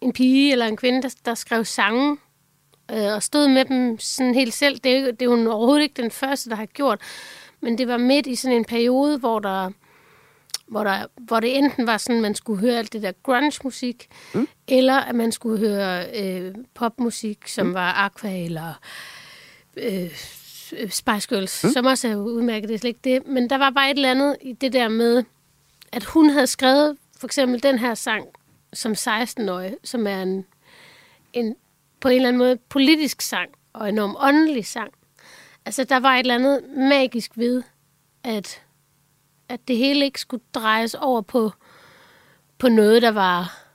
en 0.00 0.12
pige 0.12 0.52
eller 0.52 0.66
en 0.66 0.76
kvinde, 0.76 1.02
der, 1.02 1.14
der 1.24 1.34
skrev 1.34 1.64
sange, 1.64 2.16
øh, 2.92 3.14
og 3.14 3.22
stod 3.22 3.48
med 3.48 3.64
dem 3.64 3.98
sådan 3.98 4.34
helt 4.34 4.54
selv. 4.54 4.78
Det 4.78 4.96
er, 4.96 5.12
det 5.12 5.22
er 5.22 5.28
hun 5.28 5.46
overhovedet 5.46 5.82
ikke 5.82 6.02
den 6.02 6.10
første, 6.10 6.50
der 6.50 6.56
har 6.56 6.66
gjort. 6.66 7.00
Men 7.60 7.78
det 7.78 7.88
var 7.88 7.96
midt 7.96 8.26
i 8.26 8.34
sådan 8.34 8.56
en 8.56 8.64
periode, 8.64 9.18
hvor 9.18 9.38
der 9.38 9.70
hvor, 10.66 10.84
der, 10.84 11.06
hvor 11.16 11.40
det 11.40 11.58
enten 11.58 11.86
var 11.86 11.96
sådan, 11.96 12.16
at 12.16 12.22
man 12.22 12.34
skulle 12.34 12.60
høre 12.60 12.78
alt 12.78 12.92
det 12.92 13.02
der 13.02 13.12
grunge-musik, 13.22 14.08
mm. 14.34 14.48
eller 14.68 14.94
at 14.94 15.14
man 15.14 15.32
skulle 15.32 15.58
høre 15.58 16.06
øh, 16.14 16.54
popmusik, 16.74 17.48
som 17.48 17.66
mm. 17.66 17.74
var 17.74 17.92
Aqua 17.92 18.44
eller 18.44 18.80
øh, 19.76 20.10
Spice 20.90 21.28
Girls, 21.28 21.64
mm. 21.64 21.70
som 21.70 21.86
også 21.86 22.08
er 22.08 22.16
udmærket, 22.16 22.68
det 22.68 22.74
er 22.74 22.78
slet 22.78 22.88
ikke 22.88 23.00
det. 23.04 23.26
Men 23.26 23.50
der 23.50 23.58
var 23.58 23.70
bare 23.70 23.90
et 23.90 23.94
eller 23.94 24.10
andet 24.10 24.36
i 24.40 24.52
det 24.52 24.72
der 24.72 24.88
med, 24.88 25.24
at 25.92 26.04
hun 26.04 26.30
havde 26.30 26.46
skrevet 26.46 26.96
for 27.18 27.26
eksempel 27.26 27.62
den 27.62 27.78
her 27.78 27.94
sang 27.94 28.26
som 28.72 28.92
16-årig, 28.92 29.76
som 29.84 30.06
er 30.06 30.22
en, 30.22 30.46
en 31.32 31.56
på 32.00 32.08
en 32.08 32.16
eller 32.16 32.28
anden 32.28 32.38
måde 32.38 32.58
politisk 32.68 33.20
sang 33.20 33.50
og 33.72 33.88
enormt 33.88 34.16
åndelig 34.20 34.66
sang. 34.66 34.92
Altså, 35.66 35.84
der 35.84 36.00
var 36.00 36.14
et 36.14 36.18
eller 36.18 36.34
andet 36.34 36.62
magisk 36.76 37.30
ved, 37.34 37.62
at, 38.24 38.62
at 39.48 39.68
det 39.68 39.76
hele 39.76 40.04
ikke 40.04 40.20
skulle 40.20 40.42
drejes 40.54 40.94
over 40.94 41.20
på, 41.20 41.52
på 42.58 42.68
noget, 42.68 43.02
der 43.02 43.10
var 43.10 43.68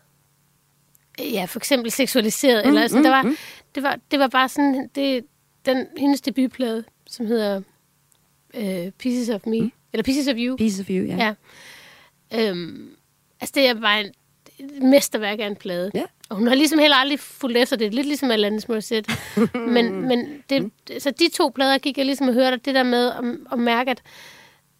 ja, 1.19 1.45
for 1.45 1.59
eksempel 1.59 1.91
seksualiseret. 1.91 2.65
Mm, 2.65 2.69
eller, 2.69 2.81
altså, 2.81 2.97
mm, 2.97 3.03
der 3.03 3.09
var, 3.09 3.21
mm. 3.21 3.37
det, 3.75 3.83
var, 3.83 3.99
det 4.11 4.19
var 4.19 4.27
bare 4.27 4.49
sådan, 4.49 4.89
det, 4.95 5.25
den, 5.65 5.87
hendes 5.97 6.21
debutplade, 6.21 6.83
som 7.07 7.25
hedder 7.25 7.61
uh, 8.53 8.91
Pieces 8.99 9.29
of 9.29 9.45
Me, 9.45 9.61
mm. 9.61 9.71
eller 9.93 10.03
Pieces 10.03 10.27
of 10.27 10.35
You. 10.37 10.57
Pieces 10.57 10.79
of 10.79 10.89
You, 10.89 11.05
ja. 11.05 11.15
ja. 11.15 11.33
Øhm, 12.49 12.95
altså, 13.41 13.53
det 13.55 13.67
er 13.67 13.73
bare 13.73 14.01
en, 14.01 14.13
et 14.59 14.83
mesterværk 14.83 15.39
af 15.39 15.47
en 15.47 15.55
plade. 15.55 15.91
Ja. 15.93 16.03
Og 16.33 16.37
hun 16.37 16.47
har 16.47 16.55
ligesom 16.55 16.79
heller 16.79 16.97
aldrig 16.97 17.19
fulgt 17.19 17.57
efter 17.57 17.75
det. 17.75 17.93
Lidt 17.93 18.07
ligesom 18.07 18.31
Alanis 18.31 18.67
Morissette. 18.67 19.11
men 19.75 20.07
men 20.07 20.43
det, 20.49 20.71
så 20.99 21.11
de 21.11 21.29
to 21.33 21.51
plader 21.55 21.77
gik 21.77 21.97
jeg 21.97 22.05
ligesom 22.05 22.27
og 22.27 22.33
hørte 22.33 22.57
det 22.57 22.75
der 22.75 22.83
med 22.83 23.11
at, 23.11 23.23
at 23.51 23.59
mærke, 23.59 23.91
at, 23.91 24.01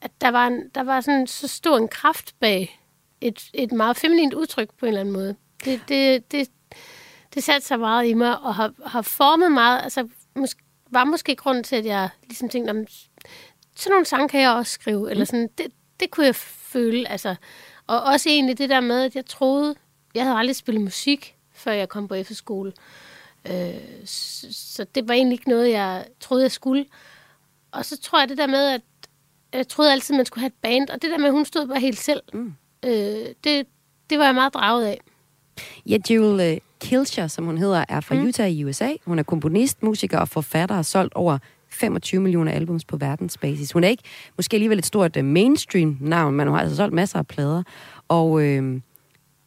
at 0.02 0.12
der, 0.22 0.30
var 0.30 0.48
en, 0.48 0.70
der 0.76 0.84
var 0.84 1.02
sådan 1.02 1.28
så 1.28 1.48
stor 1.48 1.78
en 1.78 1.88
kraft 1.88 2.36
bag 2.40 2.80
et, 3.22 3.50
et 3.54 3.72
meget 3.72 3.98
feminint 3.98 4.34
udtryk 4.34 4.70
på 4.80 4.86
en 4.86 4.88
eller 4.88 5.00
anden 5.00 5.14
måde. 5.14 5.36
Det, 5.66 5.82
det, 5.90 6.32
det, 6.32 6.48
det 7.34 7.44
satte 7.44 7.68
sig 7.68 7.80
meget 7.80 8.08
i 8.08 8.14
mig 8.14 8.40
og 8.40 8.56
har, 8.56 8.74
har 8.86 9.02
formet 9.02 9.52
meget. 9.52 9.84
Altså, 9.84 10.08
måske, 10.36 10.64
var 10.92 11.04
måske 11.04 11.36
grund 11.36 11.64
til, 11.64 11.76
at 11.76 11.86
jeg 11.86 12.10
ligesom 12.24 12.50
tænkte, 12.50 12.72
om, 12.72 12.86
sådan 13.76 13.92
nogle 13.92 14.06
sange 14.06 14.30
kan 14.30 14.42
jeg 14.42 14.52
også 14.52 14.72
skrive. 14.72 15.12
Eller 15.12 15.22
mm. 15.22 15.26
sådan, 15.26 15.50
det, 15.58 15.66
det 16.00 16.12
kunne 16.12 16.26
jeg 16.26 16.36
føle. 16.36 17.10
Altså, 17.10 17.36
og 17.88 18.04
også 18.04 18.30
egentlig 18.30 18.58
det 18.58 18.70
der 18.70 18.80
med, 18.80 19.04
at 19.04 19.16
jeg 19.16 19.26
troede, 19.26 19.76
jeg 20.16 20.24
havde 20.24 20.38
aldrig 20.38 20.56
spillet 20.56 20.84
musik, 20.84 21.33
før 21.64 21.72
jeg 21.72 21.90
kom 21.90 22.08
på 22.08 22.14
efterskole. 22.14 22.74
Øh, 23.48 24.06
så 24.06 24.86
det 24.96 25.08
var 25.08 25.14
egentlig 25.14 25.36
ikke 25.36 25.50
noget, 25.50 25.72
jeg 25.72 26.06
troede, 26.20 26.44
jeg 26.44 26.52
skulle. 26.52 26.86
Og 27.72 27.86
så 27.86 27.98
tror 28.02 28.20
jeg 28.20 28.30
det 28.30 28.38
der 28.38 28.48
med, 28.48 28.68
at 28.68 28.82
jeg 29.54 29.68
troede 29.68 29.92
altid, 29.92 30.16
man 30.16 30.26
skulle 30.26 30.42
have 30.42 30.48
et 30.48 30.62
band, 30.62 30.90
og 30.90 31.02
det 31.02 31.12
der 31.12 31.18
med, 31.18 31.26
at 31.26 31.32
hun 31.32 31.46
stod 31.46 31.68
bare 31.68 31.80
helt 31.80 32.00
selv, 32.00 32.22
mm. 32.34 32.54
øh, 32.86 33.26
det, 33.44 33.68
det 34.10 34.20
var 34.20 34.26
jeg 34.26 34.36
meget 34.36 34.54
draget 34.54 34.86
af. 34.86 35.02
Ja, 35.86 35.98
Jewel 36.10 36.52
uh, 36.52 36.58
Kilcher, 36.80 37.28
som 37.28 37.46
hun 37.46 37.58
hedder, 37.58 37.86
er 37.90 38.00
fra 38.00 38.16
mm. 38.16 38.26
Utah 38.28 38.52
i 38.52 38.64
USA. 38.64 38.90
Hun 39.06 39.20
er 39.20 39.24
komponist, 39.24 39.84
musiker 39.84 40.20
og 40.20 40.30
forfatter 40.30 40.76
og 40.76 40.78
har 40.78 40.84
solgt 40.84 41.14
over 41.14 41.38
25 41.70 42.22
millioner 42.22 42.52
albums 42.52 42.86
på 42.86 42.98
verdensbasis. 42.98 43.72
Hun 43.72 43.84
er 43.84 43.88
ikke 43.88 44.04
måske 44.38 44.56
alligevel 44.56 44.80
et 44.80 44.86
stort 44.86 45.18
uh, 45.18 45.26
mainstream-navn, 45.26 46.36
men 46.36 46.48
hun 46.48 46.56
har 46.56 46.62
altså 46.62 46.76
solgt 46.76 46.94
masser 46.94 47.20
af 47.20 47.28
plader. 47.28 47.64
Og 48.08 48.42
øh, 48.42 48.82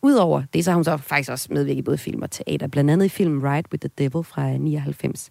Udover 0.03 0.43
det, 0.55 0.65
så 0.65 0.71
har 0.71 0.77
hun 0.77 0.85
så 0.85 0.97
faktisk 0.97 1.31
også 1.31 1.49
medvirket 1.51 1.79
i 1.79 1.83
både 1.83 1.99
film 1.99 2.23
og 2.23 2.31
teater, 2.31 2.67
blandt 2.67 2.91
andet 2.91 3.07
i 3.07 3.09
filmen 3.09 3.51
Ride 3.51 3.69
with 3.73 3.81
the 3.81 3.91
Devil 3.99 4.25
fra 4.25 4.57
99. 4.57 5.31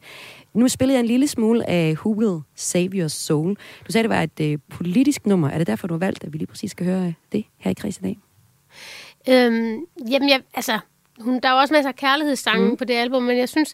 Nu 0.53 0.67
spillede 0.67 0.95
jeg 0.95 0.99
en 0.99 1.07
lille 1.07 1.27
smule 1.27 1.69
af 1.69 1.91
Who 1.91 2.15
Will 2.17 2.41
Save 2.55 2.89
Your 2.93 3.07
Soul. 3.07 3.55
Du 3.87 3.91
sagde, 3.91 4.03
det 4.03 4.09
var 4.09 4.21
et 4.21 4.39
øh, 4.41 4.57
politisk 4.69 5.25
nummer. 5.25 5.49
Er 5.49 5.57
det 5.57 5.67
derfor, 5.67 5.87
du 5.87 5.93
har 5.93 5.99
valgt, 5.99 6.23
at 6.23 6.33
vi 6.33 6.37
lige 6.37 6.47
præcis 6.47 6.71
skal 6.71 6.85
høre 6.85 7.13
det 7.31 7.45
her 7.57 7.71
i 7.71 7.73
Kreds 7.73 7.97
i 7.97 8.01
dag? 8.01 8.17
Øhm, 9.29 9.85
jamen, 10.09 10.29
jeg, 10.29 10.41
altså, 10.53 10.79
hun, 11.19 11.39
der 11.39 11.49
er 11.49 11.53
jo 11.53 11.59
også 11.59 11.73
masser 11.73 11.89
af 11.89 11.95
kærlighedssange 11.95 12.69
mm. 12.69 12.77
på 12.77 12.85
det 12.85 12.93
album, 12.93 13.23
men 13.23 13.37
jeg 13.37 13.49
synes, 13.49 13.73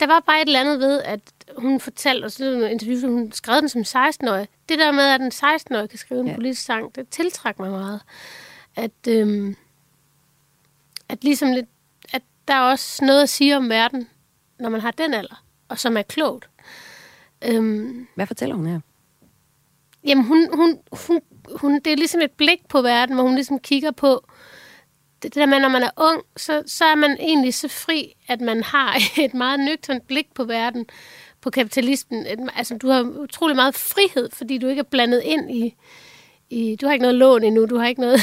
der 0.00 0.06
var 0.06 0.20
bare 0.26 0.42
et 0.42 0.46
eller 0.46 0.60
andet 0.60 0.80
ved, 0.80 1.02
at 1.02 1.20
hun 1.58 1.80
fortalte 1.80 2.24
os 2.24 2.40
i 2.40 2.44
en 2.44 2.62
interview, 2.62 2.98
at 2.98 3.12
hun 3.12 3.32
skrev 3.32 3.60
den 3.60 3.68
som 3.68 3.80
16-årig. 3.80 4.48
Det 4.68 4.78
der 4.78 4.92
med, 4.92 5.04
at 5.04 5.20
en 5.20 5.32
16-årig 5.34 5.88
kan 5.90 5.98
skrive 5.98 6.20
en 6.20 6.26
ja. 6.26 6.34
politisk 6.34 6.62
sang, 6.62 6.94
det 6.94 7.08
tiltrækker 7.08 7.62
mig 7.62 7.70
meget. 7.70 8.00
At, 8.76 9.08
øhm, 9.08 9.56
at 11.08 11.24
ligesom 11.24 11.52
lidt, 11.52 11.66
at 12.12 12.22
der 12.48 12.54
er 12.54 12.60
også 12.60 13.04
noget 13.04 13.22
at 13.22 13.28
sige 13.28 13.56
om 13.56 13.68
verden, 13.68 14.08
når 14.58 14.68
man 14.68 14.80
har 14.80 14.90
den 14.90 15.14
alder, 15.14 15.44
og 15.68 15.78
som 15.78 15.96
er 15.96 16.02
klogt. 16.02 16.48
Øhm, 17.44 18.08
Hvad 18.14 18.26
fortæller 18.26 18.56
hun 18.56 18.66
her? 18.66 18.80
Jamen, 20.04 20.24
hun, 20.24 20.48
hun, 20.54 20.78
hun, 20.92 21.20
hun, 21.54 21.74
det 21.74 21.92
er 21.92 21.96
ligesom 21.96 22.20
et 22.20 22.30
blik 22.30 22.68
på 22.68 22.82
verden, 22.82 23.14
hvor 23.14 23.24
hun 23.24 23.34
ligesom 23.34 23.58
kigger 23.58 23.90
på, 23.90 24.24
det, 25.22 25.34
der 25.34 25.46
med, 25.46 25.60
når 25.60 25.68
man 25.68 25.82
er 25.82 25.90
ung, 25.96 26.22
så, 26.36 26.62
så 26.66 26.84
er 26.84 26.94
man 26.94 27.16
egentlig 27.20 27.54
så 27.54 27.68
fri, 27.68 28.14
at 28.28 28.40
man 28.40 28.62
har 28.62 28.96
et 29.24 29.34
meget 29.34 29.60
nøgternt 29.60 30.06
blik 30.06 30.26
på 30.34 30.44
verden, 30.44 30.86
på 31.40 31.50
kapitalismen. 31.50 32.26
Altså, 32.56 32.76
du 32.76 32.88
har 32.88 33.02
utrolig 33.02 33.56
meget 33.56 33.74
frihed, 33.74 34.28
fordi 34.32 34.58
du 34.58 34.66
ikke 34.66 34.80
er 34.80 34.90
blandet 34.90 35.22
ind 35.24 35.50
i, 35.50 35.74
i 36.50 36.76
du 36.76 36.86
har 36.86 36.92
ikke 36.92 37.02
noget 37.02 37.14
lån 37.14 37.44
endnu, 37.44 37.66
du 37.66 37.76
har 37.76 37.86
ikke 37.86 38.00
noget 38.00 38.20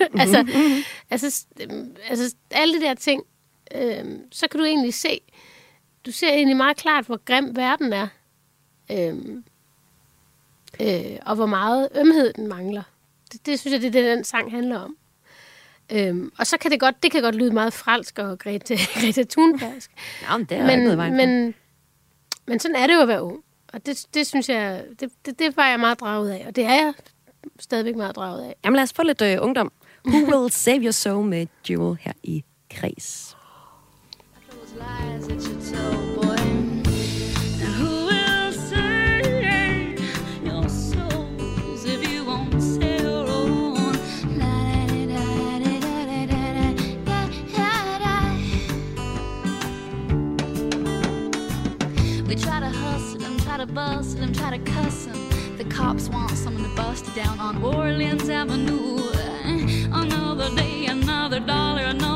altså, 0.20 0.42
mm-hmm. 0.42 0.84
altså, 1.10 1.46
altså, 2.08 2.36
alle 2.50 2.80
de 2.80 2.80
der 2.80 2.94
ting, 2.94 3.22
øh, 3.74 4.04
så 4.32 4.48
kan 4.48 4.60
du 4.60 4.66
egentlig 4.66 4.94
se, 4.94 5.20
du 6.06 6.12
ser 6.12 6.28
egentlig 6.32 6.56
meget 6.56 6.76
klart, 6.76 7.06
hvor 7.06 7.20
grim 7.24 7.56
verden 7.56 7.92
er. 7.92 8.08
Øh, 8.90 9.16
øh, 10.80 11.18
og 11.26 11.34
hvor 11.34 11.46
meget 11.46 11.88
ømhed 11.94 12.32
den 12.32 12.46
mangler. 12.46 12.82
Det, 13.32 13.46
det 13.46 13.60
synes 13.60 13.72
jeg, 13.72 13.80
det 13.80 13.86
er 13.86 14.02
det, 14.02 14.16
den 14.16 14.24
sang 14.24 14.50
handler 14.50 14.78
om. 14.78 14.96
Øhm, 15.92 16.32
og 16.38 16.46
så 16.46 16.58
kan 16.58 16.70
det 16.70 16.80
godt, 16.80 17.02
det 17.02 17.12
kan 17.12 17.22
godt 17.22 17.34
lyde 17.34 17.50
meget 17.50 17.72
fransk 17.72 18.18
og 18.18 18.38
Greta, 18.38 18.76
Greta 19.00 19.22
Thunbergsk. 19.30 19.90
Nå, 20.30 20.36
men 20.36 20.46
det 20.46 20.58
er 20.58 20.66
men, 20.66 20.80
ikke 20.80 21.26
men, 21.26 21.54
men 22.46 22.60
sådan 22.60 22.76
er 22.76 22.86
det 22.86 22.94
jo 22.94 23.00
at 23.00 23.08
være 23.08 23.22
ung. 23.22 23.44
Og 23.72 23.86
det, 23.86 24.06
det 24.14 24.26
synes 24.26 24.48
jeg, 24.48 24.84
det, 25.00 25.10
det, 25.26 25.38
det 25.38 25.56
var 25.56 25.68
jeg 25.68 25.80
meget 25.80 26.00
draget 26.00 26.30
af. 26.30 26.44
Og 26.46 26.56
det 26.56 26.64
er 26.64 26.74
jeg 26.74 26.94
stadigvæk 27.58 27.96
meget 27.96 28.16
draget 28.16 28.44
af. 28.44 28.56
Jamen 28.64 28.76
lad 28.76 28.82
os 28.82 28.92
få 28.92 29.02
lidt 29.02 29.22
øh, 29.22 29.36
ungdom. 29.40 29.72
Who 30.10 30.24
Will 30.24 30.48
Save 30.48 30.82
Your 30.82 30.92
Soul 30.92 31.22
med 31.22 31.48
Jewel 31.62 31.98
her 32.04 32.14
i 32.24 32.44
them, 54.18 54.32
try 54.32 54.56
to 54.56 54.64
cuss 54.72 55.04
them. 55.04 55.18
The 55.58 55.64
cops 55.64 56.08
want 56.08 56.30
someone 56.30 56.62
to 56.62 56.74
bust 56.76 57.04
down 57.14 57.38
on 57.38 57.62
Orleans 57.62 58.28
Avenue. 58.28 59.17
Another 61.38 61.46
day, 61.46 61.52
another 61.52 61.52
dollar, 61.52 61.82
another 61.90 62.07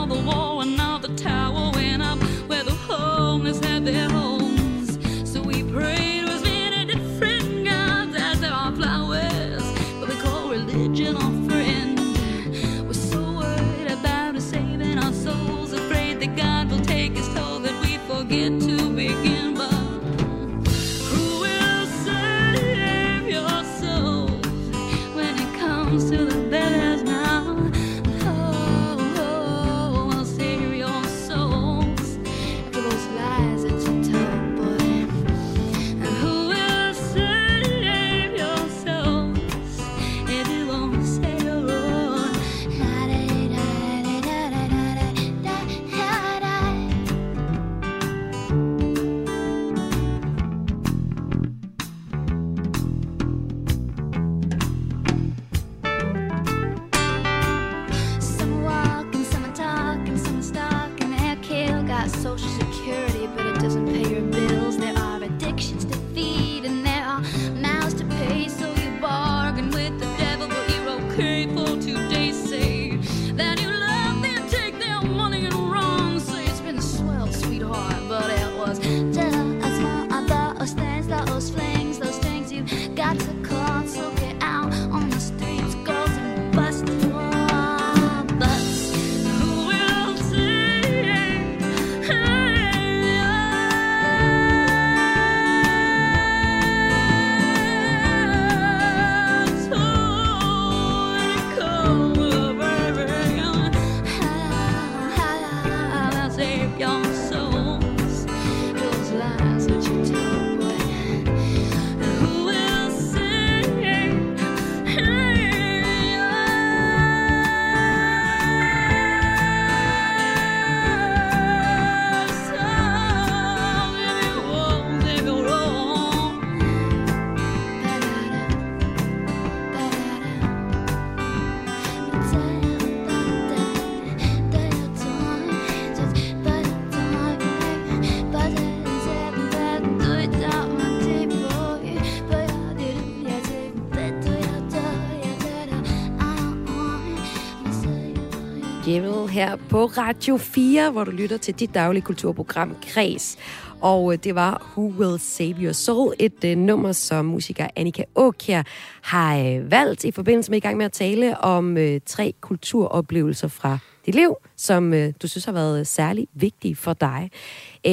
Radio 149.99 150.37
4, 150.37 150.91
hvor 150.91 151.05
du 151.05 151.11
lytter 151.11 151.37
til 151.37 151.55
dit 151.55 151.75
daglige 151.75 152.03
kulturprogram 152.03 152.77
Kres. 152.83 153.39
Og 153.81 154.13
øh, 154.13 154.19
det 154.25 154.35
var 154.35 154.73
Who 154.77 154.93
Will 154.99 155.21
Save 155.21 155.55
Your 155.61 155.73
Soul, 155.73 156.15
et 156.19 156.45
uh, 156.45 156.51
nummer, 156.51 156.93
som 156.93 157.25
musiker 157.25 157.67
Annika 157.77 158.05
Åkjær 158.15 158.63
har 159.03 159.39
uh, 159.39 159.71
valgt 159.71 160.05
i 160.05 160.11
forbindelse 160.11 160.51
med 160.51 160.59
i 160.59 160.61
gang 160.61 160.77
med 160.77 160.87
at 160.87 160.93
tale 160.93 161.41
om 161.41 161.77
uh, 161.77 161.97
tre 162.07 162.35
kulturoplevelser 162.41 163.49
fra 163.49 163.79
dit 164.07 164.15
liv, 164.15 164.35
som 164.57 164.93
uh, 164.93 165.05
du 165.23 165.29
synes 165.29 165.45
har 165.45 165.53
været 165.53 165.87
særlig 165.87 166.27
vigtige 166.35 166.77
for 166.77 166.93
dig. 166.93 167.31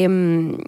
Um, 0.06 0.66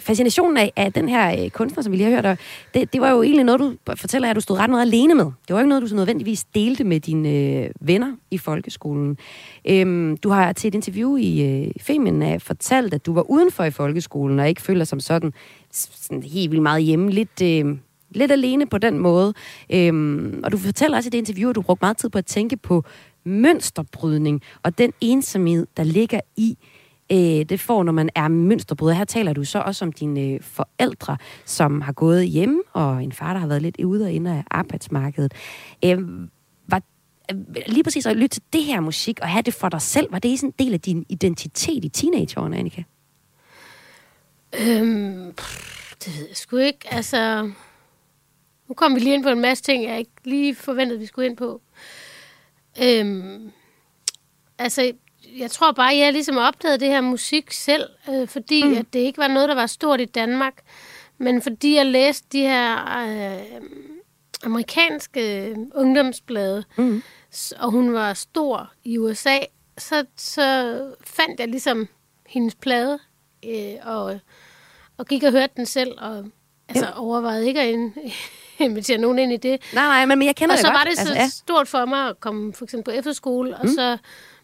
fascinationen 0.00 0.56
af, 0.56 0.72
af 0.76 0.92
den 0.92 1.08
her 1.08 1.44
øh, 1.44 1.50
kunstner, 1.50 1.82
som 1.82 1.92
vi 1.92 1.96
lige 1.96 2.10
har 2.10 2.14
hørt, 2.14 2.26
og 2.26 2.38
det, 2.74 2.92
det 2.92 3.00
var 3.00 3.10
jo 3.10 3.22
egentlig 3.22 3.44
noget, 3.44 3.60
du 3.60 3.74
fortæller, 3.96 4.30
at 4.30 4.36
du 4.36 4.40
stod 4.40 4.58
ret 4.58 4.70
meget 4.70 4.82
alene 4.82 5.14
med. 5.14 5.24
Det 5.24 5.54
var 5.54 5.58
ikke 5.58 5.68
noget, 5.68 5.82
du 5.82 5.86
så 5.86 5.96
nødvendigvis 5.96 6.44
delte 6.44 6.84
med 6.84 7.00
dine 7.00 7.28
øh, 7.28 7.70
venner 7.80 8.12
i 8.30 8.38
folkeskolen. 8.38 9.18
Øhm, 9.64 10.16
du 10.16 10.28
har 10.30 10.52
til 10.52 10.68
et 10.68 10.74
interview 10.74 11.16
i 11.16 11.42
øh, 11.42 11.70
Femina 11.80 12.36
fortalt, 12.36 12.94
at 12.94 13.06
du 13.06 13.12
var 13.12 13.30
udenfor 13.30 13.64
i 13.64 13.70
folkeskolen, 13.70 14.40
og 14.40 14.48
ikke 14.48 14.62
føler 14.62 14.84
som 14.84 15.00
sådan, 15.00 15.32
sådan 15.70 16.22
helt 16.22 16.50
vildt 16.50 16.62
meget 16.62 16.82
hjemme. 16.82 17.10
Lidt, 17.10 17.42
øh, 17.42 17.76
lidt 18.10 18.32
alene 18.32 18.66
på 18.66 18.78
den 18.78 18.98
måde. 18.98 19.34
Øhm, 19.70 20.40
og 20.44 20.52
du 20.52 20.58
fortæller 20.58 20.96
også 20.96 21.08
i 21.08 21.10
det 21.10 21.18
interview, 21.18 21.50
at 21.50 21.56
du 21.56 21.62
brugte 21.62 21.82
meget 21.82 21.96
tid 21.96 22.08
på 22.08 22.18
at 22.18 22.26
tænke 22.26 22.56
på 22.56 22.84
mønsterbrydning, 23.24 24.42
og 24.62 24.78
den 24.78 24.92
ensomhed, 25.00 25.66
der 25.76 25.82
ligger 25.82 26.20
i, 26.36 26.58
øh, 27.12 27.18
det 27.18 27.60
får, 27.60 27.82
når 27.82 27.92
man 27.92 28.10
er 28.14 28.28
mønsterbryder. 28.28 28.94
Her 28.94 29.04
taler 29.04 29.32
du 29.32 29.44
så 29.44 29.58
også 29.58 29.84
om 29.84 29.92
dine 29.92 30.20
øh, 30.20 30.40
forældre, 30.42 31.16
som 31.44 31.80
har 31.80 31.92
gået 31.92 32.28
hjemme, 32.28 32.62
og 32.72 33.04
en 33.04 33.12
far, 33.12 33.32
der 33.32 33.40
har 33.40 33.46
været 33.46 33.62
lidt 33.62 33.80
ude 33.84 34.04
og 34.04 34.12
inde 34.12 34.30
af 34.30 34.44
arbejdsmarkedet. 34.50 35.34
Øh, 35.84 35.98
var, 36.68 36.82
øh, 37.32 37.38
lige 37.66 37.84
præcis 37.84 38.06
at 38.06 38.16
lytte 38.16 38.28
til 38.28 38.42
det 38.52 38.64
her 38.64 38.80
musik, 38.80 39.18
og 39.22 39.28
have 39.28 39.42
det 39.42 39.54
for 39.54 39.68
dig 39.68 39.82
selv, 39.82 40.12
var 40.12 40.18
det 40.18 40.38
sådan 40.38 40.54
en 40.58 40.66
del 40.66 40.74
af 40.74 40.80
din 40.80 41.06
identitet 41.08 41.84
i 41.84 41.88
teenageårene, 41.88 42.56
Annika? 42.56 42.82
Øhm, 44.60 45.32
pff, 45.36 45.94
det 46.04 46.18
ved 46.18 46.26
jeg 46.28 46.36
sgu 46.36 46.56
ikke. 46.56 46.94
Altså, 46.94 47.50
nu 48.68 48.74
kom 48.74 48.94
vi 48.94 49.00
lige 49.00 49.14
ind 49.14 49.22
på 49.22 49.28
en 49.28 49.40
masse 49.40 49.64
ting, 49.64 49.84
jeg 49.84 49.98
ikke 49.98 50.10
lige 50.24 50.54
forventede, 50.54 50.98
vi 50.98 51.06
skulle 51.06 51.28
ind 51.28 51.36
på. 51.36 51.60
Øhm, 52.82 53.52
altså, 54.58 54.92
jeg 55.38 55.50
tror 55.50 55.72
bare, 55.72 55.96
jeg 55.96 56.12
ligesom 56.12 56.36
opdagede 56.36 56.78
det 56.80 56.88
her 56.88 57.00
musik 57.00 57.52
selv, 57.52 57.84
øh, 58.10 58.28
fordi 58.28 58.64
mm. 58.64 58.76
at 58.76 58.86
det 58.92 58.98
ikke 58.98 59.18
var 59.18 59.28
noget, 59.28 59.48
der 59.48 59.54
var 59.54 59.66
stort 59.66 60.00
i 60.00 60.04
Danmark. 60.04 60.54
Men 61.18 61.42
fordi 61.42 61.74
jeg 61.76 61.86
læste 61.86 62.26
de 62.32 62.40
her 62.40 62.98
øh, 63.08 63.60
amerikanske 64.44 65.56
ungdomsblade, 65.74 66.64
Mm. 66.76 67.02
og 67.60 67.70
hun 67.70 67.92
var 67.92 68.14
stor 68.14 68.72
i 68.84 68.98
USA, 68.98 69.38
så, 69.78 70.04
så 70.16 70.78
fandt 71.04 71.40
jeg 71.40 71.48
ligesom 71.48 71.88
hendes 72.26 72.54
plade, 72.54 72.98
øh, 73.46 73.74
og, 73.82 74.18
og 74.98 75.06
gik 75.06 75.22
og 75.22 75.32
hørte 75.32 75.52
den 75.56 75.66
selv, 75.66 75.92
og 75.98 76.24
altså, 76.68 76.84
Ja. 76.86 77.00
overvejede 77.02 77.46
ikke 77.46 77.60
at 77.60 77.68
in- 77.74 77.94
invitere 78.58 78.98
nogen 78.98 79.18
ind 79.18 79.32
i 79.32 79.36
det. 79.36 79.62
Nej, 79.74 79.84
nej, 79.86 80.16
men, 80.16 80.26
jeg 80.26 80.36
kender 80.36 80.52
Og 80.54 80.56
det 80.58 80.66
så 80.66 80.72
godt. 80.72 80.78
var 80.78 80.84
det 80.84 80.94
så 80.98 81.00
Altså, 81.00 81.14
ja. 81.14 81.28
stort 81.28 81.68
for 81.68 81.84
mig 81.84 82.08
at 82.08 82.20
komme 82.20 82.52
for 82.54 82.64
eksempel 82.64 82.92
på 82.92 82.98
efterskole, 82.98 83.56
og 83.56 83.68
så 83.68 83.98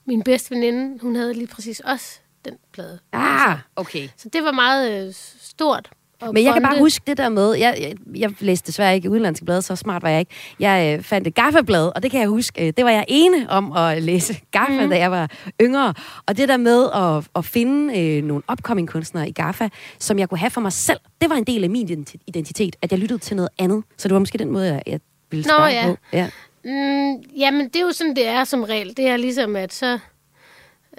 min 0.07 0.23
bedste 0.23 0.55
veninde, 0.55 0.99
hun 1.01 1.17
havde 1.17 1.35
lige 1.35 1.47
præcis 1.47 1.81
også 1.81 2.19
den 2.45 2.55
plade. 2.73 2.99
Ah, 3.13 3.59
okay. 3.77 4.09
Så 4.17 4.29
det 4.29 4.45
var 4.45 4.53
meget 4.53 5.07
øh, 5.07 5.15
stort. 5.41 5.91
Men 6.33 6.45
jeg 6.45 6.53
kan 6.53 6.63
bare 6.63 6.79
huske 6.79 7.03
det 7.07 7.17
der 7.17 7.29
med, 7.29 7.55
jeg, 7.55 7.77
jeg, 7.81 7.97
jeg 8.21 8.33
læste 8.41 8.67
desværre 8.67 8.95
ikke 8.95 9.11
udenlandske 9.11 9.45
blade, 9.45 9.63
så 9.63 9.77
smart 9.77 10.03
var 10.03 10.09
jeg 10.09 10.21
ikke. 10.21 10.33
Jeg 10.61 10.97
øh, 10.99 11.05
fandt 11.05 11.27
et 11.29 11.35
Gaffa-blad, 11.35 11.93
og 11.97 12.03
det 12.03 12.11
kan 12.11 12.21
jeg 12.21 12.29
huske, 12.29 12.67
øh, 12.67 12.73
det 12.77 12.85
var 12.85 12.91
jeg 12.91 13.05
ene 13.09 13.51
om 13.51 13.73
at 13.73 14.03
læse 14.03 14.41
Gaffa, 14.53 14.85
mm. 14.85 14.91
da 14.91 14.99
jeg 14.99 15.11
var 15.11 15.31
yngre. 15.61 15.95
Og 16.27 16.37
det 16.37 16.49
der 16.49 16.57
med 16.57 16.89
at, 16.95 17.29
at 17.37 17.45
finde 17.45 18.01
øh, 18.01 18.25
nogle 18.25 18.43
upcoming 18.53 18.89
kunstnere 18.89 19.29
i 19.29 19.33
Gaffa, 19.33 19.69
som 19.99 20.19
jeg 20.19 20.29
kunne 20.29 20.39
have 20.39 20.51
for 20.51 20.61
mig 20.61 20.73
selv, 20.73 20.99
det 21.21 21.31
var 21.31 21.37
en 21.37 21.45
del 21.45 21.65
af 21.65 21.71
min 21.71 21.91
identi- 21.91 22.25
identitet, 22.27 22.77
at 22.83 22.93
jeg 22.93 22.99
lyttede 22.99 23.19
til 23.19 23.37
noget 23.37 23.51
andet. 23.59 23.85
Så 23.97 24.09
det 24.09 24.15
var 24.15 24.19
måske 24.21 24.39
den 24.39 24.51
måde, 24.51 24.67
jeg, 24.67 24.83
jeg 24.87 25.01
ville 25.31 25.45
Nå, 25.59 25.65
ja. 25.65 25.85
på. 25.87 25.97
Ja. 26.13 26.31
Mm, 26.65 27.15
jamen, 27.37 27.69
det 27.69 27.77
er 27.77 27.81
jo 27.81 27.93
sådan, 27.93 28.17
det 28.17 28.27
er 28.27 28.45
som 28.45 28.63
regel. 28.63 28.97
Det 28.97 29.07
er 29.07 29.17
ligesom, 29.17 29.57
at 29.57 29.73
så... 29.73 29.99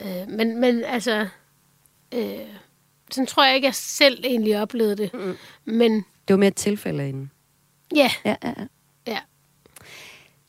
Øh, 0.01 0.29
men, 0.29 0.59
men 0.59 0.83
altså... 0.83 1.27
Øh, 2.13 2.37
sådan 3.11 3.27
tror 3.27 3.45
jeg 3.45 3.55
ikke, 3.55 3.65
jeg 3.65 3.75
selv 3.75 4.23
egentlig 4.23 4.61
oplevede 4.61 4.95
det. 4.95 5.13
Mm. 5.13 5.35
Men 5.65 5.91
Det 5.95 6.33
var 6.33 6.37
mere 6.37 6.47
et 6.47 6.55
tilfælde 6.55 7.09
end... 7.09 7.27
ja, 7.95 8.11
Ja, 8.25 8.35
ja, 8.43 8.53
ja. 8.57 8.65
ja. 9.07 9.19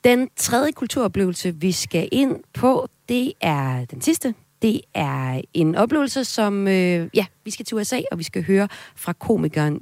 Den 0.05 0.31
tredje 0.37 0.73
kulturoplevelse, 0.73 1.55
vi 1.55 1.73
skal 1.73 2.09
ind 2.13 2.37
på, 2.53 2.89
det 3.09 3.33
er 3.41 3.85
den 3.85 4.01
sidste. 4.01 4.35
Det 4.63 4.81
er 4.95 5.41
en 5.55 5.75
oplevelse, 5.75 6.25
som... 6.25 6.69
Øh, 6.69 7.09
ja, 7.15 7.27
vi 7.45 7.51
skal 7.51 7.67
til 7.67 7.77
USA, 7.77 8.01
og 8.13 8.19
vi 8.19 8.25
skal 8.25 8.45
høre 8.45 8.69
fra 8.97 9.13
komikeren 9.13 9.81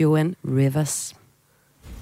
Joan 0.00 0.36
Rivers. 0.44 1.14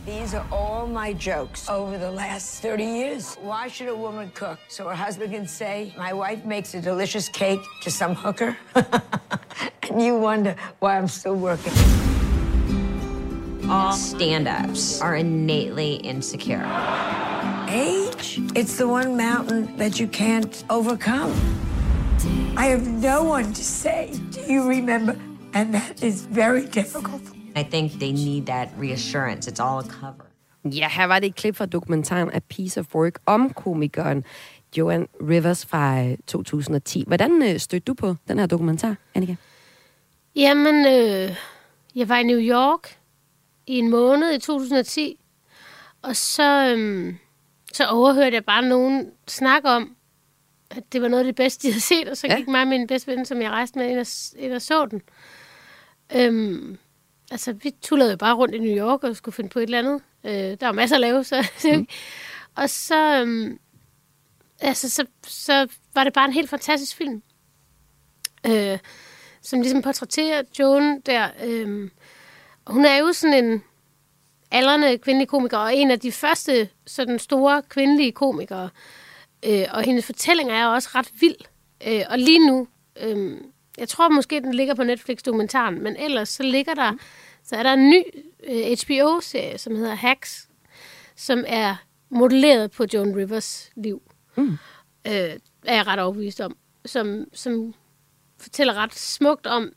These 0.06 0.32
are 0.32 0.46
all 0.50 0.86
my 0.86 1.12
jokes 1.12 1.68
over 1.68 1.98
the 1.98 2.10
last 2.10 2.62
30 2.62 2.84
years. 2.84 3.34
Why 3.34 3.68
should 3.68 3.88
a 3.88 3.94
woman 3.94 4.30
cook? 4.34 4.58
So 4.68 4.88
her 4.88 4.94
husband 4.94 5.32
can 5.32 5.46
say, 5.46 5.92
My 5.96 6.14
wife 6.14 6.44
makes 6.46 6.72
a 6.72 6.80
delicious 6.80 7.28
cake 7.28 7.60
to 7.82 7.90
some 7.90 8.14
hooker? 8.14 8.56
and 8.74 10.02
you 10.02 10.18
wonder 10.18 10.56
why 10.78 10.96
I'm 10.96 11.06
still 11.06 11.36
working. 11.36 11.74
All 13.68 13.92
stand 13.92 14.48
ups 14.48 15.02
are 15.02 15.16
innately 15.16 15.96
insecure. 15.96 16.64
Age? 17.68 18.40
It's 18.56 18.78
the 18.78 18.88
one 18.88 19.18
mountain 19.18 19.76
that 19.76 20.00
you 20.00 20.08
can't 20.08 20.64
overcome. 20.70 21.32
I 22.56 22.66
have 22.66 22.86
no 22.88 23.22
one 23.22 23.52
to 23.52 23.62
say, 23.62 24.18
Do 24.30 24.40
you 24.40 24.66
remember? 24.66 25.16
And 25.52 25.74
that 25.74 26.02
is 26.02 26.24
very 26.24 26.66
difficult. 26.66 27.22
I 27.56 27.62
think 27.62 27.92
they 27.92 28.12
need 28.12 28.46
that 28.46 28.68
reassurance. 28.80 29.50
It's 29.50 29.62
all 29.62 29.78
a 29.86 29.88
cover. 29.88 30.24
Ja, 30.64 30.88
her 30.88 31.04
var 31.04 31.18
det 31.18 31.26
et 31.26 31.34
klip 31.34 31.56
fra 31.56 31.66
dokumentaren 31.66 32.30
A 32.32 32.38
Piece 32.38 32.80
of 32.80 32.94
Work 32.94 33.18
om 33.26 33.50
komikeren 33.50 34.24
Joan 34.76 35.06
Rivers 35.28 35.66
fra 35.66 36.02
øh, 36.04 36.16
2010. 36.26 37.04
Hvordan 37.06 37.42
øh, 37.42 37.58
stødte 37.58 37.84
du 37.84 37.94
på 37.94 38.14
den 38.28 38.38
her 38.38 38.46
dokumentar, 38.46 38.96
Annika? 39.14 39.34
Jamen, 40.36 40.86
øh, 40.86 41.36
jeg 41.94 42.08
var 42.08 42.16
i 42.18 42.22
New 42.22 42.38
York 42.40 42.96
i 43.66 43.78
en 43.78 43.88
måned 43.90 44.34
i 44.34 44.38
2010, 44.38 45.20
og 46.02 46.16
så, 46.16 46.74
øh, 46.76 47.14
så 47.72 47.86
overhørte 47.86 48.34
jeg 48.34 48.44
bare 48.44 48.62
nogen 48.62 49.10
snakke 49.28 49.68
om, 49.68 49.96
at 50.70 50.82
det 50.92 51.02
var 51.02 51.08
noget 51.08 51.20
af 51.20 51.24
det 51.26 51.34
bedste, 51.34 51.62
de 51.68 51.72
havde 51.72 51.80
set, 51.82 52.08
og 52.08 52.16
så 52.16 52.26
Ja. 52.26 52.36
gik 52.36 52.48
mig 52.48 52.60
og 52.60 52.66
min 52.68 52.86
bedste 52.86 53.12
ven, 53.12 53.24
som 53.26 53.42
jeg 53.42 53.50
rejste 53.50 53.78
med, 53.78 53.88
ind 53.90 53.98
og, 53.98 54.06
ind 54.44 54.52
og 54.52 54.62
så 54.62 54.86
den. 54.86 55.02
Øhm, 56.16 56.78
altså, 57.30 57.52
vi 57.52 57.70
tullede 57.82 58.10
jo 58.10 58.16
bare 58.16 58.34
rundt 58.34 58.54
i 58.54 58.58
New 58.58 58.86
York 58.86 59.04
og 59.04 59.16
skulle 59.16 59.34
finde 59.34 59.50
på 59.50 59.58
et 59.58 59.62
eller 59.62 59.78
andet. 59.78 60.02
Øh, 60.24 60.60
der 60.60 60.66
var 60.66 60.72
masser 60.72 60.96
at 60.96 61.00
lave, 61.00 61.24
så... 61.30 61.46
Mm. 61.64 61.88
og 62.54 62.70
så, 62.70 63.20
øhm, 63.20 63.58
altså, 64.60 64.90
så, 64.90 65.06
så 65.26 65.66
var 65.94 66.04
det 66.04 66.12
bare 66.12 66.24
en 66.24 66.32
helt 66.32 66.50
fantastisk 66.50 66.96
film. 66.96 67.22
Øh, 68.46 68.78
som 69.42 69.60
ligesom 69.60 69.82
portrætterer 69.82 70.42
Joan 70.58 71.00
der. 71.00 71.28
Øh, 71.44 71.90
hun 72.66 72.84
er 72.84 72.96
jo 72.96 73.12
sådan 73.12 73.44
en 73.44 73.62
aldrende 74.50 74.98
kvindelig 74.98 75.28
komiker, 75.28 75.58
og 75.58 75.74
en 75.74 75.90
af 75.90 76.00
de 76.00 76.12
første 76.12 76.68
sådan 76.86 77.18
store 77.18 77.62
kvindelige 77.68 78.12
komikere. 78.12 78.70
Øh, 79.46 79.64
og 79.70 79.82
hendes 79.82 80.06
fortælling 80.06 80.50
er 80.50 80.66
også 80.66 80.88
ret 80.94 81.10
vild. 81.20 81.36
Øh, 81.86 82.02
og 82.08 82.18
lige 82.18 82.46
nu, 82.46 82.68
øh, 83.00 83.40
jeg 83.78 83.88
tror 83.88 84.08
måske, 84.08 84.40
den 84.40 84.54
ligger 84.54 84.74
på 84.74 84.84
Netflix-dokumentaren, 84.84 85.82
men 85.82 85.96
ellers 85.96 86.28
så 86.28 86.42
ligger 86.42 86.74
der, 86.74 86.92
så 87.44 87.56
er 87.56 87.62
der 87.62 87.72
en 87.72 87.90
ny 87.90 88.02
øh, 88.44 88.76
HBO-serie, 88.84 89.58
som 89.58 89.76
hedder 89.76 89.94
Hacks, 89.94 90.48
som 91.16 91.44
er 91.46 91.76
modelleret 92.10 92.70
på 92.70 92.84
Joan 92.94 93.16
Rivers 93.16 93.70
liv. 93.76 94.02
Mm. 94.36 94.52
Øh, 95.06 95.38
er 95.64 95.74
jeg 95.74 95.86
ret 95.86 96.00
overbevist 96.00 96.40
om. 96.40 96.56
Som, 96.84 97.24
som 97.32 97.74
fortæller 98.38 98.74
ret 98.74 98.94
smukt 98.94 99.46
om 99.46 99.72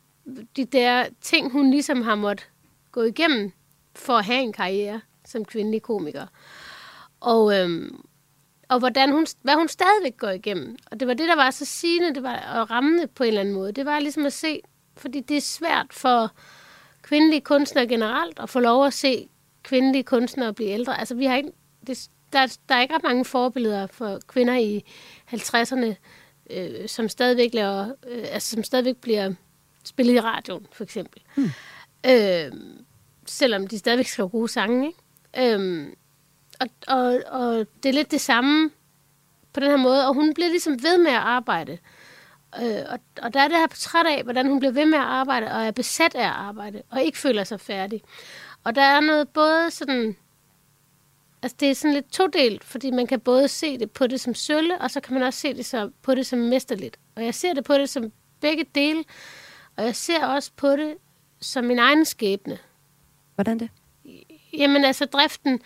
de 0.56 0.66
der 0.66 1.06
ting, 1.22 1.52
hun 1.52 1.72
ligesom 1.72 2.02
har 2.02 2.16
måttet 2.16 2.50
gå 2.91 3.02
igennem 3.02 3.52
for 3.96 4.14
at 4.14 4.26
have 4.26 4.41
en 4.41 4.54
karriere 4.54 5.02
som 5.26 5.46
kvindelig 5.46 5.82
komiker. 5.82 6.26
Og, 7.20 7.60
øhm, 7.60 8.06
og 8.74 8.80
hvordan 8.80 9.11
hun, 9.11 9.28
hvad 9.41 9.55
hun 9.55 9.67
stadigvæk 9.67 10.17
går 10.17 10.30
igennem. 10.30 10.78
Og 10.91 10.99
det 10.99 11.07
var 11.07 11.13
det, 11.13 11.28
der 11.28 11.36
var 11.36 11.51
så 11.51 11.65
sigende, 11.65 12.15
det 12.15 12.24
var 12.24 12.36
at 12.36 12.71
ramme 12.71 13.07
på 13.07 13.24
en 13.24 13.28
eller 13.28 13.41
anden 13.41 13.53
måde. 13.53 13.71
Det 13.71 13.86
var 13.86 13.99
ligesom 13.99 14.26
at 14.26 14.34
se, 14.34 14.61
fordi 14.97 15.21
det 15.21 15.38
er 15.38 15.41
svært 15.41 15.88
for 15.91 16.32
kvindelige 17.01 17.41
kunstnere 17.41 17.88
generelt 17.88 18.39
at 18.39 18.49
få 18.49 18.59
lov 18.59 18.86
at 18.86 18.93
se 18.93 19.30
kvindelige 19.63 20.03
kunstnere 20.03 20.53
blive 20.53 20.69
ældre. 20.69 20.99
Altså, 20.99 21.15
vi 21.15 21.26
har 21.26 21.36
ikke, 21.36 21.51
det, 21.88 22.09
der, 22.34 22.57
der 22.69 22.76
er 22.76 22.82
ikke 22.82 22.95
ret 22.95 23.03
mange 23.03 23.26
forbilleder 23.26 23.88
for 23.88 24.19
kvinder 24.28 24.57
i 24.57 24.84
50'erne, 25.34 25.95
øh, 26.49 26.88
som 26.88 27.09
stadigvæk 27.09 27.53
laver, 27.53 27.91
øh, 28.07 28.26
altså, 28.30 28.49
som 28.49 28.63
stadigvæk 28.63 28.97
bliver 28.97 29.34
spillet 29.84 30.13
i 30.13 30.19
radioen, 30.19 30.67
for 30.71 30.84
eksempel. 30.84 31.21
Hmm. 31.36 31.49
Øh, 32.05 32.51
selvom 33.26 33.67
de 33.67 33.80
stadigvæk 33.80 34.07
skal 34.07 34.28
gode 34.28 34.47
sange, 34.47 34.88
ikke? 34.88 35.53
Øhm, 35.53 35.95
og, 36.88 37.20
og, 37.28 37.41
og 37.41 37.68
det 37.84 37.89
er 37.89 37.93
lidt 37.93 38.11
det 38.11 38.22
samme 38.22 38.70
på 39.53 39.59
den 39.59 39.70
her 39.70 39.78
måde, 39.78 40.07
og 40.07 40.14
hun 40.14 40.34
bliver 40.34 40.49
ligesom 40.49 40.84
ved 40.84 40.97
med 40.97 41.11
at 41.11 41.18
arbejde. 41.18 41.78
Øh, 42.61 42.82
og, 42.89 42.99
og 43.22 43.34
der 43.34 43.39
er 43.39 43.47
det 43.47 43.57
her 43.57 43.68
portræt 43.68 44.05
af, 44.05 44.24
hvordan 44.24 44.47
hun 44.47 44.59
bliver 44.59 44.72
ved 44.72 44.86
med 44.86 44.97
at 44.97 45.03
arbejde, 45.03 45.51
og 45.51 45.66
er 45.66 45.72
besat 45.72 46.16
af 46.16 46.24
at 46.24 46.34
arbejde, 46.34 46.82
og 46.89 47.03
ikke 47.03 47.18
føler 47.18 47.43
sig 47.43 47.59
færdig. 47.59 48.01
Og 48.64 48.76
der 48.76 48.82
er 48.82 48.99
noget 48.99 49.30
både 49.30 49.72
sådan... 49.72 50.16
Altså, 51.41 51.55
det 51.59 51.70
er 51.70 51.76
sådan 51.76 51.93
lidt 51.93 52.11
todelt, 52.11 52.64
fordi 52.64 52.91
man 52.91 53.07
kan 53.07 53.20
både 53.20 53.47
se 53.47 53.78
det 53.78 53.91
på 53.91 54.07
det 54.07 54.22
som 54.22 54.36
sølle, 54.36 54.82
og 54.82 54.91
så 54.91 54.99
kan 54.99 55.14
man 55.14 55.24
også 55.24 55.39
se 55.39 55.53
det 55.53 55.66
så, 55.66 55.89
på 56.01 56.16
det 56.16 56.26
som 56.26 56.39
mesterligt. 56.39 56.97
Og 57.16 57.26
jeg 57.26 57.36
ser 57.36 57.53
det 57.53 57.64
på 57.64 57.74
det 57.74 57.89
som 57.89 58.11
begge 58.41 58.66
dele, 58.76 59.03
og 59.78 59.84
jeg 59.84 59.95
ser 59.95 60.26
også 60.26 60.51
på 60.55 60.76
det 60.76 60.95
som 61.41 61.64
min 61.64 61.80
egen 61.80 62.05
skæbne. 62.05 62.57
Hvordan 63.36 63.59
det? 63.59 63.70
Jamen 64.53 64.86
altså, 64.86 65.05
driften, 65.05 65.59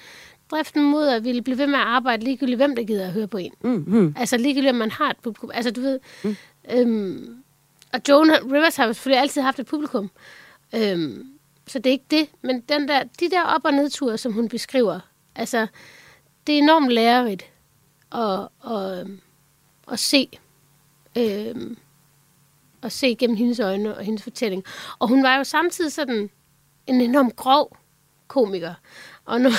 driften 0.52 0.84
mod 0.84 1.08
at 1.08 1.24
ville 1.24 1.42
blive 1.42 1.58
ved 1.58 1.68
med 1.68 1.80
at 1.80 1.86
arbejde, 1.86 2.24
ligegyldigt 2.24 2.58
hvem 2.58 2.76
der 2.76 2.84
gider 2.84 3.06
at 3.06 3.14
høre 3.14 3.28
på 3.28 3.38
en. 3.38 3.54
Mm-hmm. 3.62 4.16
Altså 4.18 4.38
ligegyldigt, 4.38 4.70
om 4.70 4.76
man 4.76 4.92
har 4.92 5.10
et 5.10 5.18
publikum. 5.24 5.52
Altså 5.54 5.72
du 5.72 5.82
ved... 5.82 6.00
Mm. 6.24 6.36
Øhm, 6.72 7.44
og 7.94 8.02
Joan 8.10 8.32
Rivers 8.54 8.76
har 8.76 8.86
jo 8.86 8.94
selvfølgelig 8.94 9.22
altid 9.22 9.42
haft 9.42 9.60
et 9.60 9.66
publikum. 9.66 10.12
Øhm, 10.76 11.28
så 11.68 11.80
det 11.80 11.90
er 11.90 11.92
ikke 11.92 12.06
det. 12.12 12.30
Men 12.42 12.62
den 12.62 12.88
der, 12.88 13.04
de 13.20 13.30
der 13.30 13.44
op- 13.44 13.66
og 13.66 13.74
nedture, 13.74 14.18
som 14.18 14.34
hun 14.34 14.50
beskriver, 14.50 15.00
altså, 15.36 15.68
det 16.48 16.54
er 16.54 16.58
enormt 16.58 16.90
lærerigt 16.90 17.46
at, 18.12 18.48
at, 18.72 19.08
at 19.92 20.00
se. 20.00 20.30
Øhm, 21.18 21.78
at 22.82 22.92
se 22.92 23.16
gennem 23.16 23.38
hendes 23.38 23.60
øjne 23.60 23.98
og 23.98 24.04
hendes 24.04 24.24
fortælling. 24.24 24.64
Og 25.00 25.08
hun 25.08 25.24
var 25.24 25.38
jo 25.38 25.44
samtidig 25.44 25.92
sådan 25.92 26.30
en 26.88 27.02
enormt 27.02 27.36
grov 27.36 27.78
komiker. 28.28 28.74
Og 29.28 29.42
nu, 29.42 29.50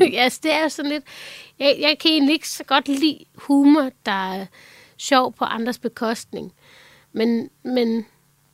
altså, 0.00 0.40
det 0.42 0.52
er 0.52 0.68
sådan 0.68 0.90
lidt... 0.90 1.04
Jeg, 1.58 1.76
jeg 1.80 1.96
kan 2.00 2.10
egentlig 2.10 2.32
ikke 2.32 2.48
så 2.48 2.64
godt 2.64 2.88
lide 2.88 3.18
humor, 3.34 3.90
der 4.06 4.32
er 4.32 4.46
sjov 4.96 5.32
på 5.32 5.44
andres 5.44 5.78
bekostning. 5.78 6.52
Men, 7.12 7.50
men, 7.62 8.06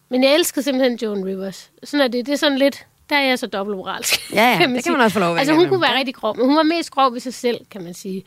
men 0.09 0.25
jeg 0.25 0.35
elsker 0.35 0.61
simpelthen 0.63 0.99
Joan 1.03 1.25
Rivers. 1.27 1.71
Sådan 1.85 2.05
er 2.05 2.09
det. 2.09 2.27
Det 2.27 2.33
er 2.33 2.37
sådan 2.37 2.59
lidt... 2.59 2.87
Der 3.11 3.17
er 3.17 3.23
jeg 3.23 3.39
så 3.39 3.47
dobbeltmoralsk. 3.47 4.33
Ja, 4.33 4.43
ja, 4.47 4.59
det 4.59 4.59
kan 4.69 4.83
sige. 4.83 4.93
man 4.93 5.01
også 5.01 5.15
få 5.15 5.21
lov 5.21 5.33
at 5.35 5.39
Altså, 5.39 5.55
hun 5.55 5.69
kunne 5.69 5.81
være 5.81 5.99
rigtig 5.99 6.15
grov, 6.15 6.37
men 6.37 6.47
hun 6.47 6.57
var 6.57 6.63
mest 6.63 6.91
grov 6.91 7.13
ved 7.13 7.21
sig 7.21 7.35
selv, 7.35 7.67
kan 7.71 7.85
man 7.85 7.95
sige. 7.95 8.25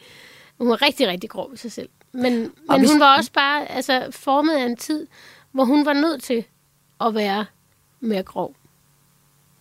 Hun 0.58 0.70
var 0.70 0.82
rigtig, 0.82 1.08
rigtig 1.08 1.30
grov 1.30 1.50
ved 1.50 1.58
sig 1.58 1.72
selv. 1.72 1.90
Men, 2.12 2.34
men 2.34 2.80
hvis- 2.80 2.92
hun 2.92 3.00
var 3.00 3.18
også 3.18 3.32
bare 3.32 3.72
altså, 3.72 4.08
formet 4.12 4.54
af 4.54 4.66
en 4.66 4.78
tid, 4.78 5.08
hvor 5.52 5.66
hun 5.66 5.86
var 5.86 5.94
nødt 5.94 6.24
til 6.24 6.46
at 7.02 7.16
være 7.16 7.46
mere 8.00 8.24
grov. 8.24 8.56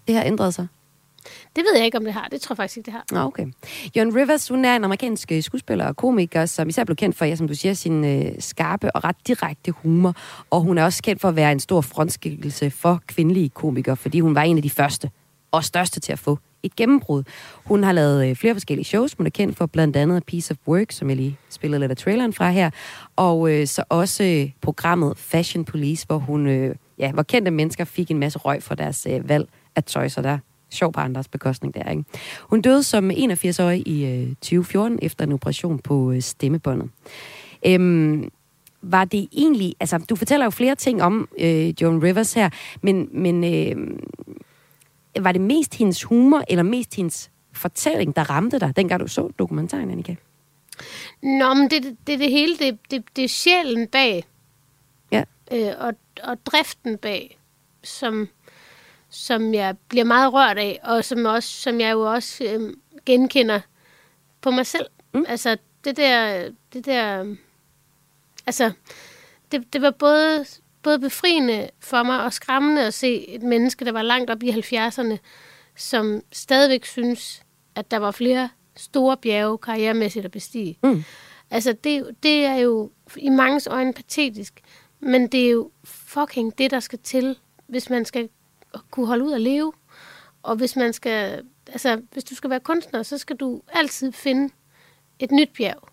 Det 0.07 0.15
har 0.15 0.25
ændret 0.25 0.55
sig. 0.55 0.67
Det 1.57 1.65
ved 1.65 1.77
jeg 1.77 1.85
ikke, 1.85 1.99
om 1.99 2.05
det 2.05 2.13
har. 2.13 2.29
Det 2.31 2.41
tror 2.41 2.53
jeg 2.53 2.57
faktisk 2.57 2.77
ikke, 2.77 2.87
det 2.87 2.93
har. 2.93 3.05
Nå, 3.13 3.21
okay. 3.21 3.47
Joan 3.97 4.17
Rivers, 4.17 4.49
hun 4.49 4.65
er 4.65 4.77
en 4.77 4.85
amerikansk 4.85 5.33
øh, 5.33 5.43
skuespiller 5.43 5.87
og 5.87 5.97
komiker, 5.97 6.47
som 6.47 6.69
især 6.69 6.85
blev 6.85 6.97
kendt 6.97 7.17
for, 7.17 7.25
ja, 7.25 7.37
som 7.37 7.49
du 7.49 7.55
siger, 7.55 7.75
sin 7.75 8.05
øh, 8.05 8.33
skarpe 8.39 8.97
og 8.97 9.05
ret 9.05 9.17
direkte 9.27 9.71
humor. 9.71 10.15
Og 10.51 10.61
hun 10.61 10.79
er 10.79 10.85
også 10.85 11.03
kendt 11.03 11.21
for 11.21 11.29
at 11.29 11.37
være 11.37 11.53
en 11.53 11.61
stor 11.61 11.81
frontskikkelse 11.81 12.71
for 12.71 13.01
kvindelige 13.07 13.49
komikere, 13.49 13.97
fordi 13.97 14.21
hun 14.21 14.35
var 14.35 14.43
en 14.43 14.57
af 14.57 14.63
de 14.63 14.71
første 14.71 15.11
og 15.53 15.65
største 15.65 16.01
til 16.01 16.13
at 16.13 16.19
få 16.19 16.39
et 16.63 16.77
gennembrud. 16.77 17.23
Hun 17.65 17.83
har 17.83 17.93
lavet 17.93 18.29
øh, 18.29 18.37
flere 18.37 18.55
forskellige 18.55 18.85
shows. 18.85 19.15
Hun 19.15 19.27
er 19.27 19.31
kendt 19.31 19.57
for 19.57 19.67
blandt 19.67 19.97
andet 19.97 20.25
Piece 20.25 20.51
of 20.53 20.69
Work, 20.69 20.93
som 20.93 21.09
jeg 21.09 21.17
lige 21.17 21.37
spillede 21.51 21.81
lidt 21.81 21.91
af 21.91 21.97
traileren 21.97 22.33
fra 22.33 22.51
her. 22.51 22.71
Og 23.17 23.53
øh, 23.53 23.67
så 23.67 23.85
også 23.89 24.25
øh, 24.25 24.51
programmet 24.61 25.19
Fashion 25.19 25.65
Police, 25.65 26.07
hvor 26.07 26.19
hun, 26.19 26.47
øh, 26.47 26.75
ja, 26.99 27.13
hvor 27.13 27.23
kendte 27.23 27.51
mennesker 27.51 27.85
fik 27.85 28.11
en 28.11 28.19
masse 28.19 28.39
røg 28.39 28.63
for 28.63 28.75
deres 28.75 29.07
øh, 29.11 29.29
valg 29.29 29.49
af 29.77 29.85
tøj, 29.85 30.09
så 30.09 30.23
der 30.23 30.39
sjov 30.71 30.93
på 30.93 31.01
andres 31.01 31.29
bekostning 31.29 31.75
der, 31.75 31.91
ikke? 31.91 32.05
Hun 32.41 32.61
døde 32.61 32.83
som 32.83 33.11
81-årig 33.11 33.89
i 33.89 34.05
øh, 34.07 34.29
2014 34.35 34.99
efter 35.03 35.25
en 35.25 35.33
operation 35.33 35.79
på 35.79 36.13
øh, 36.13 36.21
stemmebåndet. 36.23 36.91
Øhm, 37.67 38.31
var 38.83 39.05
det 39.05 39.29
egentlig, 39.33 39.75
altså 39.81 39.99
du 39.99 40.17
fortæller 40.17 40.47
jo 40.47 40.51
flere 40.51 40.75
ting 40.75 41.03
om 41.03 41.29
øh, 41.39 41.83
Joan 41.83 42.03
Rivers 42.03 42.33
her, 42.35 42.51
men, 42.83 43.09
men 43.13 43.45
øh, 43.45 43.99
var 45.25 45.33
det 45.33 45.41
mest 45.41 45.75
hendes 45.75 46.05
humor, 46.05 46.45
eller 46.49 46.63
mest 46.63 46.95
hendes 46.95 47.31
fortælling, 47.53 48.17
der 48.17 48.31
ramte 48.31 48.59
dig, 48.59 48.77
dengang 48.77 49.01
du 49.01 49.09
så 49.09 49.29
dokumentaren, 49.39 49.91
Annika? 49.91 50.15
Nå, 51.23 51.55
men 51.55 51.71
det, 51.71 51.83
det, 51.83 51.97
det 52.07 52.13
er 52.15 52.19
det 52.19 52.31
hele. 52.31 52.57
Det, 52.57 52.79
det, 52.91 53.05
det 53.17 53.25
er 53.25 53.29
sjælen 53.29 53.89
bag, 53.89 54.25
Ja. 55.13 55.23
øh, 55.53 55.73
og, 55.79 55.93
og 56.23 56.37
driften 56.47 56.99
bag, 56.99 57.39
som, 57.83 58.29
som 59.17 59.55
jeg 59.55 59.77
bliver 59.89 60.05
meget 60.05 60.33
rørt 60.33 60.59
af, 60.59 60.81
og 60.83 61.05
som, 61.05 61.25
også, 61.25 61.49
som 61.49 61.81
jeg 61.81 61.93
jo 61.93 62.13
også 62.13 62.45
øh, 62.45 62.75
genkender 63.07 63.61
på 64.41 64.51
mig 64.51 64.67
selv. 64.67 64.87
Mm. 65.15 65.25
Altså, 65.29 65.57
det 65.85 65.97
der... 65.97 66.49
Det 66.73 66.87
der 66.87 67.35
altså, 68.47 68.73
det, 69.53 69.73
det 69.73 69.83
var 69.83 69.91
både, 69.91 70.45
både 70.83 70.99
befriende 70.99 71.71
for 71.81 72.03
mig 72.03 72.25
og 72.25 72.33
skræmmende 72.33 72.87
at 72.87 72.95
se 72.95 73.29
et 73.29 73.43
menneske, 73.43 73.85
der 73.85 73.93
var 73.93 74.03
langt 74.03 74.31
op 74.31 74.43
i 74.43 74.51
70'erne, 74.51 75.17
som 75.77 76.23
stadigvæk 76.33 76.85
synes, 76.85 77.43
at 77.75 77.91
der 77.91 77.97
var 77.97 78.11
flere 78.11 78.49
store 78.77 79.17
bjerge 79.17 79.59
karrieremæssigt 79.59 80.25
at 80.25 80.31
bestige. 80.31 80.79
Mm. 80.83 81.05
Altså, 81.51 81.73
det, 81.85 82.17
det 82.23 82.45
er 82.45 82.57
jo 82.57 82.91
i 83.17 83.29
mangens 83.29 83.67
øjne 83.67 83.93
patetisk, 83.93 84.61
men 85.01 85.27
det 85.27 85.47
er 85.47 85.51
jo 85.51 85.71
fucking 85.85 86.59
det, 86.59 86.71
der 86.71 86.81
skal 86.81 86.99
til, 86.99 87.39
hvis 87.67 87.91
man 87.91 88.05
skal 88.05 88.29
kunne 88.91 89.07
holde 89.07 89.25
ud 89.25 89.33
at 89.33 89.41
leve. 89.41 89.73
Og 90.43 90.57
hvis 90.57 90.77
man 90.77 90.93
skal, 90.93 91.43
altså, 91.67 92.01
hvis 92.13 92.25
du 92.25 92.35
skal 92.35 92.51
være 92.51 92.61
kunstner, 92.61 93.03
så 93.03 93.19
skal 93.19 93.37
du 93.37 93.61
altid 93.73 94.13
finde 94.13 94.55
et 95.19 95.31
nyt 95.31 95.51
bjerg. 95.57 95.89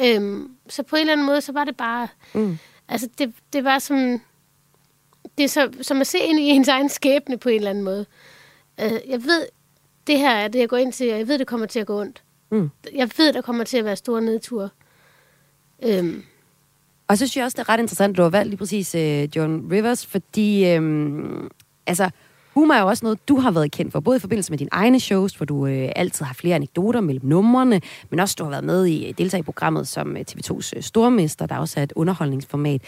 Øhm, 0.00 0.50
så 0.68 0.82
på 0.82 0.96
en 0.96 1.00
eller 1.00 1.12
anden 1.12 1.26
måde, 1.26 1.40
så 1.40 1.52
var 1.52 1.64
det 1.64 1.76
bare, 1.76 2.08
Mm. 2.34 2.58
altså, 2.88 3.08
det, 3.18 3.32
det 3.52 3.64
var 3.64 3.78
som, 3.78 4.20
det 5.38 5.44
er 5.44 5.48
så, 5.48 5.70
som 5.82 6.00
at 6.00 6.06
se 6.06 6.18
ind 6.18 6.38
i 6.40 6.42
ens 6.42 6.68
egen 6.68 6.88
skæbne 6.88 7.38
på 7.38 7.48
en 7.48 7.54
eller 7.56 7.70
anden 7.70 7.84
måde. 7.84 8.06
Øh, 8.80 8.92
jeg 9.08 9.24
ved, 9.24 9.46
det 10.06 10.18
her 10.18 10.30
er 10.30 10.48
det, 10.48 10.58
jeg 10.58 10.68
går 10.68 10.76
ind 10.76 10.92
til, 10.92 11.12
og 11.12 11.18
jeg 11.18 11.28
ved, 11.28 11.38
det 11.38 11.46
kommer 11.46 11.66
til 11.66 11.80
at 11.80 11.86
gå 11.86 12.00
ondt. 12.00 12.22
Mm. 12.50 12.70
Jeg 12.94 13.10
ved, 13.16 13.32
der 13.32 13.40
kommer 13.42 13.64
til 13.64 13.76
at 13.78 13.84
være 13.84 13.96
store 13.96 14.22
nedture. 14.22 14.68
Øhm, 15.82 16.22
Og 17.08 17.18
så 17.18 17.26
synes 17.26 17.36
jeg 17.36 17.44
også, 17.44 17.56
det 17.56 17.60
er 17.62 17.68
ret 17.68 17.80
interessant, 17.80 18.10
at 18.10 18.16
du 18.16 18.22
har 18.22 18.30
valgt 18.30 18.48
lige 18.50 18.58
præcis 18.58 18.94
uh, 18.94 19.36
John 19.36 19.68
Rivers, 19.72 20.06
fordi 20.06 20.66
øhm, 20.66 21.50
altså, 21.86 22.10
humor 22.54 22.74
er 22.74 22.80
jo 22.80 22.86
også 22.86 23.04
noget, 23.04 23.28
du 23.28 23.36
har 23.36 23.50
været 23.50 23.72
kendt 23.72 23.92
for, 23.92 24.00
både 24.00 24.16
i 24.16 24.20
forbindelse 24.20 24.52
med 24.52 24.58
dine 24.58 24.70
egne 24.72 25.00
shows, 25.00 25.34
hvor 25.34 25.46
du 25.46 25.66
øh, 25.66 25.92
altid 25.96 26.24
har 26.24 26.34
flere 26.34 26.54
anekdoter 26.54 27.00
mellem 27.00 27.26
numrene, 27.26 27.80
men 28.10 28.20
også 28.20 28.36
du 28.38 28.44
har 28.44 28.50
været 28.50 28.64
med 28.64 28.86
i 28.86 29.08
øh, 29.08 29.14
deltager 29.18 29.40
i 29.40 29.42
programmet 29.42 29.88
som 29.88 30.16
øh, 30.16 30.24
TV2's 30.30 30.72
øh, 30.76 30.82
stormester, 30.82 31.46
der 31.46 31.56
også 31.56 31.80
er 31.80 31.84
et 31.84 31.92
underholdningsformat. 31.96 32.82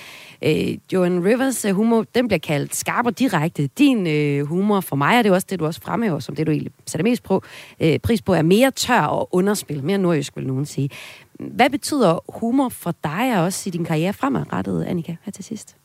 Øh, 0.45 0.78
Joan 0.93 1.24
Rivers 1.24 1.64
øh, 1.64 1.72
humor, 1.72 2.07
den 2.14 2.28
bliver 2.28 2.38
kaldt 2.38 2.74
skarp 2.74 3.07
og 3.07 3.18
direkte. 3.18 3.66
Din 3.66 4.07
øh, 4.07 4.47
humor, 4.47 4.80
for 4.80 4.97
mig 4.97 5.18
er 5.18 5.22
det 5.22 5.28
jo 5.28 5.34
også 5.34 5.47
det, 5.51 5.61
du 5.61 5.66
også 5.66 5.80
fremhæver, 5.80 6.18
som 6.18 6.36
det, 6.36 6.47
du 6.47 6.53
egentlig 6.53 6.72
sætter 6.86 7.05
mest 7.05 7.22
på, 7.22 7.43
øh, 7.80 7.99
pris 7.99 8.22
på, 8.22 8.34
er 8.34 8.43
mere 8.43 8.70
tør 8.70 9.01
og 9.01 9.28
underspil, 9.32 9.84
mere 9.84 9.99
nordjysk, 9.99 10.36
vil 10.36 10.47
nogen 10.47 10.66
sige. 10.66 10.90
Hvad 11.32 11.70
betyder 11.70 12.24
humor 12.28 12.68
for 12.68 12.95
dig, 13.05 13.38
og 13.38 13.45
også 13.45 13.68
i 13.68 13.70
din 13.70 13.84
karriere 13.84 14.12
fremadrettet, 14.12 14.84
Annika, 14.84 15.16
her 15.24 15.32
til 15.32 15.45
sidst? 15.45 15.76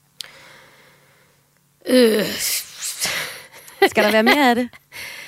øh, 1.88 2.26
skal 3.90 4.04
der 4.04 4.12
være 4.12 4.24
mere 4.24 4.50
af 4.50 4.56
det? 4.56 4.70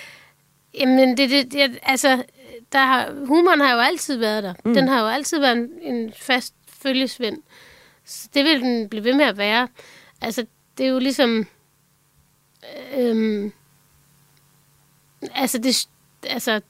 Jamen, 0.79 1.17
det, 1.17 1.29
det, 1.29 1.51
det, 1.51 1.79
altså, 1.83 2.23
der 2.71 2.79
har, 2.79 3.25
humoren 3.25 3.61
har 3.61 3.73
jo 3.73 3.79
altid 3.79 4.17
været 4.17 4.43
der. 4.43 4.53
Mm. 4.65 4.73
Den 4.73 4.87
har 4.87 5.01
jo 5.01 5.07
altid 5.07 5.39
været 5.39 5.57
en, 5.57 5.69
en 5.81 6.13
fast 6.13 6.53
følgesvend. 6.67 7.37
Så 8.05 8.29
det 8.33 8.45
vil 8.45 8.61
den 8.61 8.89
blive 8.89 9.03
ved 9.03 9.13
med 9.13 9.25
at 9.25 9.37
være. 9.37 9.67
Altså, 10.21 10.45
det 10.77 10.85
er 10.85 10.89
jo 10.89 10.99
ligesom... 10.99 11.47
Øhm, 12.95 13.53
altså, 15.35 15.57
det, 15.57 15.87
altså, 16.27 16.61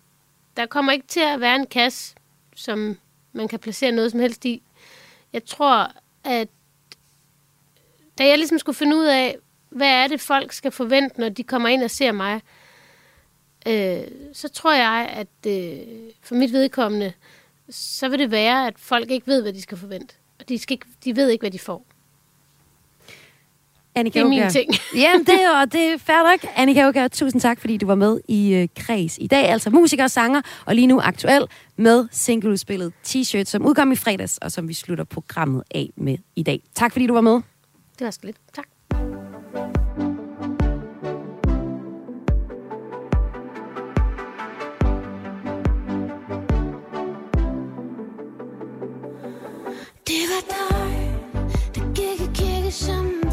der 0.57 0.65
kommer 0.65 0.91
ikke 0.91 1.07
til 1.07 1.19
at 1.19 1.39
være 1.39 1.55
en 1.55 1.67
kasse, 1.67 2.15
som 2.55 2.97
man 3.33 3.47
kan 3.47 3.59
placere 3.59 3.91
noget 3.91 4.11
som 4.11 4.19
helst 4.19 4.45
i. 4.45 4.61
Jeg 5.33 5.45
tror, 5.45 5.91
at 6.23 6.47
da 8.17 8.27
jeg 8.27 8.37
ligesom 8.37 8.59
skulle 8.59 8.75
finde 8.75 8.97
ud 8.97 9.05
af, 9.05 9.37
hvad 9.69 9.87
er 9.87 10.07
det, 10.07 10.21
folk 10.21 10.53
skal 10.53 10.71
forvente, 10.71 11.19
når 11.19 11.29
de 11.29 11.43
kommer 11.43 11.69
ind 11.69 11.83
og 11.83 11.91
ser 11.91 12.11
mig, 12.11 12.41
øh, 13.67 14.01
så 14.33 14.49
tror 14.49 14.73
jeg, 14.73 15.09
at 15.13 15.51
øh, 15.51 15.77
for 16.21 16.35
mit 16.35 16.53
vedkommende, 16.53 17.13
så 17.69 18.09
vil 18.09 18.19
det 18.19 18.31
være, 18.31 18.67
at 18.67 18.73
folk 18.77 19.11
ikke 19.11 19.27
ved, 19.27 19.41
hvad 19.41 19.53
de 19.53 19.61
skal 19.61 19.77
forvente. 19.77 20.15
Og 20.39 20.49
de, 20.49 20.57
skal 20.57 20.73
ikke, 20.73 20.85
de 21.03 21.15
ved 21.15 21.29
ikke, 21.29 21.41
hvad 21.41 21.51
de 21.51 21.59
får. 21.59 21.85
Annika 23.95 24.19
Det 24.19 24.25
er 24.25 24.29
min 24.29 24.49
ting. 24.49 24.71
Jamen, 25.03 25.25
det 25.25 25.41
er, 25.43 25.61
og 25.61 25.71
det 25.73 25.81
er 25.81 25.97
fair 25.97 26.31
nok. 26.31 26.51
Annika 26.55 26.81
Aukjær, 26.81 27.07
tusind 27.07 27.41
tak, 27.41 27.59
fordi 27.59 27.77
du 27.77 27.85
var 27.85 27.95
med 27.95 28.19
i 28.27 28.53
øh, 28.53 28.67
Kreds 28.75 29.17
i 29.21 29.27
dag. 29.27 29.45
Altså 29.49 29.69
musiker 29.69 30.03
og 30.03 30.11
sanger, 30.11 30.41
og 30.65 30.75
lige 30.75 30.87
nu 30.87 30.99
aktuel 31.03 31.45
med 31.77 32.07
singleudspillet 32.11 32.93
T-shirt, 33.07 33.43
som 33.43 33.65
udkom 33.65 33.91
i 33.91 33.95
fredags, 33.95 34.37
og 34.37 34.51
som 34.51 34.67
vi 34.67 34.73
slutter 34.73 35.03
programmet 35.03 35.63
af 35.75 35.89
med 35.95 36.17
i 36.35 36.43
dag. 36.43 36.61
Tak, 36.75 36.91
fordi 36.91 37.07
du 37.07 37.13
var 37.13 37.21
med. 37.21 37.33
Det 37.99 38.05
var 38.05 38.11
sgu 38.11 38.25
lidt. 38.25 38.37
Tak. 38.53 38.67
Det 50.19 50.27
var 50.27 50.43
dig, 50.49 51.15
der 51.75 51.93
gik 51.93 52.21
i 52.21 52.29
kirke 52.33 52.71
sammen 52.71 53.28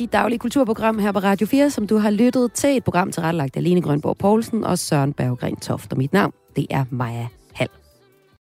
dit 0.00 0.12
daglige 0.12 0.38
kulturprogram 0.38 0.98
her 0.98 1.12
på 1.12 1.18
Radio 1.18 1.46
4, 1.46 1.70
som 1.70 1.86
du 1.86 1.96
har 1.96 2.10
lyttet 2.10 2.52
til. 2.52 2.76
Et 2.76 2.84
program 2.84 3.12
tilrettelagt 3.12 3.56
af 3.56 3.62
Lene 3.62 3.82
Grønborg 3.82 4.16
Poulsen 4.18 4.64
og 4.64 4.78
Søren 4.78 5.12
Berggren 5.12 5.56
Toft. 5.56 5.92
Og 5.92 5.98
mit 5.98 6.12
navn, 6.12 6.32
det 6.56 6.66
er 6.70 6.84
Maja 6.90 7.39